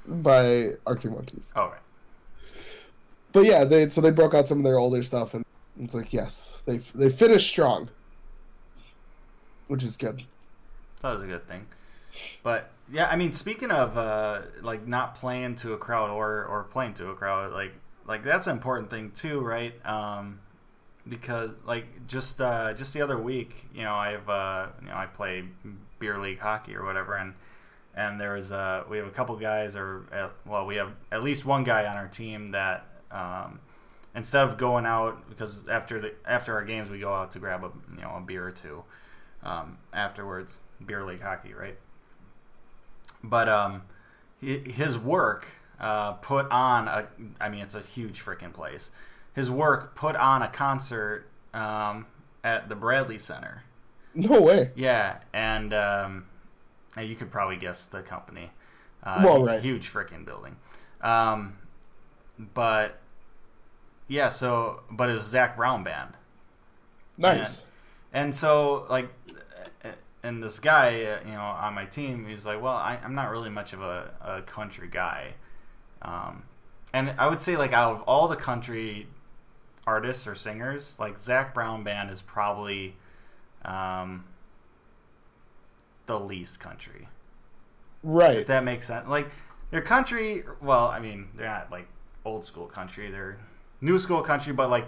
by 0.06 0.74
Arctic 0.86 1.10
Monkeys. 1.12 1.52
oh 1.56 1.70
right. 1.70 1.80
But 3.32 3.46
yeah, 3.46 3.63
they 3.63 3.89
so 3.89 4.00
they 4.02 4.12
broke 4.12 4.36
out 4.36 4.46
some 4.46 4.60
of 4.60 4.63
their 4.63 4.78
older 4.78 5.02
stuff, 5.02 5.34
and 5.34 5.44
it's 5.80 5.96
like 5.96 6.13
yes, 6.13 6.62
they 6.65 6.78
they 6.78 7.10
finished 7.10 7.48
strong, 7.50 7.89
which 9.68 9.84
is 9.84 9.98
good. 9.98 10.24
That 11.02 11.12
was 11.13 11.24
a 11.24 11.26
good 11.28 11.48
thing. 11.48 11.65
But 12.44 12.70
yeah, 12.92 13.08
I 13.08 13.15
mean, 13.15 13.34
speaking 13.34 13.72
of 13.72 13.98
uh, 13.98 14.42
like 14.62 14.86
not 14.88 15.15
playing 15.15 15.56
to 15.56 15.74
a 15.74 15.78
crowd 15.78 16.12
or 16.12 16.46
or 16.46 16.63
playing 16.65 16.94
to 16.96 17.10
a 17.10 17.15
crowd, 17.15 17.54
like 17.54 17.74
like 18.06 18.24
that's 18.24 18.46
an 18.46 18.56
important 18.56 18.92
thing 18.92 19.12
too, 19.15 19.39
right? 19.42 19.74
Um, 19.84 20.42
because 21.08 21.52
like 21.65 22.06
just 22.08 22.39
uh, 22.39 22.74
just 22.74 22.94
the 22.94 23.02
other 23.02 23.18
week, 23.18 23.65
you 23.74 23.84
know, 23.84 23.96
I've 23.96 24.30
uh, 24.30 24.68
you 24.82 24.88
know 24.89 24.96
I 24.96 25.06
play 25.08 25.46
beer 25.99 26.17
league 26.17 26.39
hockey 26.39 26.75
or 26.75 26.83
whatever, 26.83 27.15
and 27.15 27.33
and 27.95 28.19
there 28.19 28.33
was 28.35 28.51
uh, 28.51 28.83
we 28.89 28.97
have 28.97 29.07
a 29.07 29.12
couple 29.12 29.35
guys, 29.35 29.75
or 29.75 30.31
well, 30.45 30.65
we 30.65 30.75
have 30.77 30.93
at 31.12 31.23
least 31.23 31.45
one 31.45 31.63
guy 31.63 31.85
on 31.85 31.97
our 31.97 32.07
team 32.07 32.51
that 32.51 32.85
um, 33.12 33.59
instead 34.15 34.47
of 34.47 34.57
going 34.57 34.85
out 34.85 35.29
because 35.29 35.67
after 35.69 35.99
the 35.99 36.13
after 36.25 36.53
our 36.53 36.63
games 36.63 36.89
we 36.89 36.99
go 36.99 37.13
out 37.13 37.31
to 37.31 37.39
grab 37.39 37.63
a 37.63 37.71
you 37.95 38.01
know 38.01 38.15
a 38.17 38.21
beer 38.21 38.47
or 38.47 38.51
two 38.51 38.83
um, 39.43 39.77
afterwards, 39.93 40.59
beer 40.85 41.03
league 41.03 41.21
hockey, 41.21 41.53
right? 41.53 41.77
But 43.23 43.49
um, 43.49 43.83
his 44.41 44.97
work 44.97 45.47
uh, 45.79 46.13
put 46.13 46.49
on 46.51 46.88
a. 46.88 47.07
I 47.39 47.49
mean, 47.49 47.62
it's 47.62 47.75
a 47.75 47.81
huge 47.81 48.23
freaking 48.23 48.53
place. 48.53 48.91
His 49.33 49.49
work 49.49 49.95
put 49.95 50.15
on 50.15 50.41
a 50.41 50.47
concert 50.47 51.27
um, 51.53 52.07
at 52.43 52.69
the 52.69 52.75
Bradley 52.75 53.17
Center. 53.17 53.63
No 54.13 54.41
way. 54.41 54.72
Yeah, 54.76 55.19
and 55.34 55.74
um, 55.74 56.26
you 57.00 57.15
could 57.15 57.32
probably 57.32 57.58
guess 57.58 57.86
the 57.86 58.02
company. 58.02 58.52
Uh, 59.04 59.22
Well, 59.24 59.43
right. 59.45 59.62
Huge 59.62 59.91
freaking 59.91 60.26
building. 60.26 60.58
Um, 61.02 61.58
but 62.54 63.00
yeah, 64.08 64.30
so 64.30 64.82
but 64.91 65.10
it's 65.10 65.24
Zac 65.24 65.56
Brown 65.56 65.84
band. 65.84 66.13
Nice. 67.17 67.62
And 68.13 68.36
so, 68.36 68.86
like, 68.89 69.10
and 70.23 70.44
this 70.44 70.60
guy, 70.60 71.19
you 71.25 71.31
know, 71.33 71.42
on 71.42 71.73
my 71.73 71.86
team, 71.86 72.25
he's 72.27 72.46
like, 72.46 72.62
well, 72.62 72.73
I, 72.73 72.98
I'm 73.04 73.13
not 73.13 73.29
really 73.29 73.50
much 73.50 73.73
of 73.73 73.81
a, 73.81 74.12
a 74.21 74.42
country 74.42 74.88
guy. 74.90 75.36
Um, 76.02 76.44
and 76.94 77.13
I 77.17 77.27
would 77.27 77.40
say, 77.40 77.56
like, 77.56 77.71
out 77.71 77.98
of 77.98 78.02
all 78.04 78.27
the 78.27 78.36
country 78.36 79.08
artists 79.86 80.25
or 80.25 80.33
singers, 80.33 80.98
like, 81.00 81.19
Zac 81.19 81.54
Brown 81.54 81.83
Band 81.83 82.10
is 82.10 82.21
probably 82.21 82.96
um, 83.65 84.25
the 86.05 86.19
least 86.19 86.60
country. 86.60 87.07
Right. 88.03 88.37
If 88.37 88.47
that 88.47 88.63
makes 88.63 88.87
sense. 88.87 89.07
Like, 89.07 89.29
they're 89.71 89.81
country, 89.81 90.43
well, 90.62 90.87
I 90.87 90.99
mean, 90.99 91.29
they're 91.35 91.47
not, 91.47 91.71
like, 91.71 91.87
old 92.25 92.45
school 92.45 92.65
country. 92.65 93.12
They're 93.12 93.39
new 93.81 93.99
school 93.99 94.21
country, 94.21 94.53
but, 94.53 94.69
like, 94.69 94.87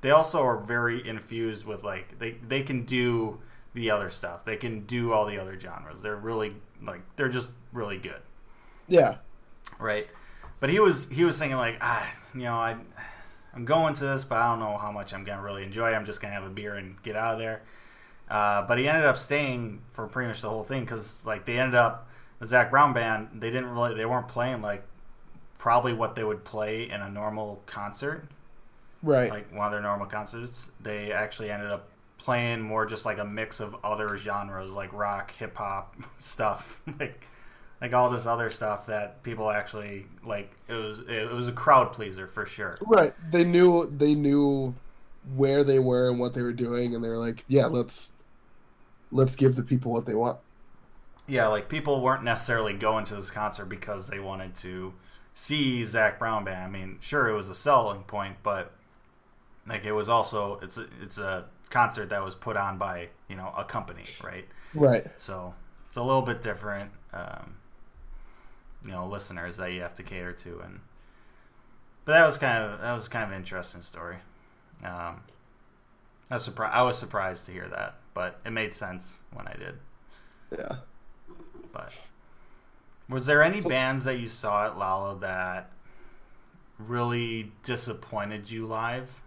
they 0.00 0.10
also 0.10 0.42
are 0.42 0.56
very 0.58 1.06
infused 1.06 1.66
with 1.66 1.84
like 1.84 2.18
they 2.18 2.32
they 2.32 2.62
can 2.62 2.84
do 2.86 3.38
the 3.74 3.90
other 3.90 4.08
stuff. 4.08 4.44
They 4.46 4.56
can 4.56 4.86
do 4.86 5.12
all 5.12 5.26
the 5.26 5.38
other 5.38 5.60
genres. 5.60 6.00
They're 6.00 6.16
really 6.16 6.54
like 6.82 7.02
they're 7.16 7.28
just 7.28 7.52
really 7.72 7.98
good, 7.98 8.22
Yeah. 8.88 9.16
right? 9.78 10.08
But 10.58 10.70
he 10.70 10.80
was 10.80 11.08
he 11.10 11.24
was 11.24 11.36
saying 11.36 11.54
like 11.56 11.76
ah 11.80 12.10
you 12.34 12.42
know 12.42 12.54
I 12.54 12.76
I'm 13.52 13.64
going 13.64 13.94
to 13.94 14.04
this, 14.04 14.24
but 14.24 14.38
I 14.38 14.48
don't 14.50 14.60
know 14.60 14.76
how 14.78 14.90
much 14.92 15.12
I'm 15.12 15.24
gonna 15.24 15.42
really 15.42 15.64
enjoy. 15.64 15.92
I'm 15.92 16.04
just 16.06 16.20
gonna 16.20 16.34
have 16.34 16.44
a 16.44 16.50
beer 16.50 16.76
and 16.76 17.00
get 17.02 17.16
out 17.16 17.34
of 17.34 17.38
there. 17.40 17.62
Uh, 18.30 18.62
but 18.62 18.78
he 18.78 18.88
ended 18.88 19.04
up 19.04 19.18
staying 19.18 19.82
for 19.92 20.06
pretty 20.06 20.28
much 20.28 20.40
the 20.40 20.48
whole 20.48 20.62
thing 20.62 20.80
because 20.84 21.26
like 21.26 21.44
they 21.46 21.58
ended 21.58 21.74
up 21.74 22.08
the 22.38 22.46
Zac 22.46 22.70
Brown 22.70 22.92
band. 22.92 23.28
They 23.34 23.50
didn't 23.50 23.70
really 23.70 23.94
they 23.94 24.06
weren't 24.06 24.28
playing 24.28 24.62
like 24.62 24.84
probably 25.58 25.92
what 25.92 26.14
they 26.14 26.24
would 26.24 26.44
play 26.44 26.88
in 26.88 27.00
a 27.00 27.10
normal 27.10 27.62
concert, 27.66 28.28
Right. 29.02 29.30
like 29.30 29.52
one 29.54 29.66
of 29.66 29.72
their 29.72 29.82
normal 29.82 30.06
concerts. 30.06 30.70
They 30.80 31.12
actually 31.12 31.50
ended 31.50 31.70
up 31.70 31.88
playing 32.18 32.60
more 32.60 32.86
just 32.86 33.04
like 33.04 33.18
a 33.18 33.24
mix 33.24 33.60
of 33.60 33.74
other 33.82 34.16
genres 34.16 34.72
like 34.72 34.92
rock, 34.92 35.32
hip 35.32 35.56
hop 35.56 35.96
stuff, 36.18 36.80
like 37.00 37.26
like 37.80 37.94
all 37.94 38.10
this 38.10 38.26
other 38.26 38.50
stuff 38.50 38.86
that 38.86 39.22
people 39.24 39.50
actually 39.50 40.06
like. 40.24 40.52
It 40.68 40.74
was 40.74 41.00
it 41.00 41.30
was 41.32 41.48
a 41.48 41.52
crowd 41.52 41.92
pleaser 41.92 42.26
for 42.28 42.46
sure. 42.46 42.78
right. 42.86 43.12
They 43.32 43.42
knew 43.42 43.86
they 43.90 44.14
knew 44.14 44.74
where 45.34 45.64
they 45.64 45.78
were 45.78 46.08
and 46.10 46.18
what 46.20 46.32
they 46.34 46.42
were 46.42 46.52
doing, 46.52 46.94
and 46.94 47.02
they 47.04 47.08
were 47.08 47.18
like, 47.18 47.44
"Yeah, 47.48 47.66
let's 47.66 48.12
let's 49.10 49.36
give 49.36 49.56
the 49.56 49.62
people 49.62 49.92
what 49.92 50.06
they 50.06 50.14
want." 50.14 50.38
Yeah, 51.26 51.46
like 51.48 51.68
people 51.68 52.00
weren't 52.00 52.24
necessarily 52.24 52.72
going 52.72 53.04
to 53.06 53.14
this 53.14 53.30
concert 53.30 53.66
because 53.66 54.08
they 54.08 54.18
wanted 54.18 54.54
to 54.56 54.94
see 55.34 55.84
Zac 55.84 56.18
Brown 56.18 56.44
band. 56.44 56.64
I 56.64 56.68
mean, 56.68 56.98
sure, 57.00 57.28
it 57.28 57.34
was 57.34 57.48
a 57.48 57.54
selling 57.54 58.02
point, 58.02 58.38
but 58.42 58.72
like 59.66 59.84
it 59.84 59.92
was 59.92 60.08
also 60.08 60.58
it's 60.62 60.76
a, 60.76 60.86
it's 61.00 61.18
a 61.18 61.46
concert 61.70 62.08
that 62.08 62.24
was 62.24 62.34
put 62.34 62.56
on 62.56 62.78
by 62.78 63.08
you 63.28 63.36
know 63.36 63.52
a 63.56 63.64
company, 63.64 64.04
right? 64.22 64.46
Right. 64.74 65.06
So 65.18 65.54
it's 65.86 65.96
a 65.96 66.02
little 66.02 66.22
bit 66.22 66.42
different, 66.42 66.90
um, 67.12 67.56
you 68.84 68.90
know, 68.90 69.06
listeners 69.06 69.56
that 69.56 69.72
you 69.72 69.80
have 69.80 69.94
to 69.94 70.02
cater 70.02 70.32
to, 70.32 70.60
and 70.60 70.80
but 72.04 72.12
that 72.12 72.26
was 72.26 72.38
kind 72.38 72.64
of 72.64 72.80
that 72.80 72.92
was 72.92 73.08
kind 73.08 73.24
of 73.24 73.30
an 73.30 73.36
interesting 73.36 73.82
story. 73.82 74.16
Um, 74.84 75.22
I 76.30 76.34
was 76.34 76.44
surprised. 76.44 76.74
I 76.74 76.82
was 76.82 76.98
surprised 76.98 77.46
to 77.46 77.52
hear 77.52 77.68
that, 77.68 77.94
but 78.20 78.38
it 78.44 78.50
made 78.50 78.74
sense 78.74 79.16
when 79.32 79.48
I 79.48 79.54
did. 79.54 79.76
Yeah. 80.52 80.76
But 81.72 81.90
was 83.08 83.24
there 83.24 83.42
any 83.42 83.62
bands 83.62 84.04
that 84.04 84.18
you 84.18 84.28
saw 84.28 84.66
at 84.66 84.76
Lolla 84.76 85.18
that 85.20 85.70
really 86.78 87.50
disappointed 87.62 88.50
you 88.50 88.66
live? 88.66 89.22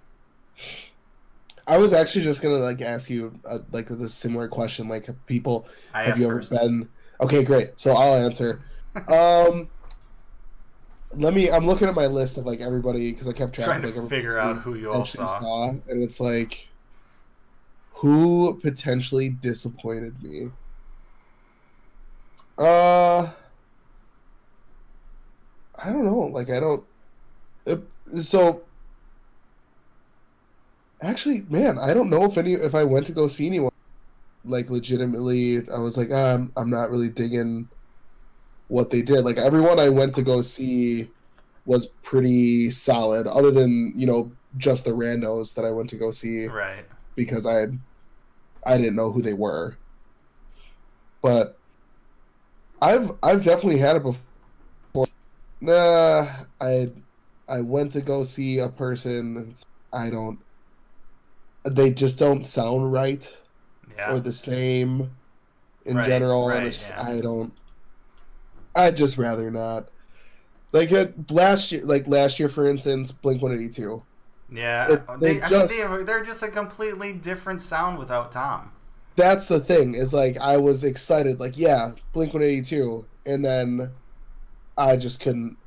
I 1.66 1.78
was 1.78 1.92
actually 1.92 2.22
just 2.22 2.44
gonna 2.44 2.60
like 2.60 2.82
ask 2.82 3.10
you 3.10 3.34
uh, 3.46 3.60
like 3.72 3.90
a 3.90 4.08
similar 4.08 4.48
question. 4.48 4.88
Like, 4.88 5.10
people 5.26 5.68
I 5.92 6.04
have 6.04 6.20
you 6.20 6.28
ever 6.28 6.36
first. 6.36 6.52
been? 6.52 6.88
Okay, 7.20 7.44
great. 7.44 7.72
So 7.78 7.94
I'll 7.94 8.24
answer. 8.24 8.62
um, 9.08 9.70
let 11.16 11.34
me. 11.34 11.50
I'm 11.50 11.66
looking 11.66 11.88
at 11.88 11.96
my 11.96 12.06
list 12.06 12.38
of 12.38 12.46
like 12.46 12.60
everybody 12.60 13.12
because 13.12 13.28
I 13.28 13.34
kept 13.34 13.56
track 13.56 13.66
Trying 13.66 13.84
of 13.86 13.96
to 13.96 14.02
like 14.02 14.10
figure 14.12 14.38
out 14.38 14.58
who 14.58 14.76
you 14.76 14.92
all 14.92 15.02
actually 15.02 15.26
saw. 15.26 15.70
and 15.70 16.04
it's 16.04 16.20
like 16.20 16.68
who 18.04 18.60
potentially 18.62 19.30
disappointed 19.30 20.22
me. 20.22 20.50
Uh, 22.58 23.30
I 25.82 25.90
don't 25.94 26.04
know. 26.04 26.20
Like 26.24 26.50
I 26.50 26.60
don't. 26.60 26.84
so 28.22 28.62
actually, 31.02 31.46
man, 31.48 31.80
I 31.80 31.94
don't 31.94 32.10
know 32.10 32.26
if 32.26 32.38
any 32.38 32.56
if 32.56 32.76
I 32.76 32.84
went 32.84 33.06
to 33.06 33.14
go 33.14 33.30
see 33.30 33.48
anyone 33.48 33.72
like 34.44 34.70
legitimately. 34.70 35.66
I 35.70 35.80
was 35.80 35.96
like, 35.96 36.12
um, 36.12 36.52
I'm 36.58 36.70
not 36.70 36.92
really 36.92 37.08
digging 37.08 37.70
what 38.68 38.90
they 38.90 39.02
did. 39.02 39.24
Like 39.24 39.38
everyone 39.38 39.80
I 39.80 39.88
went 39.88 40.14
to 40.16 40.24
go 40.24 40.42
see 40.42 41.08
was 41.66 41.86
pretty 42.04 42.70
solid, 42.70 43.28
other 43.28 43.50
than 43.50 43.94
you 43.96 44.08
know 44.08 44.30
just 44.58 44.84
the 44.84 44.92
randos 44.92 45.54
that 45.56 45.64
I 45.64 45.72
went 45.72 45.90
to 45.92 45.96
go 45.96 46.12
see 46.12 46.48
Right. 46.48 46.84
because 47.16 47.46
I 47.46 47.54
had 47.54 47.80
I 48.66 48.78
didn't 48.78 48.96
know 48.96 49.12
who 49.12 49.22
they 49.22 49.34
were. 49.34 49.76
But 51.22 51.58
I've 52.82 53.12
I've 53.24 53.44
definitely 53.44 53.80
had 53.80 53.96
it 53.96 54.04
before. 54.04 55.08
Nah, 55.62 56.28
I 56.60 56.92
I 57.48 57.62
went 57.62 57.92
to 57.94 58.02
go 58.02 58.24
see 58.24 58.60
a 58.60 58.70
person. 58.70 59.56
I 59.94 60.10
don't. 60.10 60.40
They 61.66 61.92
just 61.92 62.20
don't 62.20 62.46
sound 62.46 62.92
right 62.92 63.26
Yeah. 63.96 64.12
or 64.12 64.20
the 64.20 64.34
same 64.34 65.10
in 65.86 65.98
Right, 65.98 66.06
general. 66.06 66.48
right, 66.50 66.64
it's, 66.64 66.90
yeah. 66.90 67.02
I 67.02 67.22
don't. 67.22 67.54
I'd 68.76 68.98
just 68.98 69.18
rather 69.18 69.50
not. 69.52 69.88
Like 70.74 70.92
it, 70.92 71.32
last 71.32 71.72
year, 71.72 71.86
like 71.86 72.08
last 72.08 72.40
year, 72.40 72.50
for 72.50 72.66
instance, 72.68 73.12
Blink 73.12 73.42
One 73.42 73.54
Eighty 73.54 73.70
Two. 73.70 74.04
Yeah. 74.54 74.94
it- 74.94 75.04
they, 75.20 75.34
they 75.36 75.42
I 75.42 75.50
just- 75.50 75.72
mean, 75.74 75.92
they, 75.92 76.04
they're 76.04 76.24
just 76.24 76.44
a 76.44 76.48
completely 76.50 77.14
different 77.14 77.62
sound 77.62 77.98
without 78.00 78.32
Tom. 78.32 78.72
that's 79.16 79.48
the 79.48 79.60
thing 79.60 79.94
is 79.96 80.14
like 80.14 80.38
I 80.38 80.58
was 80.58 80.84
excited, 80.84 81.40
like 81.40 81.58
yeah, 81.58 81.92
Blink 82.14 82.34
One 82.34 82.44
Eighty 82.44 82.62
Two, 82.62 83.06
and 83.26 83.44
then 83.44 83.92
I 84.78 84.96
just 84.96 85.20
couldn't. 85.20 85.58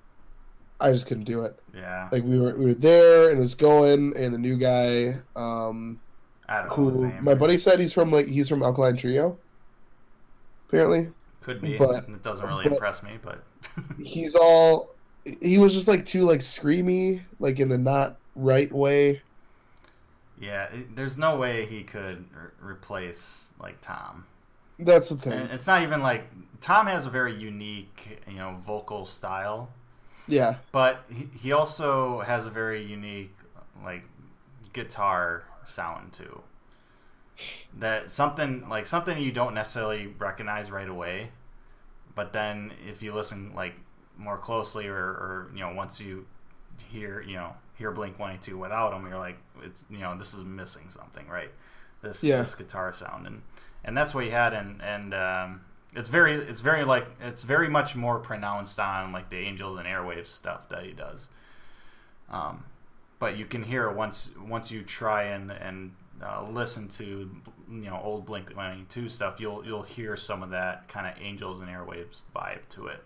I 0.80 0.92
just 0.92 1.06
couldn't 1.06 1.24
do 1.24 1.42
it. 1.42 1.58
Yeah. 1.74 2.08
Like 2.12 2.24
we 2.24 2.38
were 2.38 2.54
we 2.56 2.66
were 2.66 2.74
there 2.74 3.30
and 3.30 3.38
it 3.38 3.40
was 3.40 3.54
going, 3.54 4.14
and 4.16 4.34
the 4.34 4.38
new 4.38 4.56
guy, 4.58 5.16
um, 5.36 6.00
I 6.48 6.58
don't 6.62 6.68
know 6.78 6.86
his 6.88 6.96
who 6.96 7.06
name. 7.08 7.24
my 7.24 7.34
buddy 7.34 7.56
said 7.58 7.78
he's 7.80 7.92
from 7.92 8.10
like 8.10 8.26
he's 8.26 8.48
from 8.48 8.62
Alkaline 8.62 8.96
Trio. 8.96 9.38
Apparently, 10.68 11.08
Could 11.42 11.60
be. 11.60 11.78
but- 11.78 12.08
it 12.08 12.22
doesn't 12.22 12.46
really 12.46 12.64
but- 12.64 12.72
impress 12.74 13.02
me, 13.02 13.18
but 13.22 13.42
he's 14.02 14.34
all 14.34 14.90
he 15.40 15.58
was 15.58 15.72
just 15.74 15.88
like 15.88 16.04
too 16.04 16.24
like 16.26 16.40
screamy, 16.40 17.22
like 17.40 17.58
in 17.60 17.68
the 17.68 17.78
not 17.78 18.16
right 18.36 18.72
way. 18.72 19.22
yeah, 20.38 20.64
it, 20.64 20.96
there's 20.96 21.16
no 21.16 21.36
way 21.36 21.66
he 21.66 21.82
could 21.82 22.26
re- 22.34 22.72
replace 22.72 23.50
like 23.58 23.80
Tom. 23.80 24.26
That's 24.78 25.08
the 25.08 25.16
thing. 25.16 25.40
And 25.40 25.50
it's 25.50 25.66
not 25.66 25.82
even 25.82 26.00
like 26.02 26.28
Tom 26.60 26.86
has 26.86 27.06
a 27.06 27.10
very 27.10 27.34
unique, 27.34 28.22
you 28.28 28.36
know, 28.38 28.58
vocal 28.64 29.06
style, 29.06 29.70
Yeah, 30.26 30.58
but 30.72 31.04
he, 31.10 31.28
he 31.38 31.52
also 31.52 32.20
has 32.20 32.46
a 32.46 32.50
very 32.50 32.82
unique 32.84 33.36
like 33.84 34.04
guitar 34.72 35.44
sound 35.64 36.12
too. 36.12 36.42
That 37.78 38.10
something 38.10 38.68
like 38.68 38.86
something 38.86 39.20
you 39.22 39.32
don't 39.32 39.54
necessarily 39.54 40.06
recognize 40.06 40.70
right 40.70 40.88
away, 40.88 41.30
but 42.14 42.32
then 42.32 42.72
if 42.86 43.02
you 43.02 43.14
listen 43.14 43.52
like 43.54 43.74
more 44.18 44.38
closely 44.38 44.86
or, 44.88 44.96
or 44.96 45.50
you 45.54 45.60
know 45.60 45.72
once 45.72 46.00
you 46.00 46.26
hear 46.90 47.20
you 47.22 47.36
know 47.36 47.54
hear 47.78 47.90
Blink 47.90 48.18
One 48.18 48.32
Eighty 48.32 48.50
Two 48.50 48.58
without 48.58 48.92
him, 48.92 49.06
you're 49.06 49.18
like 49.18 49.38
it's 49.62 49.84
you 49.90 49.98
know 49.98 50.16
this 50.16 50.34
is 50.34 50.44
missing 50.44 50.88
something, 50.88 51.26
right? 51.28 51.50
This 52.02 52.22
Yeah. 52.22 52.40
this 52.40 52.54
guitar 52.54 52.92
sound 52.92 53.26
and 53.26 53.42
and 53.84 53.96
that's 53.96 54.14
what 54.14 54.24
he 54.24 54.30
had 54.30 54.52
and 54.52 54.82
and 54.82 55.14
um, 55.14 55.60
it's 55.94 56.08
very 56.08 56.34
it's 56.34 56.60
very 56.60 56.84
like 56.84 57.06
it's 57.20 57.44
very 57.44 57.68
much 57.68 57.94
more 57.96 58.18
pronounced 58.18 58.78
on 58.80 59.12
like 59.12 59.30
the 59.30 59.38
Angels 59.38 59.78
and 59.78 59.86
Airwaves 59.86 60.26
stuff 60.28 60.68
that 60.68 60.84
he 60.84 60.92
does. 60.92 61.28
Um, 62.30 62.64
but 63.18 63.36
you 63.38 63.46
can 63.46 63.62
hear 63.64 63.90
once 63.90 64.30
once 64.38 64.70
you 64.70 64.82
try 64.82 65.24
and 65.24 65.50
and 65.50 65.92
uh, 66.22 66.46
listen 66.50 66.88
to 66.88 67.30
you 67.70 67.90
know 67.90 68.00
old 68.02 68.26
Blink 68.26 68.50
One 68.56 68.72
Eighty 68.72 68.86
Two 68.88 69.08
stuff, 69.08 69.40
you'll 69.40 69.64
you'll 69.64 69.82
hear 69.84 70.16
some 70.16 70.42
of 70.42 70.50
that 70.50 70.88
kind 70.88 71.06
of 71.06 71.14
Angels 71.22 71.60
and 71.60 71.68
Airwaves 71.68 72.22
vibe 72.34 72.68
to 72.70 72.86
it 72.88 73.02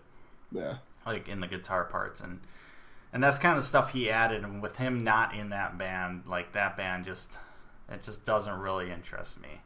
yeah, 0.51 0.75
like 1.05 1.29
in 1.29 1.39
the 1.39 1.47
guitar 1.47 1.85
parts 1.85 2.19
and 2.19 2.41
and 3.13 3.23
that's 3.23 3.37
kind 3.37 3.57
of 3.57 3.63
the 3.63 3.67
stuff 3.67 3.93
he 3.93 4.09
added 4.09 4.43
and 4.43 4.61
with 4.61 4.77
him 4.77 5.03
not 5.03 5.33
in 5.33 5.49
that 5.49 5.77
band 5.77 6.27
like 6.27 6.53
that 6.53 6.77
band 6.77 7.05
just 7.05 7.37
it 7.89 8.03
just 8.03 8.23
doesn't 8.25 8.59
really 8.59 8.91
interest 8.91 9.41
me 9.41 9.61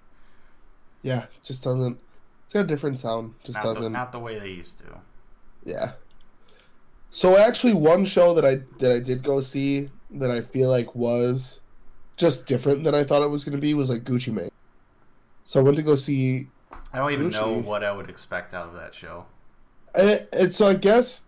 yeah. 1.05 1.25
Just 1.43 1.63
doesn't. 1.63 1.99
It's 2.45 2.53
got 2.53 2.61
a 2.61 2.67
different 2.67 2.97
sound. 2.97 3.35
Just 3.43 3.63
not 3.63 3.75
doesn't. 3.75 3.91
not 3.91 4.11
the 4.11 4.17
way 4.17 4.39
they 4.39 4.49
used 4.49 4.79
to 4.79 4.85
Yeah. 5.63 5.91
So 7.11 7.37
actually, 7.37 7.73
one 7.73 8.05
show 8.05 8.33
that 8.33 8.43
I 8.43 8.61
that 8.79 8.91
I 8.91 8.99
did 8.99 9.21
go 9.21 9.39
see 9.39 9.89
that 10.09 10.31
I 10.31 10.41
feel 10.41 10.69
like 10.69 10.95
was 10.95 11.61
just 12.17 12.47
different 12.47 12.83
than 12.83 12.95
I 12.95 13.03
thought 13.03 13.21
it 13.21 13.27
was 13.27 13.43
going 13.43 13.55
to 13.55 13.61
be 13.61 13.75
was 13.75 13.89
like 13.91 14.03
Gucci 14.03 14.33
Mane. 14.33 14.49
So 15.43 15.59
I 15.59 15.63
went 15.63 15.77
to 15.77 15.83
go 15.83 15.95
see, 15.95 16.47
i 16.91 16.97
don't 16.97 17.11
even 17.11 17.29
know 17.29 17.59
what 17.59 17.83
i 17.83 17.91
would 17.91 18.09
expect 18.09 18.55
out 18.55 18.67
of 18.67 18.73
that 18.73 18.95
show 18.95 19.25
and, 19.93 20.27
and 20.33 20.53
so 20.53 20.65
I 20.65 20.73
guess 20.73 21.21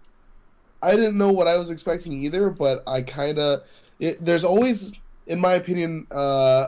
I 0.81 0.95
didn't 0.95 1.17
know 1.17 1.31
what 1.31 1.47
I 1.47 1.57
was 1.57 1.69
expecting 1.69 2.13
either, 2.13 2.49
but 2.49 2.83
I 2.87 3.01
kind 3.01 3.39
of 3.39 3.63
there's 3.99 4.43
always, 4.43 4.93
in 5.25 5.39
my 5.39 5.53
opinion, 5.53 6.05
uh, 6.11 6.67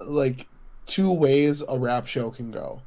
like 0.00 0.48
two 0.86 1.12
ways 1.12 1.62
a 1.68 1.78
rap 1.78 2.06
show 2.06 2.30
can 2.30 2.50
go, 2.50 2.80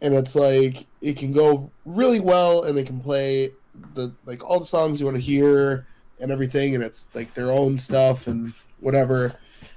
and 0.00 0.14
it's 0.14 0.34
like 0.34 0.86
it 1.00 1.16
can 1.16 1.32
go 1.32 1.70
really 1.84 2.20
well, 2.20 2.64
and 2.64 2.76
they 2.76 2.84
can 2.84 3.00
play 3.00 3.50
the 3.94 4.12
like 4.24 4.42
all 4.42 4.58
the 4.58 4.66
songs 4.66 5.00
you 5.00 5.06
want 5.06 5.16
to 5.16 5.22
hear 5.22 5.86
and 6.20 6.30
everything, 6.30 6.74
and 6.74 6.82
it's 6.82 7.08
like 7.14 7.34
their 7.34 7.50
own 7.50 7.76
stuff 7.76 8.26
and 8.26 8.52
whatever, 8.80 9.34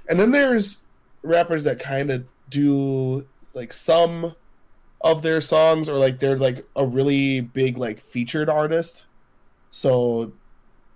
and 0.08 0.18
then 0.18 0.30
there's 0.30 0.82
rappers 1.22 1.64
that 1.64 1.78
kind 1.78 2.10
of 2.10 2.24
do 2.48 3.26
like 3.54 3.72
some 3.72 4.34
of 5.00 5.22
their 5.22 5.40
songs 5.40 5.88
or 5.88 5.94
like 5.94 6.18
they're 6.18 6.38
like 6.38 6.64
a 6.76 6.86
really 6.86 7.40
big 7.40 7.76
like 7.76 8.00
featured 8.00 8.48
artist 8.48 9.06
so 9.76 10.32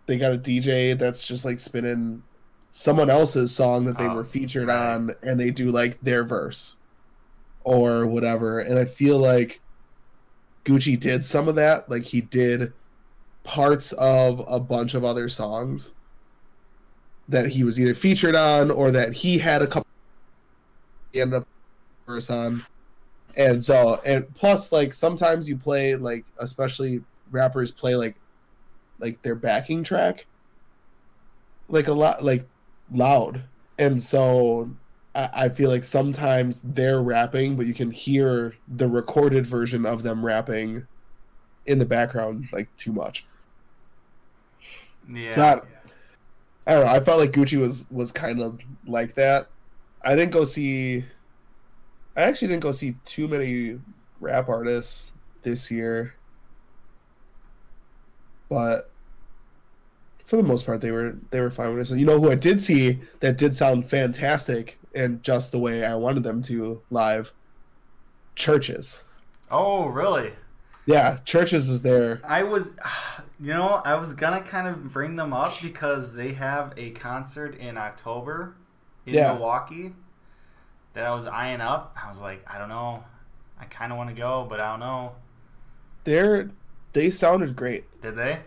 they 0.07 0.17
got 0.17 0.33
a 0.33 0.39
dj 0.39 0.97
that's 0.97 1.27
just 1.27 1.45
like 1.45 1.59
spinning 1.59 2.23
someone 2.71 3.11
else's 3.11 3.53
song 3.53 3.85
that 3.85 3.99
they 3.99 4.07
Oh, 4.07 4.15
were 4.15 4.25
featured 4.25 4.69
right. 4.69 4.93
on 4.95 5.11
and 5.25 5.39
they 5.41 5.51
do 5.51 5.71
like 5.71 6.01
their 6.01 6.23
verse 6.23 6.77
or 7.65 8.07
whatever. 8.07 8.61
And 8.61 8.79
I 8.79 8.85
feel 8.85 9.19
like 9.19 9.61
Gucci 10.65 10.99
did 10.99 11.25
some 11.25 11.49
of 11.49 11.57
that. 11.57 11.91
Like 11.91 12.05
he 12.05 12.21
did 12.21 12.73
parts 13.43 13.93
of 13.95 14.45
a 14.47 14.61
bunch 14.61 14.95
of 14.95 15.05
other 15.05 15.29
songs 15.29 15.93
that 17.29 17.49
he 17.49 17.65
was 17.65 17.81
either 17.81 17.95
featured 17.95 18.37
on 18.37 18.71
or 18.71 18.93
that 18.93 19.13
he 19.13 19.39
had 19.39 19.61
a 19.61 19.67
couple 19.67 19.89
he 21.13 21.21
ended 21.21 21.39
up 21.43 21.49
verse 22.07 22.31
on. 22.31 22.63
And 23.37 23.65
so 23.65 24.01
and 24.05 24.33
plus 24.35 24.71
like 24.71 24.95
sometimes 24.95 25.49
you 25.49 25.57
play 25.57 25.97
like 25.97 26.25
especially 26.39 27.03
rappers 27.33 27.73
play 27.73 27.97
like 27.97 28.15
like 28.99 29.23
their 29.23 29.35
backing 29.35 29.83
track 29.83 30.27
like 31.69 31.89
a 31.89 31.93
lot 31.93 32.25
like 32.25 32.47
loud. 32.93 33.43
And 33.79 34.03
so 34.03 34.71
I, 35.15 35.31
I 35.35 35.49
feel 35.49 35.71
like 35.71 35.85
sometimes 35.85 36.61
they're 36.65 37.03
rapping 37.03 37.57
but 37.57 37.67
you 37.67 37.75
can 37.75 37.91
hear 37.91 38.55
the 38.67 38.89
recorded 38.89 39.47
version 39.47 39.87
of 39.87 40.03
them 40.03 40.25
rapping 40.25 40.87
in 41.67 41.79
the 41.79 41.87
background 41.87 42.49
like 42.53 42.75
too 42.77 42.93
much. 42.93 43.27
Yeah. 45.11 45.35
So 45.35 45.43
I, 45.43 46.71
I 46.71 46.75
don't 46.75 46.85
know 46.85 46.93
i 46.93 47.01
felt 47.01 47.19
like 47.19 47.33
gucci 47.33 47.59
was 47.59 47.87
was 47.91 48.13
kind 48.13 48.41
of 48.41 48.59
like 48.87 49.15
that. 49.15 49.49
I 50.03 50.15
didn't 50.15 50.33
go 50.33 50.45
see 50.45 51.05
i 52.17 52.23
actually 52.23 52.49
didn't 52.49 52.63
go 52.63 52.73
see 52.73 52.95
too 53.05 53.29
many 53.29 53.79
rap 54.21 54.49
artists 54.49 55.13
this 55.43 55.71
year 55.71 56.15
but 58.49 58.91
for 60.25 60.37
the 60.37 60.43
most 60.43 60.67
part 60.67 60.81
they 60.81 60.91
were 60.91 61.17
they 61.31 61.41
were 61.41 61.51
fine 61.51 61.71
with 61.75 61.83
it. 61.83 61.89
So 61.89 61.95
you 61.95 62.07
know 62.07 62.21
who 62.21 62.31
I 62.31 62.35
did 62.35 62.61
see 62.61 63.01
that 63.21 63.39
did 63.39 63.55
sound 63.55 63.89
fantastic 63.89 64.79
and 64.95 65.23
just 65.23 65.53
the 65.53 65.59
way 65.59 65.85
I 65.85 65.95
wanted 65.95 66.23
them 66.23 66.43
to 66.43 66.83
live? 66.91 67.33
CHVRCHES. 68.37 69.03
oh, 69.51 69.87
really? 69.87 70.33
Yeah, 70.87 71.19
CHVRCHES 71.25 71.69
was 71.69 71.83
there. 71.83 72.21
I 72.25 72.43
was, 72.45 72.69
you 73.41 73.53
know, 73.53 73.83
I 73.85 73.95
was 73.97 74.13
gonna 74.13 74.41
kind 74.43 74.69
of 74.69 74.93
bring 74.93 75.17
them 75.17 75.33
up 75.33 75.61
because 75.61 76.15
they 76.15 76.33
have 76.35 76.73
a 76.77 76.91
concert 76.91 77.57
in 77.57 77.77
October 77.77 78.55
in 79.07 79.15
Yeah. 79.15 79.33
Milwaukee 79.33 79.95
that 80.95 81.05
I 81.05 81.15
was 81.15 81.27
eyeing 81.27 81.61
up. 81.61 81.97
I 82.03 82.09
was 82.11 82.21
like, 82.21 82.43
I 82.53 82.59
don't 82.59 82.69
know, 82.69 83.05
I 83.61 83.65
kind 83.67 83.93
of 83.93 83.99
want 83.99 84.11
to 84.11 84.17
go, 84.17 84.47
but 84.49 84.61
I 84.61 84.71
don't 84.71 84.81
know. 84.81 85.13
They're 86.05 86.51
they 86.93 87.11
sounded 87.11 87.57
great. 87.57 87.85
Did 88.03 88.17
they? 88.17 88.41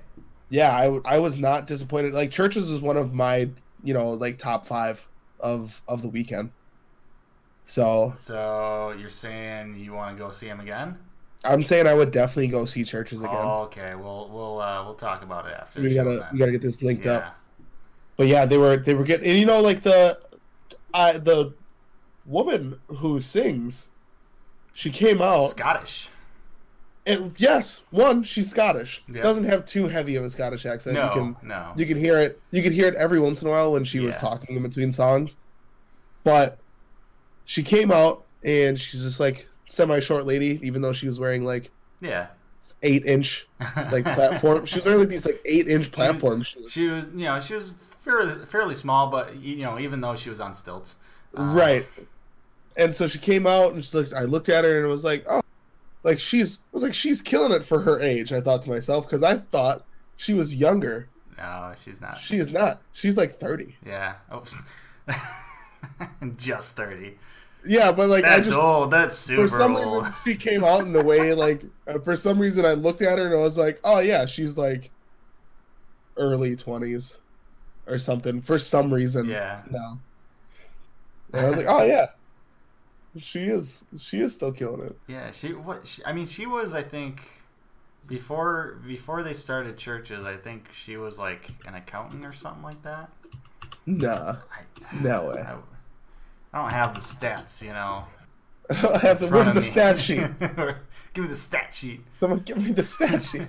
Yeah, 0.49 0.75
I, 0.75 1.15
I 1.15 1.19
was 1.19 1.39
not 1.39 1.67
disappointed. 1.67 2.13
Like 2.13 2.31
CHVRCHES 2.31 2.71
was 2.71 2.81
one 2.81 2.97
of 2.97 3.13
my 3.13 3.49
you 3.83 3.93
know 3.93 4.11
like 4.11 4.37
top 4.37 4.67
five 4.67 5.07
of 5.39 5.81
of 5.87 6.01
the 6.01 6.09
weekend. 6.09 6.51
So 7.65 8.13
So 8.17 8.93
you're 8.99 9.09
saying 9.09 9.77
you 9.79 9.93
want 9.93 10.17
to 10.17 10.21
go 10.21 10.29
see 10.31 10.47
them 10.47 10.59
again? 10.59 10.97
I'm 11.43 11.63
saying 11.63 11.87
I 11.87 11.93
would 11.93 12.11
definitely 12.11 12.49
go 12.49 12.65
see 12.65 12.83
CHVRCHES 12.83 13.19
again. 13.19 13.29
Oh, 13.31 13.63
okay. 13.63 13.95
We'll 13.95 14.29
we'll 14.29 14.59
uh, 14.59 14.83
we'll 14.83 14.95
talk 14.95 15.23
about 15.23 15.47
it 15.47 15.53
after. 15.53 15.81
we 15.81 15.93
gotta 15.93 16.27
we 16.31 16.39
gotta 16.39 16.51
get 16.51 16.61
this 16.61 16.81
linked 16.81 17.05
yeah. 17.05 17.13
up. 17.13 17.37
But 18.17 18.27
yeah, 18.27 18.45
they 18.45 18.57
were 18.57 18.77
they 18.77 18.93
were 18.93 19.03
getting 19.03 19.29
and 19.29 19.39
you 19.39 19.45
know 19.45 19.61
like 19.61 19.81
the 19.81 20.19
I 20.93 21.13
the 21.13 21.53
woman 22.25 22.79
who 22.87 23.19
sings 23.19 23.89
she 24.73 24.89
came 24.89 25.21
out 25.21 25.49
Scottish. 25.49 26.09
And 27.05 27.33
yes, 27.37 27.81
one, 27.89 28.23
she's 28.23 28.49
Scottish. 28.49 29.03
Yeah. 29.11 29.21
Doesn't 29.21 29.45
have 29.45 29.65
too 29.65 29.87
heavy 29.87 30.15
of 30.15 30.23
a 30.23 30.29
Scottish 30.29 30.65
accent. 30.65 30.95
No, 30.95 31.05
You 31.05 31.09
can 31.09 31.35
no. 31.41 31.73
you 31.75 31.85
can 31.85 31.97
hear 31.97 32.19
it 32.19 32.39
you 32.51 32.61
can 32.61 32.73
hear 32.73 32.87
it 32.87 32.95
every 32.95 33.19
once 33.19 33.41
in 33.41 33.47
a 33.47 33.51
while 33.51 33.71
when 33.71 33.83
she 33.83 33.99
was 33.99 34.15
talking 34.17 34.55
in 34.55 34.63
between 34.63 34.91
songs. 34.91 35.37
But 36.23 36.59
she 37.45 37.63
came 37.63 37.91
out 37.91 38.23
and 38.43 38.79
she's 38.79 39.01
just 39.01 39.19
like 39.19 39.47
semi 39.67 39.99
short 39.99 40.25
lady, 40.25 40.59
even 40.61 40.81
though 40.81 40.93
she 40.93 41.07
was 41.07 41.19
wearing 41.19 41.43
like 41.43 41.71
yeah. 42.01 42.27
eight 42.83 43.05
inch 43.05 43.47
like 43.91 44.03
platform. 44.03 44.65
she 44.65 44.75
was 44.75 44.85
wearing 44.85 44.99
like 44.99 45.09
these 45.09 45.25
like 45.25 45.41
eight 45.45 45.67
inch 45.67 45.91
platform 45.91 46.43
shoes. 46.43 46.71
She 46.71 46.87
was, 46.87 47.05
you 47.15 47.25
know, 47.25 47.41
she 47.41 47.55
was 47.55 47.73
fairly, 47.99 48.45
fairly 48.45 48.75
small, 48.75 49.09
but 49.09 49.35
you 49.37 49.63
know, 49.63 49.79
even 49.79 50.01
though 50.01 50.15
she 50.15 50.29
was 50.29 50.39
on 50.39 50.53
stilts, 50.53 50.97
um, 51.35 51.55
right 51.55 51.87
and 52.77 52.95
so 52.95 53.07
she 53.07 53.19
came 53.19 53.45
out 53.45 53.73
and 53.73 53.83
she 53.83 53.95
looked 53.95 54.13
i 54.13 54.21
looked 54.21 54.49
at 54.49 54.63
her 54.63 54.77
and 54.77 54.85
it 54.85 54.89
was 54.89 55.03
like 55.03 55.25
oh 55.29 55.41
like 56.03 56.19
she's 56.19 56.57
I 56.59 56.61
was 56.71 56.83
like 56.83 56.93
she's 56.93 57.21
killing 57.21 57.51
it 57.51 57.63
for 57.63 57.81
her 57.81 57.99
age 57.99 58.31
i 58.33 58.41
thought 58.41 58.61
to 58.63 58.69
myself 58.69 59.05
because 59.05 59.23
i 59.23 59.37
thought 59.37 59.85
she 60.17 60.33
was 60.33 60.55
younger 60.55 61.07
No, 61.37 61.73
she's 61.83 61.99
not. 62.01 62.19
she 62.19 62.37
is 62.37 62.51
not 62.51 62.81
she's 62.93 63.17
like 63.17 63.39
30 63.39 63.75
yeah. 63.85 64.15
Oops. 64.33 64.55
Just 66.37 66.75
thirty. 66.75 67.17
yeah 67.65 67.91
but 67.91 68.07
like 68.09 68.23
i 68.23 68.39
just 68.39 68.53
old. 68.57 68.91
That's 68.91 69.17
super 69.17 69.43
for 69.43 69.47
some 69.57 69.75
old. 69.75 70.05
reason 70.05 70.13
she 70.25 70.35
came 70.35 70.63
out 70.63 70.81
in 70.81 70.93
the 70.93 71.03
way 71.03 71.33
like 71.45 71.63
uh, 71.87 71.99
for 71.99 72.15
some 72.15 72.39
reason 72.39 72.65
i 72.65 72.73
looked 72.73 73.01
at 73.01 73.17
her 73.19 73.25
and 73.25 73.33
i 73.35 73.37
was 73.41 73.57
like 73.57 73.79
oh 73.83 73.99
yeah 73.99 74.25
she's 74.25 74.57
like 74.57 74.91
early 76.17 76.55
20s 76.55 77.17
or 77.87 77.97
something 77.97 78.41
for 78.41 78.57
some 78.59 78.93
reason 78.93 79.27
Yeah. 79.27 79.61
no 79.69 79.99
and 81.33 81.45
i 81.45 81.49
was 81.49 81.57
like 81.57 81.67
oh 81.67 81.83
yeah 81.83 82.07
she 83.17 83.41
is 83.41 83.83
she 83.97 84.19
is 84.19 84.33
still 84.33 84.51
killing 84.51 84.85
it 84.85 84.97
Yeah. 85.07 85.31
She. 85.31 85.53
What? 85.53 85.87
She, 85.87 86.03
I 86.05 86.13
mean, 86.13 86.27
she 86.27 86.45
was. 86.45 86.73
I 86.73 86.81
think 86.83 87.21
before 88.07 88.79
before 88.85 89.23
they 89.23 89.33
started 89.33 89.77
CHVRCHES. 89.77 90.25
I 90.25 90.37
think 90.37 90.71
she 90.71 90.97
was 90.97 91.19
like 91.19 91.49
an 91.65 91.75
accountant 91.75 92.25
or 92.25 92.33
something 92.33 92.63
like 92.63 92.81
that. 92.83 93.09
nah 93.85 94.37
I, 94.51 94.95
No 95.01 95.25
way. 95.29 95.41
I, 95.41 95.57
I 96.53 96.61
don't 96.61 96.71
have 96.71 96.93
the 96.93 97.01
stats. 97.01 97.61
You 97.61 97.69
know. 97.69 98.05
I 98.69 98.81
don't 98.81 99.01
have 99.01 99.19
the 99.19 99.27
where's 99.27 99.53
the 99.53 99.61
stat 99.61 99.99
sheet? 99.99 100.27
Give 101.13 101.25
me 101.25 101.29
the 101.29 101.35
stat 101.35 101.75
sheet. 101.75 102.01
Someone 102.19 102.39
give 102.39 102.57
me 102.57 102.71
the 102.71 102.83
stat 102.83 103.21
sheet. 103.31 103.47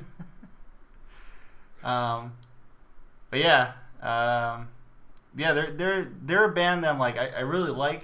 Um, 1.84 2.32
but 3.30 3.38
yeah, 3.38 3.72
um, 4.00 4.68
yeah, 5.36 5.52
they're 5.52 5.70
they're 5.70 6.12
they're 6.22 6.44
a 6.44 6.52
band 6.52 6.82
that 6.82 6.92
I'm 6.92 6.98
like 6.98 7.16
I, 7.18 7.28
I 7.28 7.40
really 7.40 7.70
like 7.70 8.02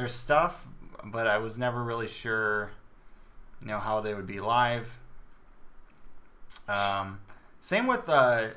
their 0.00 0.08
stuff, 0.08 0.66
but 1.04 1.26
I 1.26 1.38
was 1.38 1.58
never 1.58 1.84
really 1.84 2.08
sure, 2.08 2.70
you 3.60 3.68
know, 3.68 3.78
how 3.78 4.00
they 4.00 4.14
would 4.14 4.26
be 4.26 4.40
live. 4.40 4.98
Um, 6.66 7.20
same 7.60 7.86
with 7.86 8.08
uh, 8.08 8.48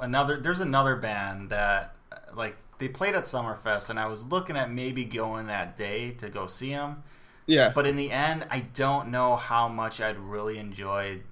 another. 0.00 0.38
There's 0.38 0.60
another 0.60 0.96
band 0.96 1.50
that 1.50 1.94
uh, 2.10 2.16
like 2.34 2.56
they 2.78 2.88
played 2.88 3.14
at 3.14 3.22
Summerfest, 3.22 3.88
and 3.88 4.00
I 4.00 4.08
was 4.08 4.26
looking 4.26 4.56
at 4.56 4.70
maybe 4.72 5.04
going 5.04 5.46
that 5.46 5.76
day 5.76 6.10
to 6.18 6.28
go 6.28 6.48
see 6.48 6.70
them. 6.70 7.04
Yeah. 7.46 7.70
But 7.72 7.86
in 7.86 7.96
the 7.96 8.10
end, 8.10 8.44
I 8.50 8.60
don't 8.60 9.08
know 9.08 9.36
how 9.36 9.68
much 9.68 10.00
I'd 10.00 10.18
really 10.18 10.58
enjoyed 10.58 11.22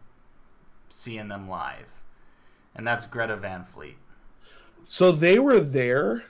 seeing 0.89 1.29
them 1.29 1.49
live. 1.49 2.03
And 2.75 2.87
that's 2.87 3.07
Greta 3.07 3.37
Van 3.37 3.65
Fleet. 3.65 3.97
So 4.85 5.11
they 5.13 5.39
were 5.39 5.61
there 5.61 6.25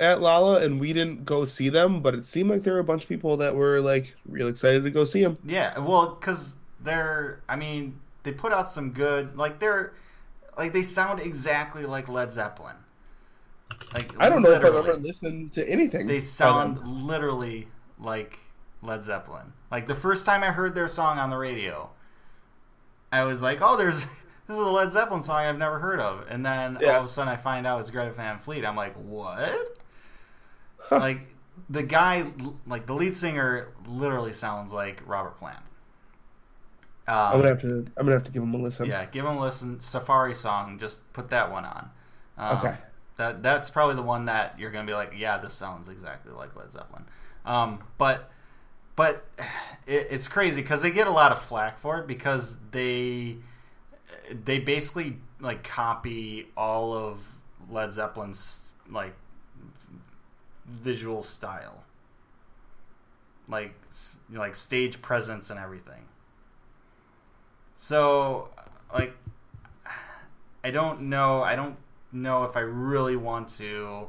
at 0.00 0.20
Lolla, 0.20 0.62
and 0.64 0.80
we 0.80 0.92
didn't 0.92 1.24
go 1.26 1.44
see 1.44 1.68
them, 1.68 2.02
but 2.02 2.14
it 2.16 2.26
seemed 2.26 2.50
like 2.50 2.64
there 2.64 2.74
were 2.74 2.80
a 2.80 2.84
bunch 2.84 3.04
of 3.04 3.08
people 3.08 3.36
that 3.38 3.54
were 3.54 3.80
like 3.80 4.16
real 4.26 4.48
excited 4.48 4.84
to 4.84 4.90
go 4.90 5.04
see 5.04 5.22
them. 5.22 5.38
Yeah, 5.44 5.78
well, 5.78 6.16
because 6.16 6.56
they're, 6.80 7.42
I 7.48 7.56
mean, 7.56 8.00
they 8.24 8.32
put 8.32 8.52
out 8.52 8.70
some 8.70 8.92
good, 8.92 9.36
like, 9.36 9.60
they're, 9.60 9.92
like, 10.56 10.72
they 10.72 10.82
sound 10.82 11.20
exactly 11.20 11.84
like 11.86 12.08
Led 12.08 12.32
Zeppelin. 12.32 12.76
Like, 13.94 14.14
I 14.20 14.28
don't 14.28 14.42
know 14.42 14.50
if 14.52 14.64
I've 14.64 14.74
ever 14.74 14.94
listened 14.96 15.52
to 15.54 15.68
anything. 15.68 16.06
They 16.06 16.20
sound 16.20 16.86
literally 16.86 17.68
like 17.98 18.38
Led 18.82 19.04
Zeppelin. 19.04 19.52
Like 19.70 19.88
the 19.88 19.94
first 19.94 20.26
time 20.26 20.42
I 20.42 20.48
heard 20.52 20.74
their 20.74 20.88
song 20.88 21.18
on 21.18 21.30
the 21.30 21.36
radio, 21.36 21.90
I 23.12 23.24
was 23.24 23.42
like, 23.42 23.58
"Oh, 23.60 23.76
there's 23.76 24.04
this 24.46 24.56
is 24.56 24.58
a 24.58 24.70
Led 24.70 24.92
Zeppelin 24.92 25.22
song 25.22 25.38
I've 25.44 25.58
never 25.58 25.78
heard 25.78 26.00
of." 26.00 26.26
And 26.28 26.44
then 26.44 26.78
Yeah. 26.80 26.94
all 26.94 27.00
of 27.00 27.04
a 27.06 27.08
sudden, 27.08 27.32
I 27.32 27.36
find 27.36 27.66
out 27.66 27.80
it's 27.80 27.90
Greta 27.90 28.10
Van 28.12 28.38
Fleet. 28.38 28.64
I'm 28.64 28.76
like, 28.76 28.94
"What?" 28.94 29.79
Like 30.90 31.20
the 31.68 31.82
guy, 31.82 32.26
like 32.66 32.86
the 32.86 32.94
lead 32.94 33.14
singer, 33.14 33.68
literally 33.86 34.32
sounds 34.32 34.72
like 34.72 35.02
Robert 35.06 35.36
Plant. 35.38 35.58
Um, 37.06 37.16
I'm 37.16 37.32
gonna 37.38 37.48
have 37.48 37.60
to. 37.62 37.68
I'm 37.96 38.06
gonna 38.06 38.12
have 38.12 38.24
to 38.24 38.32
give 38.32 38.42
him 38.42 38.54
a 38.54 38.58
listen. 38.58 38.86
yeah, 38.86 39.04
give 39.06 39.24
him 39.24 39.36
a 39.36 39.40
listen. 39.40 39.80
Safari 39.80 40.34
song, 40.34 40.78
just 40.78 41.12
put 41.12 41.30
that 41.30 41.50
one 41.50 41.64
on. 41.64 41.90
Um, 42.38 42.58
Okay. 42.58 42.76
That 43.16 43.42
that's 43.42 43.68
probably 43.68 43.96
the 43.96 44.02
one 44.02 44.24
that 44.26 44.58
you're 44.58 44.70
gonna 44.70 44.86
be 44.86 44.94
like, 44.94 45.12
yeah, 45.16 45.36
this 45.38 45.52
sounds 45.52 45.88
exactly 45.88 46.32
like 46.32 46.56
Led 46.56 46.70
Zeppelin. 46.70 47.04
Um, 47.44 47.82
but 47.98 48.30
but 48.96 49.26
it, 49.86 50.06
it's 50.10 50.26
crazy 50.28 50.62
because 50.62 50.80
they 50.82 50.90
get 50.90 51.06
a 51.06 51.10
lot 51.10 51.30
of 51.30 51.38
flack 51.40 51.78
for 51.78 51.98
it 51.98 52.06
because 52.06 52.56
they 52.70 53.36
they 54.44 54.58
basically 54.60 55.18
like 55.38 55.62
copy 55.64 56.48
all 56.56 56.94
of 56.94 57.36
Led 57.68 57.92
Zeppelin's 57.92 58.72
like 58.88 59.14
visual 60.70 61.22
style, 61.22 61.84
like 63.48 63.74
like 64.32 64.56
stage 64.56 65.02
presence 65.02 65.50
and 65.50 65.58
everything. 65.58 66.04
So, 67.74 68.50
like, 68.92 69.14
I 70.62 70.70
don't 70.70 71.02
know. 71.02 71.42
I 71.42 71.56
don't 71.56 71.76
know 72.12 72.44
if 72.44 72.56
I 72.56 72.60
really 72.60 73.16
want 73.16 73.48
to, 73.56 74.08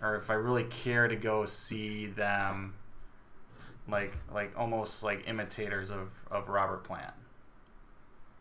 or 0.00 0.16
if 0.16 0.30
I 0.30 0.34
really 0.34 0.64
care 0.64 1.08
to 1.08 1.16
go 1.16 1.44
see 1.44 2.06
them, 2.06 2.74
like 3.88 4.16
like 4.32 4.52
almost 4.56 5.02
like 5.02 5.26
imitators 5.26 5.90
of 5.90 6.10
of 6.30 6.48
Robert 6.48 6.84
Plant. 6.84 7.14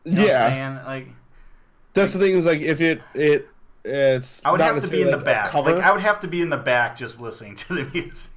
You 0.03 0.13
know 0.13 0.25
yeah, 0.25 0.43
what 0.43 0.51
I'm 0.51 0.51
saying? 0.51 0.85
Like 0.85 1.07
that's 1.93 2.13
the 2.13 2.19
thing. 2.19 2.35
Is 2.35 2.45
like 2.45 2.61
if 2.61 2.79
it 2.79 3.01
it 3.13 3.47
it's 3.87 4.43
I 4.45 4.51
would 4.51 4.61
have 4.61 4.81
to 4.81 4.89
be 4.89 5.01
in 5.01 5.11
the 5.11 5.17
back. 5.17 5.47
cover. 5.47 5.73
Like 5.73 5.83
I 5.83 5.91
would 5.91 6.01
have 6.01 6.19
to 6.21 6.27
be 6.27 6.41
in 6.41 6.49
the 6.49 6.57
back 6.57 6.97
just 6.97 7.19
listening 7.19 7.55
to 7.55 7.73
the 7.73 7.83
music. 7.93 8.31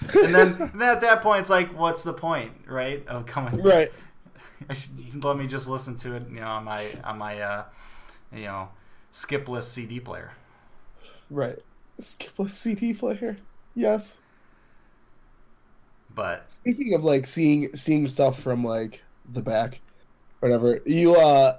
and 0.00 0.34
then, 0.34 0.54
and 0.60 0.72
then 0.80 0.90
at 0.90 1.00
that 1.02 1.22
point, 1.22 1.40
it's 1.40 1.50
like, 1.50 1.76
what's 1.76 2.02
the 2.02 2.12
point, 2.12 2.52
right? 2.66 3.06
Of 3.06 3.26
coming, 3.26 3.62
right. 3.62 3.92
Should, 4.72 5.24
let 5.24 5.36
me 5.36 5.46
just 5.46 5.68
listen 5.68 5.96
to 5.98 6.14
it, 6.14 6.24
you 6.28 6.40
know, 6.40 6.46
on 6.46 6.64
my 6.64 6.92
on 7.04 7.18
my 7.18 7.40
uh, 7.40 7.64
you 8.32 8.44
know 8.44 8.68
skipless 9.12 9.64
CD 9.64 10.00
player. 10.00 10.32
Right. 11.30 11.58
Skipless 12.00 12.50
CD 12.50 12.94
player. 12.94 13.36
Yes. 13.74 14.18
But 16.14 16.52
Speaking 16.52 16.94
of 16.94 17.04
like 17.04 17.26
seeing 17.26 17.74
seeing 17.76 18.08
stuff 18.08 18.40
from 18.40 18.64
like 18.64 19.02
the 19.32 19.40
back, 19.42 19.80
whatever. 20.40 20.80
You 20.84 21.16
uh, 21.16 21.58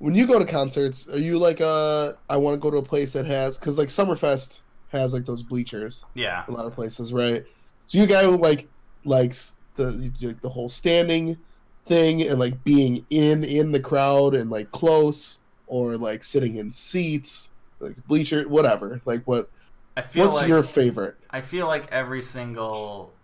when 0.00 0.14
you 0.14 0.26
go 0.26 0.38
to 0.38 0.44
concerts, 0.44 1.08
are 1.08 1.18
you 1.18 1.38
like 1.38 1.60
uh, 1.60 2.12
I 2.28 2.36
want 2.36 2.54
to 2.54 2.58
go 2.58 2.70
to 2.70 2.78
a 2.78 2.82
place 2.82 3.12
that 3.12 3.26
has 3.26 3.56
because 3.58 3.78
like 3.78 3.88
Summerfest 3.88 4.60
has 4.90 5.12
like 5.12 5.24
those 5.24 5.42
bleachers 5.42 6.04
yeah, 6.14 6.44
a 6.48 6.50
lot 6.50 6.66
of 6.66 6.74
places, 6.74 7.12
right? 7.12 7.44
So 7.86 7.98
you 7.98 8.04
a 8.04 8.06
guy 8.06 8.24
who 8.24 8.36
like 8.36 8.68
likes 9.04 9.54
the 9.76 10.12
like 10.20 10.40
the 10.40 10.48
whole 10.48 10.68
standing 10.68 11.38
thing 11.86 12.22
and 12.22 12.38
like 12.38 12.62
being 12.64 13.04
in 13.10 13.44
in 13.44 13.72
the 13.72 13.80
crowd 13.80 14.34
and 14.34 14.50
like 14.50 14.70
close 14.72 15.38
or 15.66 15.96
like 15.96 16.22
sitting 16.22 16.56
in 16.56 16.72
seats 16.72 17.48
like 17.78 17.96
bleacher 18.06 18.46
whatever 18.48 19.00
like 19.06 19.22
what 19.24 19.48
I 19.96 20.02
feel 20.02 20.26
what's 20.26 20.38
like 20.38 20.48
your 20.48 20.62
favorite 20.62 21.16
I 21.30 21.40
feel 21.40 21.66
like 21.66 21.90
every 21.90 22.20
single 22.20 23.14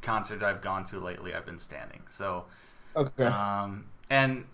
concert 0.00 0.42
I've 0.42 0.62
gone 0.62 0.84
to 0.84 1.00
lately, 1.00 1.34
I've 1.34 1.46
been 1.46 1.58
standing. 1.58 2.02
So, 2.08 2.46
okay 2.96 3.24
um, 3.24 3.86
and 4.10 4.44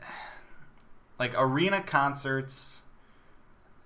like 1.19 1.35
arena 1.37 1.83
concerts, 1.83 2.83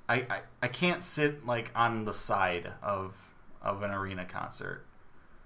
I, 0.08 0.14
I 0.30 0.40
I 0.62 0.68
can't 0.68 1.04
sit 1.04 1.46
like 1.46 1.70
on 1.74 2.04
the 2.04 2.12
side 2.12 2.72
of 2.82 3.32
of 3.62 3.82
an 3.82 3.90
arena 3.90 4.24
concert. 4.24 4.84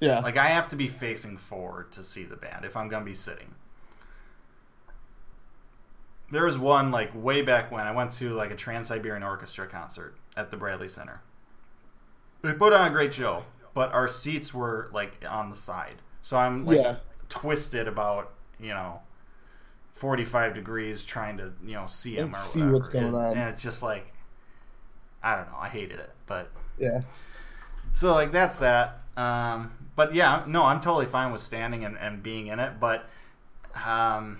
yeah 0.00 0.20
Like 0.22 0.36
I 0.36 0.48
have 0.48 0.68
to 0.68 0.76
be 0.76 0.88
facing 0.88 1.36
forward 1.36 1.92
to 1.92 2.02
see 2.02 2.24
the 2.24 2.36
band 2.36 2.64
if 2.64 2.76
I'm 2.76 2.88
gonna 2.88 3.04
be 3.04 3.14
sitting. 3.14 3.54
There 6.30 6.46
was 6.46 6.58
one 6.58 6.90
like 6.90 7.10
way 7.14 7.42
back 7.42 7.70
when 7.70 7.86
I 7.86 7.92
went 7.92 8.10
to 8.14 8.30
like 8.30 8.50
a 8.50 8.56
Trans 8.56 8.88
Siberian 8.88 9.22
Orchestra 9.22 9.66
concert 9.68 10.16
at 10.36 10.50
the 10.50 10.56
Bradley 10.56 10.88
Center. 10.88 11.22
They 12.42 12.52
put 12.52 12.72
on 12.72 12.86
a 12.88 12.90
great 12.90 13.14
show, 13.14 13.44
but 13.74 13.92
our 13.92 14.08
seats 14.08 14.52
were 14.52 14.90
like 14.92 15.24
on 15.28 15.50
the 15.50 15.56
side, 15.56 16.02
so 16.20 16.36
I'm 16.36 16.66
like 16.66 16.78
Yeah. 16.78 16.96
twisted 17.28 17.86
about 17.88 18.32
you 18.58 18.70
know. 18.70 19.02
45 19.92 20.54
degrees 20.54 21.04
trying 21.04 21.36
to 21.38 21.52
you 21.64 21.74
know 21.74 21.86
see 21.86 22.16
him 22.16 22.34
or 22.34 22.38
see 22.38 22.60
whatever. 22.60 22.74
what's 22.76 22.88
going 22.88 23.06
It- 23.06 23.14
on. 23.14 23.36
and 23.36 23.50
it's 23.50 23.62
just 23.62 23.82
like 23.82 24.06
i 25.22 25.36
don't 25.36 25.46
know 25.50 25.58
i 25.60 25.68
hated 25.68 25.98
it 26.00 26.10
but 26.26 26.50
yeah 26.78 27.00
so 27.92 28.12
like 28.14 28.32
that's 28.32 28.56
that. 28.58 29.00
Um, 29.18 29.72
but 29.94 30.14
yeah, 30.14 30.44
no, 30.46 30.64
I'm 30.64 30.80
totally 30.80 31.04
fine 31.04 31.30
with 31.30 31.42
standing 31.42 31.84
and, 31.84 31.98
and 31.98 32.22
being 32.22 32.46
in 32.46 32.58
it. 32.58 32.80
But 32.80 33.06
um, 33.86 34.38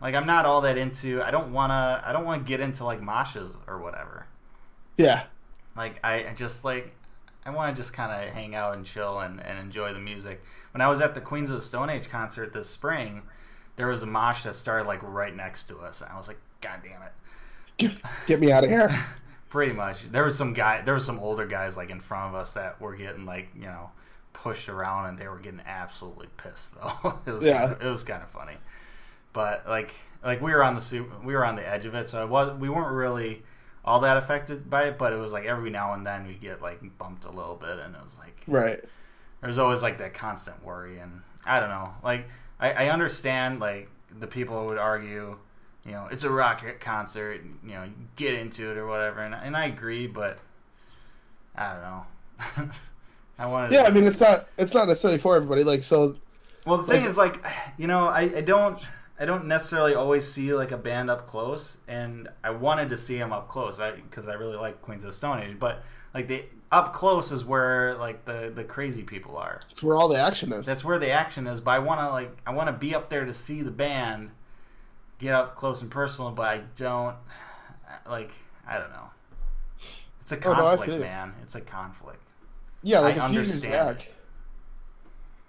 like 0.00 0.16
I'm 0.16 0.26
not 0.26 0.44
all 0.44 0.60
that 0.62 0.76
into. 0.76 1.22
I 1.22 1.30
don't 1.30 1.52
wanna. 1.52 2.02
I 2.04 2.12
don't 2.12 2.24
want 2.24 2.44
to 2.44 2.48
get 2.48 2.58
into 2.58 2.82
like 2.84 3.00
moshes 3.00 3.54
or 3.68 3.78
whatever. 3.78 4.26
yeah 4.96 5.26
Like 5.76 6.00
I, 6.02 6.26
I 6.30 6.34
just 6.34 6.64
like 6.64 6.92
I 7.46 7.50
want 7.50 7.76
to 7.76 7.80
just 7.80 7.92
kind 7.92 8.10
of 8.10 8.34
hang 8.34 8.56
out 8.56 8.74
and 8.76 8.84
chill 8.84 9.20
and, 9.20 9.40
and 9.40 9.60
enjoy 9.60 9.92
the 9.92 10.00
music. 10.00 10.42
When 10.72 10.80
I 10.80 10.88
was 10.88 11.00
at 11.00 11.14
the 11.14 11.20
Queens 11.20 11.50
of 11.50 11.54
the 11.56 11.62
Stone 11.62 11.90
Age 11.90 12.08
concert 12.08 12.52
this 12.52 12.68
spring, 12.68 13.22
there 13.78 13.86
was 13.86 14.02
a 14.02 14.06
mosh 14.06 14.42
that 14.42 14.54
started 14.54 14.86
like 14.86 15.02
right 15.02 15.34
next 15.34 15.64
to 15.68 15.78
us, 15.78 16.02
and 16.02 16.10
I 16.12 16.18
was 16.18 16.28
like, 16.28 16.38
God 16.60 16.80
damn 16.82 17.00
it. 17.02 17.12
get, 17.78 17.92
get 18.26 18.40
me 18.40 18.52
out 18.52 18.64
of 18.64 18.70
here 18.70 18.94
Pretty 19.48 19.72
much. 19.72 20.10
There 20.12 20.24
was 20.24 20.36
some 20.36 20.52
guy. 20.52 20.82
There 20.82 20.92
was 20.92 21.06
some 21.06 21.18
older 21.20 21.46
guys 21.46 21.74
like 21.76 21.88
in 21.88 22.00
front 22.00 22.34
of 22.34 22.38
us 22.38 22.52
that 22.52 22.78
were 22.82 22.94
getting 22.94 23.24
like 23.24 23.48
you 23.54 23.62
know 23.62 23.90
pushed 24.34 24.68
around, 24.68 25.06
and 25.06 25.18
they 25.18 25.26
were 25.26 25.38
getting 25.38 25.62
absolutely 25.66 26.26
pissed 26.36 26.74
though. 26.74 27.14
it 27.26 27.30
was 27.30 27.44
Yeah. 27.44 27.72
it 27.72 27.82
was 27.82 28.04
kind 28.04 28.22
of 28.22 28.28
funny, 28.28 28.58
but 29.32 29.66
like 29.66 29.94
like 30.22 30.42
we 30.42 30.52
were 30.52 30.62
on 30.62 30.74
the 30.74 31.06
we 31.24 31.32
were 31.34 31.46
on 31.46 31.56
the 31.56 31.66
edge 31.66 31.86
of 31.86 31.94
it, 31.94 32.10
so 32.10 32.22
it 32.22 32.28
was 32.28 32.58
we 32.58 32.68
weren't 32.68 32.92
really 32.92 33.42
all 33.84 34.00
that 34.00 34.18
affected 34.18 34.68
by 34.68 34.88
it. 34.88 34.98
But 34.98 35.14
it 35.14 35.16
was 35.18 35.32
like 35.32 35.46
every 35.46 35.70
now 35.70 35.94
and 35.94 36.04
then 36.06 36.26
we 36.26 36.34
get 36.34 36.60
like 36.60 36.80
bumped 36.98 37.24
a 37.24 37.30
little 37.30 37.54
bit, 37.56 37.78
and 37.78 37.94
it 37.94 38.02
was 38.04 38.18
like 38.18 38.42
right 38.46 38.84
there's 39.40 39.58
always 39.58 39.82
like 39.82 39.98
that 39.98 40.14
constant 40.14 40.64
worry 40.64 40.98
and 40.98 41.22
i 41.46 41.60
don't 41.60 41.68
know 41.68 41.90
like 42.02 42.26
i, 42.60 42.72
I 42.72 42.88
understand 42.90 43.60
like 43.60 43.88
the 44.18 44.26
people 44.26 44.66
would 44.66 44.78
argue 44.78 45.38
you 45.84 45.92
know 45.92 46.08
it's 46.10 46.24
a 46.24 46.30
rock 46.30 46.64
concert 46.80 47.40
you 47.64 47.72
know 47.74 47.84
you 47.84 47.92
get 48.16 48.34
into 48.34 48.70
it 48.70 48.76
or 48.76 48.86
whatever 48.86 49.20
and, 49.20 49.34
and 49.34 49.56
i 49.56 49.66
agree 49.66 50.06
but 50.06 50.38
i 51.54 51.72
don't 51.72 51.82
know 51.82 52.72
i 53.38 53.46
wanted 53.46 53.72
yeah 53.72 53.82
to 53.82 53.88
i 53.88 53.90
mean 53.90 54.04
it's 54.04 54.20
not 54.20 54.48
it's 54.56 54.74
not 54.74 54.88
necessarily 54.88 55.18
for 55.18 55.36
everybody 55.36 55.64
like 55.64 55.82
so 55.82 56.16
well, 56.68 56.76
the 56.76 56.84
thing 56.84 57.00
Like- 57.00 57.10
is, 57.10 57.16
like, 57.16 57.46
you 57.78 57.86
know, 57.86 58.08
I, 58.08 58.20
I 58.20 58.40
don't 58.42 58.78
I 59.18 59.24
don't 59.24 59.46
necessarily 59.46 59.94
always 59.94 60.30
see 60.30 60.52
like 60.52 60.70
a 60.70 60.76
band 60.76 61.08
up 61.08 61.26
close, 61.26 61.78
and 61.88 62.28
I 62.44 62.50
wanted 62.50 62.90
to 62.90 62.96
see 62.96 63.16
them 63.16 63.32
up 63.32 63.48
close 63.48 63.78
because 63.78 64.28
I, 64.28 64.34
really 64.34 64.56
like 64.56 64.82
Queens 64.82 65.02
of 65.02 65.10
the 65.10 65.16
Stone 65.16 65.40
Age. 65.40 65.58
But 65.58 65.82
like 66.12 66.28
the 66.28 66.44
up 66.70 66.92
close 66.92 67.32
is 67.32 67.44
where 67.44 67.94
like 67.94 68.24
the 68.24 68.52
the 68.54 68.64
crazy 68.64 69.02
people 69.02 69.36
are. 69.36 69.60
it's 69.70 69.82
where 69.82 69.96
all 69.96 70.08
the 70.08 70.18
action 70.20 70.52
is 70.52 70.66
That's 70.66 70.84
where 70.84 70.98
the 70.98 71.10
action 71.10 71.46
is. 71.46 71.60
But 71.60 71.70
I 71.72 71.78
want 71.78 72.00
to 72.00 72.08
like 72.10 72.36
I 72.46 72.52
want 72.52 72.68
to 72.68 72.72
be 72.74 72.94
up 72.94 73.08
there 73.08 73.24
to 73.24 73.32
see 73.32 73.62
the 73.62 73.70
band, 73.70 74.30
get 75.18 75.32
up 75.34 75.56
close 75.56 75.80
and 75.82 75.90
personal. 75.90 76.30
But 76.30 76.46
I 76.46 76.60
don't 76.76 77.16
like 78.08 78.32
I 78.66 78.78
don't 78.78 78.90
know. 78.90 79.10
It's 80.20 80.32
a 80.32 80.36
Oh, 80.46 80.52
no, 80.52 80.76
conflict, 80.76 81.00
man. 81.00 81.32
It's 81.42 81.54
a 81.54 81.60
conflict. 81.62 82.32
yeah 82.82 83.00
like 83.00 83.16
I 83.16 83.24
a 83.26 83.28
few 83.28 83.36
years 83.40 83.62
back 83.62 84.12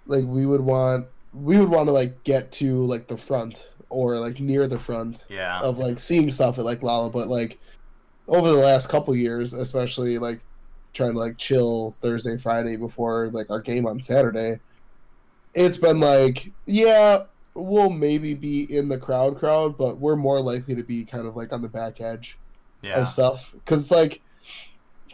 like 0.06 0.24
we 0.24 0.46
would 0.46 0.60
want 0.62 1.06
we 1.34 1.58
would 1.58 1.68
want 1.68 1.86
to 1.88 1.92
like 1.92 2.24
get 2.24 2.50
to 2.52 2.82
like 2.84 3.06
the 3.06 3.16
front 3.16 3.68
or 3.90 4.18
like 4.18 4.40
near 4.40 4.66
the 4.66 4.78
front 4.78 5.24
Yeah. 5.28 5.60
of 5.60 5.78
like 5.78 5.98
seeing 5.98 6.30
stuff 6.30 6.58
at 6.58 6.64
like 6.64 6.82
Lolla, 6.82 7.10
but 7.10 7.28
like 7.28 7.58
over 8.28 8.48
the 8.48 8.56
last 8.56 8.88
couple 8.88 9.14
years, 9.14 9.52
especially 9.52 10.16
like 10.18 10.40
trying 10.92 11.12
to 11.12 11.18
like 11.18 11.38
chill 11.38 11.92
Thursday, 11.92 12.36
Friday 12.36 12.76
before 12.76 13.28
like 13.32 13.50
our 13.50 13.60
game 13.60 13.86
on 13.86 14.00
Saturday, 14.00 14.58
it's 15.54 15.76
been 15.78 16.00
like, 16.00 16.50
yeah, 16.66 17.24
we'll 17.54 17.90
maybe 17.90 18.34
be 18.34 18.62
in 18.76 18.88
the 18.88 18.98
crowd 18.98 19.38
crowd, 19.38 19.76
but 19.76 19.98
we're 19.98 20.16
more 20.16 20.40
likely 20.40 20.74
to 20.74 20.82
be 20.82 21.04
kind 21.04 21.26
of 21.26 21.36
like 21.36 21.52
on 21.52 21.62
the 21.62 21.68
back 21.68 22.00
edge 22.00 22.38
Yeah. 22.82 23.00
of 23.00 23.08
stuff 23.08 23.52
because 23.52 23.82
it's 23.82 23.90
like 23.90 24.20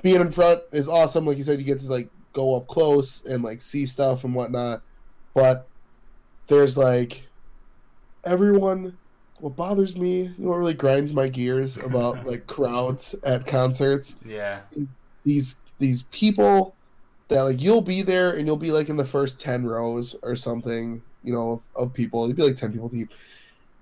being 0.03 0.20
in 0.20 0.31
front 0.31 0.61
is 0.72 0.89
awesome. 0.89 1.27
Like 1.27 1.39
you 1.39 1.43
said, 1.43 1.59
you 1.59 1.64
get 1.64 1.81
to 1.81 1.91
like 1.91 2.09
go 2.33 2.57
up 2.57 2.66
close 2.66 3.24
and 3.24 3.43
like 3.43 3.62
see 3.62 3.87
stuff 3.87 4.24
and 4.24 4.35
whatnot, 4.35 4.83
but 5.35 5.66
there's 6.49 6.77
like 6.77 7.27
everyone. 8.24 8.97
What 9.39 9.55
bothers 9.55 9.99
me, 9.99 10.22
you 10.22 10.35
know, 10.39 10.49
what 10.49 10.57
really 10.57 10.72
grinds 10.72 11.12
my 11.12 11.29
gears 11.29 11.77
about 11.77 12.27
like 12.27 12.47
crowds 12.47 13.14
at 13.22 13.47
concerts. 13.47 14.16
Yeah. 14.24 14.61
These 15.27 15.61
these 15.79 16.05
people 16.05 16.74
that 17.29 17.43
like 17.43 17.61
you'll 17.61 17.83
be 17.83 18.01
there 18.01 18.31
and 18.31 18.47
you'll 18.47 18.57
be 18.57 18.70
like 18.72 18.89
in 18.89 18.97
the 18.97 19.05
first 19.05 19.39
ten 19.39 19.66
rows 19.66 20.16
or 20.22 20.35
something, 20.37 21.03
you 21.22 21.33
know, 21.35 21.53
of, 21.77 21.89
of 21.89 21.93
people. 21.93 22.27
You'd 22.27 22.37
be 22.37 22.45
like 22.45 22.57
ten 22.57 22.72
people 22.72 22.89
deep, 22.89 23.11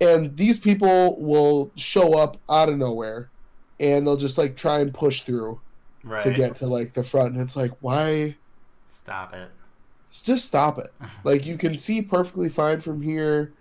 and 0.00 0.36
these 0.36 0.58
people 0.58 1.22
will 1.22 1.70
show 1.76 2.18
up 2.18 2.38
out 2.50 2.68
of 2.68 2.78
nowhere, 2.78 3.30
and 3.78 4.04
they'll 4.06 4.16
just 4.16 4.38
like 4.38 4.56
try 4.56 4.80
and 4.80 4.92
push 4.92 5.22
through 5.22 5.60
Right. 6.02 6.22
to 6.22 6.32
get 6.34 6.56
to 6.56 6.66
like 6.66 6.92
the 6.92 7.02
front. 7.02 7.32
And 7.32 7.40
it's 7.40 7.56
like, 7.56 7.70
why? 7.80 8.36
Stop 8.88 9.34
it. 9.34 9.50
Just 10.12 10.44
stop 10.46 10.78
it. 10.78 10.92
Like 11.24 11.46
you 11.46 11.56
can 11.56 11.76
see 11.78 12.02
perfectly 12.02 12.50
fine 12.50 12.80
from 12.80 13.00
here. 13.00 13.54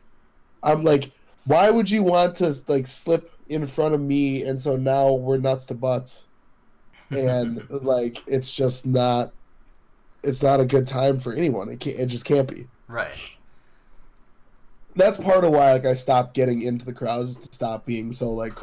I'm 0.62 0.84
like, 0.84 1.12
why 1.46 1.70
would 1.70 1.90
you 1.90 2.04
want 2.04 2.36
to 2.38 2.54
like 2.68 2.86
slip 2.88 3.32
in 3.48 3.66
front 3.66 3.94
of 3.94 4.02
me? 4.02 4.44
And 4.44 4.60
so 4.60 4.76
now 4.76 5.14
we're 5.14 5.38
nuts 5.38 5.66
to 5.68 5.74
butts, 5.76 6.28
and 7.10 7.66
like 7.70 8.22
it's 8.28 8.52
just 8.52 8.86
not. 8.86 9.32
It's 10.24 10.42
not 10.42 10.62
a 10.62 10.66
good 10.66 10.88
time 10.88 11.20
for 11.20 11.34
anyone. 11.34 11.70
It 11.70 11.80
can't. 11.80 12.00
It 12.00 12.06
just 12.08 12.26
can't 12.26 12.48
be. 12.48 12.68
right. 12.88 13.12
That's 14.96 15.18
part 15.18 15.44
of 15.44 15.52
why 15.52 15.74
like 15.74 15.86
I 15.86 15.96
stopped 15.96 16.36
getting 16.36 16.62
into 16.62 16.86
the 16.86 16.94
crowds 16.94 17.36
to 17.38 17.54
stop 17.54 17.86
being 17.86 18.14
so 18.14 18.30
like. 18.30 18.54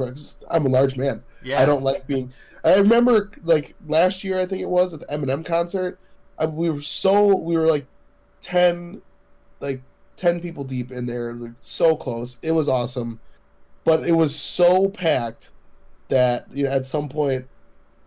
I'm 0.49 0.67
a 0.67 0.69
large 0.69 0.97
man. 0.97 1.23
Yeah. 1.43 1.61
I 1.61 1.67
don't 1.67 1.83
like 1.83 2.07
being. 2.07 2.33
I 2.65 2.77
remember 2.77 3.31
like 3.43 3.75
last 3.87 4.23
year, 4.23 4.39
I 4.39 4.47
think 4.47 4.63
it 4.63 4.69
was 4.69 4.95
at 4.95 5.01
the 5.01 5.07
Eminem 5.07 5.45
concert. 5.45 5.99
I, 6.39 6.47
we 6.47 6.71
were 6.71 6.81
so 6.81 7.37
we 7.37 7.57
were 7.57 7.67
like 7.67 7.87
ten, 8.41 9.03
like 9.61 9.83
ten 10.17 10.41
people 10.41 10.65
deep 10.65 10.93
in 10.93 11.07
there, 11.07 11.33
like, 11.35 11.53
so 11.63 11.97
close. 11.97 12.37
It 12.43 12.53
was 12.53 12.69
awesome, 12.69 13.21
but 13.85 14.07
it 14.07 14.13
was 14.13 14.35
so 14.35 14.89
packed 14.89 15.51
that 16.09 16.47
you 16.53 16.65
know 16.65 16.71
at 16.71 16.87
some 16.87 17.09
point 17.09 17.47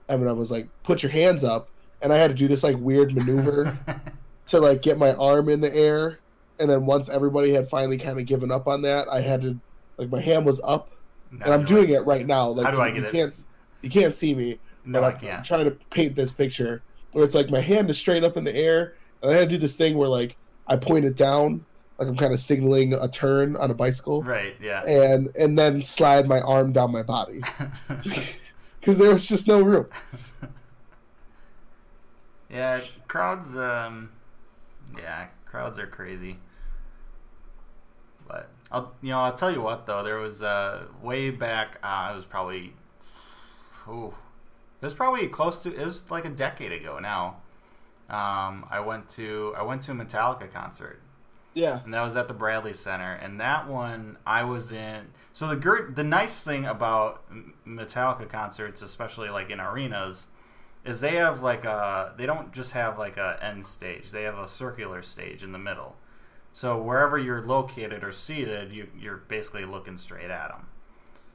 Eminem 0.09 0.35
was 0.37 0.51
like, 0.51 0.67
"Put 0.83 1.01
your 1.03 1.11
hands 1.11 1.43
up," 1.43 1.69
and 2.01 2.11
I 2.13 2.17
had 2.17 2.29
to 2.29 2.35
do 2.35 2.47
this 2.47 2.63
like 2.63 2.77
weird 2.77 3.13
maneuver 3.15 3.77
to 4.47 4.59
like 4.59 4.81
get 4.81 4.97
my 4.97 5.13
arm 5.13 5.49
in 5.49 5.61
the 5.61 5.73
air, 5.75 6.19
and 6.59 6.69
then 6.69 6.85
once 6.85 7.09
everybody 7.09 7.51
had 7.51 7.69
finally 7.69 7.97
kind 7.97 8.19
of 8.19 8.25
given 8.25 8.51
up 8.51 8.67
on 8.67 8.81
that, 8.83 9.07
I 9.09 9.21
had 9.21 9.41
to 9.41 9.57
like 9.97 10.09
my 10.09 10.21
hand 10.21 10.45
was 10.45 10.59
up, 10.63 10.89
and 11.31 11.43
I'm 11.53 11.65
doing 11.65 11.89
I- 11.91 11.99
it 11.99 12.05
right 12.05 12.25
now. 12.25 12.49
Like 12.49 12.65
How 12.65 12.71
do 12.71 12.79
I 12.81 12.87
you, 12.87 12.93
get 12.95 13.01
you 13.01 13.07
it? 13.07 13.11
can't 13.11 13.43
you 13.81 13.89
can't 13.89 14.13
see 14.15 14.33
me, 14.33 14.59
No, 14.85 15.01
I 15.01 15.07
I'm, 15.07 15.13
I'm 15.15 15.19
can't. 15.19 15.45
trying 15.45 15.65
to 15.65 15.71
paint 15.89 16.15
this 16.15 16.31
picture 16.31 16.81
where 17.11 17.23
it's 17.23 17.35
like 17.35 17.49
my 17.49 17.59
hand 17.59 17.89
is 17.89 17.97
straight 17.97 18.23
up 18.23 18.37
in 18.37 18.43
the 18.43 18.55
air, 18.55 18.95
and 19.21 19.31
I 19.31 19.35
had 19.35 19.49
to 19.49 19.55
do 19.55 19.59
this 19.59 19.75
thing 19.75 19.97
where 19.97 20.07
like 20.09 20.35
I 20.67 20.75
point 20.77 21.05
it 21.05 21.15
down, 21.15 21.63
like 21.99 22.07
I'm 22.07 22.15
kind 22.17 22.33
of 22.33 22.39
signaling 22.39 22.93
a 22.93 23.07
turn 23.07 23.55
on 23.57 23.69
a 23.71 23.73
bicycle, 23.73 24.23
Right. 24.23 24.55
Yeah. 24.61 24.83
and 24.85 25.29
and 25.37 25.57
then 25.59 25.81
slide 25.81 26.27
my 26.27 26.39
arm 26.41 26.71
down 26.73 26.91
my 26.91 27.03
body 27.03 27.41
because 28.84 28.97
there 28.97 29.13
was 29.13 29.25
just 29.25 29.47
no 29.47 29.61
room. 29.61 29.86
yeah. 32.49 32.81
Crowds. 33.07 33.55
Um. 33.55 34.11
Yeah. 34.97 35.27
Crowds 35.45 35.79
are 35.79 35.88
crazy. 35.88 36.38
But 38.27 38.49
I'll 38.69 38.93
you 39.01 39.11
know 39.11 39.19
I'll 39.19 39.36
tell 39.36 39.53
you 39.53 39.61
what 39.61 39.86
though 39.86 40.03
there 40.03 40.17
was 40.17 40.41
uh 40.41 40.88
way 41.01 41.29
back 41.29 41.77
uh, 41.81 42.11
it 42.11 42.17
was 42.17 42.25
probably 42.25 42.73
ooh, 43.88 44.13
it 44.81 44.86
was 44.86 44.93
probably 44.93 45.27
close 45.27 45.61
to 45.63 45.73
it 45.73 45.86
was 45.86 46.09
like 46.11 46.25
a 46.25 46.29
decade 46.29 46.73
ago 46.73 46.99
now. 46.99 47.38
Um, 48.09 48.67
I 48.69 48.81
went 48.81 49.07
to 49.09 49.53
I 49.57 49.63
went 49.63 49.81
to 49.84 49.91
a 49.91 49.95
Metallica 49.95 50.51
concert 50.51 50.99
Yeah, 51.53 51.81
and 51.83 51.93
that 51.93 52.01
was 52.03 52.15
at 52.15 52.27
the 52.27 52.33
Bradley 52.33 52.73
Center. 52.73 53.13
And 53.13 53.39
that 53.39 53.67
one 53.67 54.17
I 54.25 54.43
was 54.43 54.71
in. 54.71 55.09
So 55.33 55.47
the 55.47 55.55
gr- 55.55 55.91
the 55.91 56.03
nice 56.03 56.43
thing 56.43 56.65
about 56.65 57.23
Metallica 57.67 58.27
concerts, 58.27 58.81
especially 58.81 59.29
like 59.29 59.49
in 59.51 59.59
arenas, 59.59 60.27
is 60.83 60.99
they 61.01 61.15
have 61.15 61.41
like 61.43 61.63
a 61.65 62.13
they 62.17 62.25
don't 62.25 62.51
just 62.53 62.71
have 62.71 62.97
like 62.97 63.17
a 63.17 63.37
end 63.41 63.65
stage. 63.65 64.11
They 64.11 64.23
have 64.23 64.37
a 64.37 64.47
circular 64.47 65.01
stage 65.03 65.43
in 65.43 65.51
the 65.51 65.59
middle. 65.59 65.95
So 66.53 66.81
wherever 66.81 67.17
you're 67.17 67.41
located 67.43 68.03
or 68.03 68.11
seated, 68.11 68.71
you 68.71 68.89
you're 68.97 69.17
basically 69.17 69.65
looking 69.65 69.97
straight 69.97 70.31
at 70.31 70.49
them. 70.49 70.67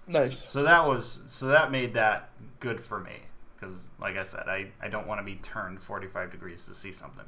nice. 0.06 0.48
So 0.48 0.62
that 0.62 0.86
was 0.86 1.20
so 1.26 1.46
that 1.48 1.70
made 1.70 1.94
that 1.94 2.30
good 2.60 2.80
for 2.82 3.00
me 3.00 3.26
because, 3.54 3.88
like 3.98 4.16
I 4.16 4.24
said, 4.24 4.48
I 4.48 4.72
I 4.80 4.88
don't 4.88 5.06
want 5.06 5.20
to 5.20 5.24
be 5.24 5.36
turned 5.36 5.80
45 5.80 6.30
degrees 6.30 6.64
to 6.66 6.74
see 6.74 6.92
something. 6.92 7.26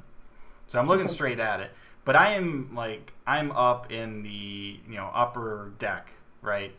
So 0.67 0.79
I'm 0.79 0.87
looking 0.87 1.07
straight 1.07 1.39
at 1.39 1.59
it, 1.59 1.71
but 2.05 2.15
I 2.15 2.33
am 2.33 2.73
like 2.75 3.13
I'm 3.27 3.51
up 3.51 3.91
in 3.91 4.23
the 4.23 4.29
you 4.87 4.95
know 4.95 5.09
upper 5.13 5.73
deck, 5.79 6.09
right? 6.41 6.73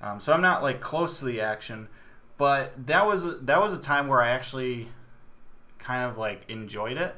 Um, 0.00 0.20
so 0.20 0.32
I'm 0.32 0.42
not 0.42 0.62
like 0.62 0.80
close 0.80 1.18
to 1.20 1.24
the 1.24 1.40
action, 1.40 1.88
but 2.36 2.86
that 2.86 3.06
was 3.06 3.40
that 3.42 3.60
was 3.60 3.72
a 3.72 3.78
time 3.78 4.08
where 4.08 4.20
I 4.22 4.28
actually 4.28 4.88
kind 5.78 6.10
of 6.10 6.16
like 6.18 6.42
enjoyed 6.48 6.96
it 6.96 7.14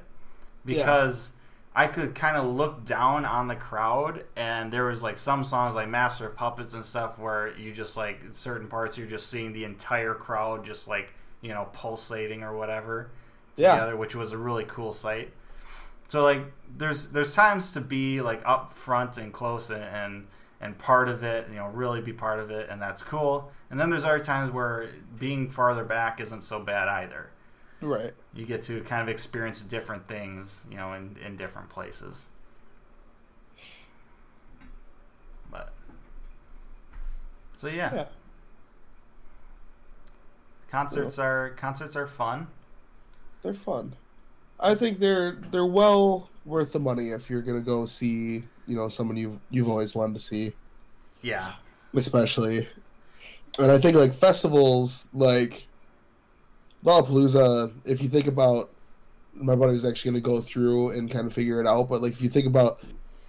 because 0.64 1.32
I 1.74 1.86
could 1.88 2.14
kind 2.14 2.36
of 2.36 2.46
look 2.46 2.84
down 2.84 3.24
on 3.24 3.48
the 3.48 3.54
crowd, 3.56 4.24
and 4.34 4.72
there 4.72 4.86
was 4.86 5.02
like 5.02 5.18
some 5.18 5.44
songs 5.44 5.74
like 5.74 5.88
Master 5.88 6.26
of 6.26 6.36
Puppets 6.36 6.74
and 6.74 6.84
stuff 6.84 7.18
where 7.18 7.56
you 7.58 7.72
just 7.72 7.96
like 7.96 8.20
certain 8.32 8.66
parts 8.68 8.96
you're 8.96 9.06
just 9.06 9.28
seeing 9.28 9.52
the 9.52 9.64
entire 9.64 10.14
crowd 10.14 10.64
just 10.64 10.88
like 10.88 11.12
you 11.42 11.50
know 11.52 11.68
pulsating 11.72 12.42
or 12.42 12.56
whatever 12.56 13.10
Yeah. 13.56 13.72
together, 13.72 13.96
which 13.96 14.14
was 14.14 14.32
a 14.32 14.38
really 14.38 14.64
cool 14.64 14.92
sight. 14.92 15.32
So 16.08 16.22
like 16.22 16.42
there's 16.76 17.08
there's 17.08 17.34
times 17.34 17.72
to 17.72 17.80
be 17.80 18.20
like 18.20 18.42
up 18.44 18.72
front 18.72 19.18
and 19.18 19.32
close 19.32 19.70
and, 19.70 19.82
and 19.82 20.26
and 20.60 20.78
part 20.78 21.08
of 21.08 21.22
it, 21.22 21.48
you 21.50 21.56
know, 21.56 21.66
really 21.68 22.00
be 22.00 22.12
part 22.12 22.40
of 22.40 22.50
it, 22.50 22.68
and 22.70 22.80
that's 22.80 23.02
cool. 23.02 23.52
And 23.70 23.78
then 23.78 23.90
there's 23.90 24.04
other 24.04 24.20
times 24.20 24.50
where 24.52 24.88
being 25.18 25.48
farther 25.50 25.84
back 25.84 26.18
isn't 26.20 26.42
so 26.42 26.60
bad 26.60 26.88
either 26.88 27.30
Right. 27.82 28.14
you 28.32 28.46
get 28.46 28.62
to 28.62 28.80
kind 28.82 29.02
of 29.02 29.08
experience 29.08 29.60
different 29.60 30.08
things, 30.08 30.64
you 30.70 30.76
know, 30.78 30.94
in, 30.94 31.16
in 31.24 31.36
different 31.36 31.68
places. 31.68 32.26
But 35.50 35.72
so 37.54 37.68
yeah, 37.68 37.94
Yeah. 37.94 38.04
concerts 40.70 41.18
are 41.18 41.50
concerts 41.50 41.96
are 41.96 42.06
fun. 42.06 42.46
They're 43.42 43.52
fun. 43.54 43.94
I 44.58 44.74
think 44.74 44.98
they're 44.98 45.38
they're 45.50 45.66
well 45.66 46.30
worth 46.44 46.72
the 46.72 46.78
money 46.78 47.10
if 47.10 47.28
you're 47.28 47.42
gonna 47.42 47.60
go 47.60 47.84
see 47.84 48.44
you 48.66 48.76
know 48.76 48.88
someone 48.88 49.16
you've 49.16 49.38
you've 49.50 49.68
always 49.68 49.94
wanted 49.94 50.14
to 50.14 50.20
see, 50.20 50.52
Yeah, 51.22 51.52
especially. 51.94 52.68
And 53.58 53.70
I 53.70 53.78
think 53.78 53.96
like 53.96 54.14
festivals 54.14 55.08
like 55.14 55.66
Lollapalooza. 56.84 57.72
If 57.84 58.02
you 58.02 58.08
think 58.08 58.26
about, 58.26 58.70
my 59.34 59.54
buddy 59.54 59.72
was 59.72 59.84
actually 59.84 60.12
gonna 60.12 60.20
go 60.20 60.40
through 60.40 60.90
and 60.90 61.10
kind 61.10 61.26
of 61.26 61.32
figure 61.32 61.60
it 61.60 61.66
out. 61.66 61.88
But 61.88 62.02
like 62.02 62.12
if 62.12 62.22
you 62.22 62.28
think 62.28 62.46
about 62.46 62.80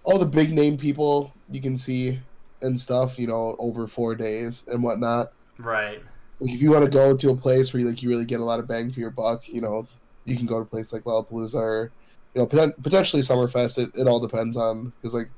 all 0.03 0.17
the 0.17 0.25
big 0.25 0.53
name 0.53 0.77
people 0.77 1.33
you 1.49 1.61
can 1.61 1.77
see 1.77 2.19
and 2.61 2.79
stuff, 2.79 3.19
you 3.19 3.27
know, 3.27 3.55
over 3.59 3.87
four 3.87 4.15
days 4.15 4.65
and 4.67 4.81
whatnot. 4.83 5.31
right. 5.59 6.01
Like 6.39 6.53
if 6.53 6.61
you 6.61 6.71
want 6.71 6.85
to 6.85 6.91
go 6.91 7.17
to 7.17 7.29
a 7.31 7.35
place 7.35 7.73
where 7.73 7.81
you, 7.81 7.87
like 7.87 8.03
you 8.03 8.09
really 8.09 8.25
get 8.25 8.39
a 8.39 8.43
lot 8.43 8.59
of 8.59 8.67
bang 8.67 8.91
for 8.91 8.99
your 8.99 9.09
buck, 9.09 9.47
you 9.49 9.61
know, 9.61 9.87
you 10.27 10.37
can 10.37 10.45
go 10.47 10.55
to 10.57 10.61
a 10.61 10.65
place 10.65 10.93
like 10.93 11.03
Lollapalooza 11.03 11.55
or 11.55 11.93
you 12.35 12.41
know 12.41 12.47
poten- 12.47 12.81
potentially 12.83 13.21
Summerfest. 13.21 13.77
It, 13.79 13.91
it 13.95 14.07
all 14.07 14.19
depends 14.19 14.57
on 14.57 14.93
because 15.01 15.13
like 15.13 15.29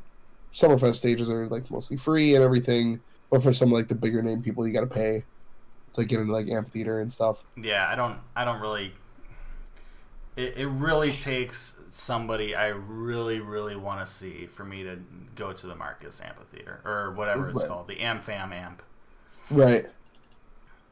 Summerfest 0.53 0.95
stages 0.97 1.29
are 1.29 1.47
like 1.47 1.69
mostly 1.71 1.97
free 1.97 2.35
and 2.35 2.43
everything, 2.43 3.01
but 3.31 3.43
for 3.43 3.53
some 3.53 3.71
like 3.71 3.87
the 3.87 3.95
bigger 3.95 4.21
name 4.21 4.41
people, 4.41 4.67
you 4.67 4.73
got 4.73 4.81
to 4.81 4.87
pay 4.87 5.25
to 5.93 6.05
get 6.05 6.19
into 6.19 6.33
like 6.33 6.47
amphitheater 6.49 7.01
and 7.01 7.11
stuff. 7.13 7.43
Yeah, 7.55 7.87
I 7.89 7.95
don't 7.95 8.19
I 8.35 8.45
don't 8.45 8.61
really. 8.61 8.93
It, 10.35 10.57
it 10.57 10.67
really 10.67 11.13
takes 11.13 11.75
somebody 11.91 12.55
I 12.55 12.67
really 12.67 13.39
really 13.39 13.75
want 13.75 13.99
to 14.05 14.11
see 14.11 14.45
for 14.47 14.63
me 14.63 14.83
to 14.83 14.99
go 15.35 15.53
to 15.53 15.67
the 15.67 15.75
Marcus 15.75 16.21
Amphitheater 16.21 16.81
or 16.85 17.11
whatever 17.13 17.49
it's 17.49 17.59
Right. 17.59 17.67
called, 17.67 17.87
the 17.87 17.95
AmFam 17.97 18.51
Amp. 18.53 18.81
Right. 19.49 19.87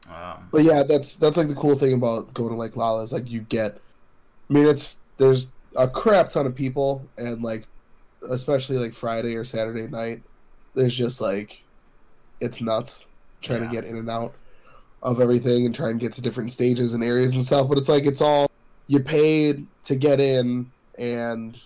Um, 0.08 0.48
But 0.50 0.64
yeah, 0.64 0.82
that's 0.82 1.16
that's 1.16 1.36
like 1.36 1.48
the 1.48 1.54
cool 1.54 1.76
thing 1.76 1.92
about 1.92 2.32
going 2.34 2.50
to 2.50 2.56
like 2.56 2.76
Lolla 2.76 3.02
is 3.02 3.12
like 3.12 3.28
you 3.30 3.40
get. 3.40 3.80
I 4.48 4.52
mean, 4.52 4.66
it's 4.66 4.96
there's 5.18 5.52
a 5.76 5.88
crap 5.88 6.30
ton 6.30 6.46
of 6.46 6.54
people, 6.54 7.02
and 7.18 7.42
like, 7.42 7.66
especially 8.30 8.76
like 8.78 8.92
Friday 8.94 9.34
or 9.36 9.44
Saturday 9.44 9.86
night, 9.86 10.22
there's 10.74 10.96
just 10.96 11.20
like, 11.20 11.62
it's 12.40 12.60
nuts 12.60 13.04
trying 13.42 13.62
Yeah. 13.62 13.68
to 13.68 13.74
get 13.74 13.84
in 13.84 13.96
and 13.96 14.08
out 14.10 14.34
of 15.02 15.20
everything 15.20 15.66
and 15.66 15.74
try 15.74 15.90
and 15.90 16.00
get 16.00 16.12
to 16.14 16.22
different 16.22 16.50
stages 16.52 16.94
and 16.94 17.04
areas 17.04 17.34
and 17.34 17.44
stuff. 17.44 17.68
But 17.68 17.78
it's 17.78 17.88
like 17.88 18.04
it's 18.06 18.20
all 18.20 18.50
you 18.86 19.00
paid 19.00 19.66
to 19.84 19.94
get 19.96 20.18
in, 20.20 20.70
and 20.98 21.58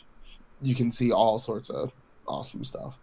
you 0.60 0.74
can 0.74 0.90
see 0.92 1.12
all 1.12 1.38
sorts 1.38 1.70
of 1.70 1.92
awesome 2.26 2.64
stuff. 2.64 2.96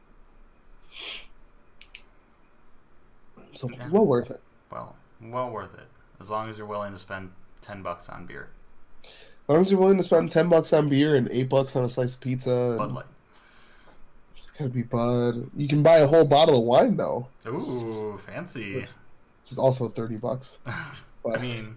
So 3.55 3.69
Yeah. 3.71 3.89
well 3.89 4.05
worth 4.05 4.29
it. 4.31 4.41
well, 4.71 4.95
well 5.21 5.49
worth 5.49 5.73
it 5.73 5.87
as 6.19 6.29
long 6.29 6.49
as 6.49 6.57
you're 6.57 6.67
willing 6.67 6.93
to 6.93 6.99
spend 6.99 7.31
ten 7.61 7.81
bucks 7.81 8.09
on 8.09 8.25
beer. 8.25 8.49
As 9.49 9.53
long 9.53 9.61
as 9.61 9.71
you're 9.71 9.79
willing 9.79 9.97
to 9.97 10.03
spend 10.03 10.29
ten 10.29 10.47
bucks 10.47 10.71
on 10.73 10.89
beer 10.89 11.15
and 11.15 11.27
eight 11.31 11.49
bucks 11.49 11.75
on 11.75 11.83
a 11.83 11.89
slice 11.89 12.13
of 12.13 12.21
pizza, 12.21 12.51
and 12.51 12.77
Bud 12.77 12.91
Light. 12.91 13.05
it's 14.35 14.51
gotta 14.51 14.69
be 14.69 14.83
Bud. 14.83 15.49
You 15.57 15.67
can 15.67 15.81
buy 15.81 15.97
a 15.97 16.07
whole 16.07 16.23
bottle 16.23 16.59
of 16.59 16.63
wine 16.65 16.95
though, 16.97 17.27
Ooh, 17.47 18.17
fancy. 18.19 18.75
which 18.75 18.89
is 19.51 19.57
also 19.57 19.89
thirty 19.89 20.15
bucks. 20.17 20.59
But 21.21 21.37
I 21.39 21.41
mean, 21.41 21.75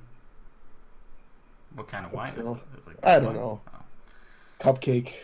what 1.75 1.89
kind 1.89 2.07
of 2.07 2.13
wine 2.13 2.31
still, 2.31 2.53
is 2.53 2.59
it? 2.59 2.63
Is 2.75 2.79
it 2.79 2.87
like 2.87 3.07
I 3.07 3.15
don't 3.19 3.25
wine? 3.27 3.37
know. 3.37 3.61
Oh. 3.75 3.83
cupcake 4.61 5.15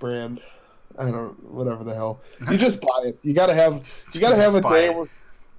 brand, 0.00 0.40
I 0.98 1.10
don't 1.12 1.40
whatever 1.52 1.84
the 1.84 1.94
hell. 1.94 2.20
You 2.50 2.56
just 2.66 2.80
buy 2.80 3.02
it. 3.04 3.20
You 3.22 3.32
gotta 3.32 3.54
have 3.54 3.86
you 4.12 4.20
gotta 4.20 4.34
have 4.36 4.56
a 4.56 4.60
day 4.62 4.88
where 4.88 5.06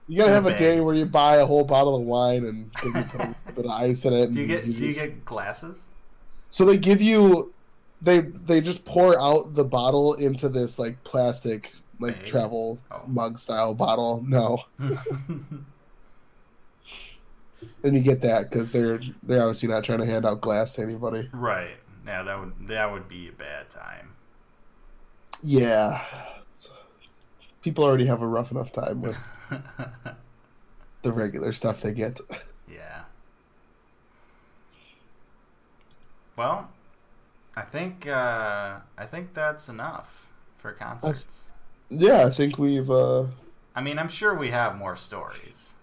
you 0.07 0.17
gotta 0.19 0.31
In 0.31 0.37
a 0.37 0.41
have 0.41 0.45
a 0.45 0.57
day 0.57 0.79
where 0.81 0.93
you 0.95 1.05
buy 1.05 1.37
a 1.37 1.45
whole 1.45 1.63
bottle 1.65 1.95
of 1.95 2.01
wine 2.03 2.45
and 2.45 2.71
maybe 2.83 3.07
put 3.09 3.21
a 3.21 3.35
bit 3.55 3.65
of 3.65 3.71
ice 3.71 4.05
in 4.05 4.13
it. 4.13 4.31
Do 4.31 4.41
you 4.41 4.43
and 4.43 4.49
get 4.49 4.77
do 4.77 4.85
you 4.85 4.93
get 4.93 5.25
glasses? 5.25 5.79
So 6.49 6.63
they 6.65 6.77
give 6.77 7.01
you 7.01 7.53
they 8.01 8.19
they 8.21 8.61
just 8.61 8.85
pour 8.85 9.19
out 9.19 9.53
the 9.55 9.63
bottle 9.63 10.13
into 10.13 10.47
this 10.49 10.77
like 10.79 11.03
plastic 11.03 11.73
like 11.99 12.25
travel 12.25 12.77
Oh. 12.91 13.01
mug 13.07 13.39
style 13.39 13.73
bottle. 13.73 14.23
No, 14.27 14.63
then 17.81 17.93
you 17.93 18.01
get 18.01 18.21
that 18.21 18.49
because 18.49 18.71
they're 18.71 18.99
they're 19.23 19.41
obviously 19.41 19.69
not 19.69 19.83
trying 19.83 19.99
to 19.99 20.05
hand 20.05 20.25
out 20.25 20.41
glass 20.41 20.73
to 20.75 20.81
anybody. 20.81 21.29
right. 21.33 21.77
Yeah, 22.05 22.21
that 22.23 22.39
would 22.39 22.53
that 22.67 22.91
would 22.91 23.09
be 23.09 23.29
a 23.29 23.31
bad 23.31 23.69
time. 23.71 24.11
Yeah, 25.41 26.03
people 27.61 27.83
already 27.83 28.05
have 28.05 28.21
a 28.21 28.27
rough 28.27 28.51
enough 28.51 28.71
time 28.71 29.01
with 29.01 29.15
the 31.01 31.11
regular 31.11 31.53
stuff 31.53 31.81
they 31.81 31.93
get. 31.93 32.19
yeah. 32.71 33.03
Well, 36.35 36.69
I 37.55 37.61
think 37.61 38.07
uh, 38.07 38.79
I 38.97 39.05
think 39.05 39.33
that's 39.33 39.69
enough 39.69 40.29
for 40.57 40.71
concerts. 40.71 41.43
Yeah, 41.89 42.25
I 42.25 42.29
think 42.29 42.57
we've. 42.57 42.89
uh 42.89 43.27
I 43.75 43.81
mean, 43.81 43.99
I'm 43.99 44.07
sure 44.09 44.33
we 44.33 44.49
have 44.51 44.77
more 44.77 44.95
stories 44.95 45.73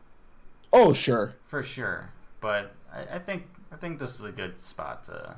Oh 0.73 0.93
sure, 0.93 1.35
for 1.47 1.63
sure. 1.63 2.11
but 2.41 2.73
I, 2.93 3.17
I 3.17 3.19
think 3.19 3.49
I 3.71 3.77
think 3.77 3.99
this 3.99 4.19
is 4.19 4.25
a 4.25 4.33
good 4.33 4.61
spot 4.61 5.05
to 5.05 5.37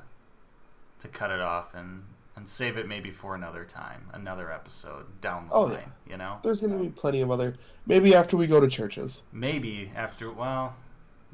to 0.99 1.07
cut 1.07 1.31
it 1.31 1.39
off 1.41 1.73
and 1.75 2.03
and 2.35 2.47
save 2.49 2.75
it 2.77 2.87
maybe 2.87 3.11
for 3.11 3.33
another 3.35 3.63
time, 3.63 4.09
another 4.13 4.51
episode 4.51 5.21
down 5.21 5.47
the 5.47 5.53
Oh, 5.53 5.63
line. 5.63 5.91
You 6.09 6.17
know, 6.17 6.39
There's 6.43 6.59
going 6.59 6.73
to 6.77 6.83
be 6.83 6.89
plenty 6.89 7.21
of 7.21 7.31
other. 7.31 7.53
Maybe 7.85 8.13
after 8.13 8.35
we 8.37 8.45
go 8.47 8.59
to 8.59 8.67
CHVRCHES. 8.67 9.21
maybe 9.31 9.91
after 9.95 10.31
well, 10.31 10.75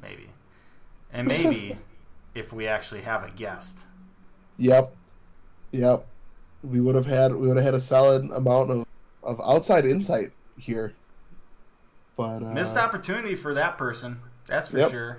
maybe, 0.00 0.30
and 1.12 1.26
maybe 1.28 1.78
if 2.34 2.52
we 2.52 2.66
actually 2.68 3.02
have 3.02 3.24
a 3.24 3.30
guest. 3.30 3.80
Yep, 4.58 4.94
yep. 5.72 6.06
We 6.62 6.80
would 6.80 6.94
have 6.94 7.06
had 7.06 7.34
we 7.34 7.48
would 7.48 7.56
have 7.56 7.64
had 7.66 7.74
a 7.74 7.80
solid 7.80 8.30
amount 8.30 8.70
of 8.70 8.86
of 9.24 9.40
outside 9.40 9.84
insight 9.86 10.30
here. 10.56 10.94
But 12.16 12.42
uh, 12.44 12.52
Missed 12.52 12.76
opportunity 12.76 13.34
for 13.34 13.54
that 13.54 13.76
person. 13.78 14.20
That's 14.46 14.68
for 14.68 14.78
Yep. 14.78 14.90
sure. 14.90 15.18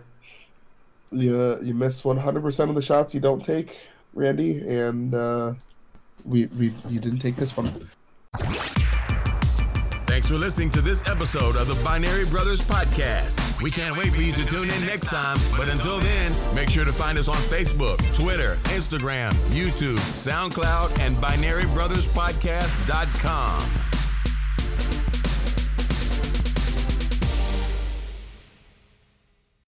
you 1.12 1.60
you 1.62 1.74
miss 1.74 2.02
100% 2.04 2.70
of 2.70 2.76
the 2.76 2.82
shots 2.82 3.14
you 3.14 3.20
don't 3.20 3.44
take, 3.44 3.80
Randy, 4.14 4.60
and 4.60 5.14
uh, 5.14 5.54
we 6.26 6.48
we 6.48 6.74
you 6.90 7.00
didn't 7.00 7.20
take 7.20 7.36
this 7.36 7.56
one. 7.56 7.68
Thanks 10.06 10.28
for 10.28 10.34
listening 10.36 10.70
to 10.72 10.82
this 10.82 11.08
episode 11.08 11.56
of 11.56 11.68
the 11.68 11.76
Binary 11.84 12.26
Brothers 12.26 12.60
Podcast. 12.62 13.62
We 13.62 13.72
can't 13.72 13.98
wait 13.98 14.12
for 14.14 14.22
you 14.22 14.32
to 14.34 14.46
tune 14.46 14.70
in 14.70 14.86
next 14.86 15.08
time. 15.08 15.38
But 15.58 15.70
until 15.70 15.98
then, 16.00 16.36
make 16.54 16.70
sure 16.70 16.86
to 16.86 16.94
find 16.94 17.18
us 17.18 17.28
on 17.28 17.34
Facebook, 17.36 17.98
Twitter, 18.14 18.58
Instagram, 18.66 19.32
YouTube, 19.50 19.98
SoundCloud, 20.14 21.00
and 21.00 21.18
BinaryBrothersPodcast.com. 21.18 23.93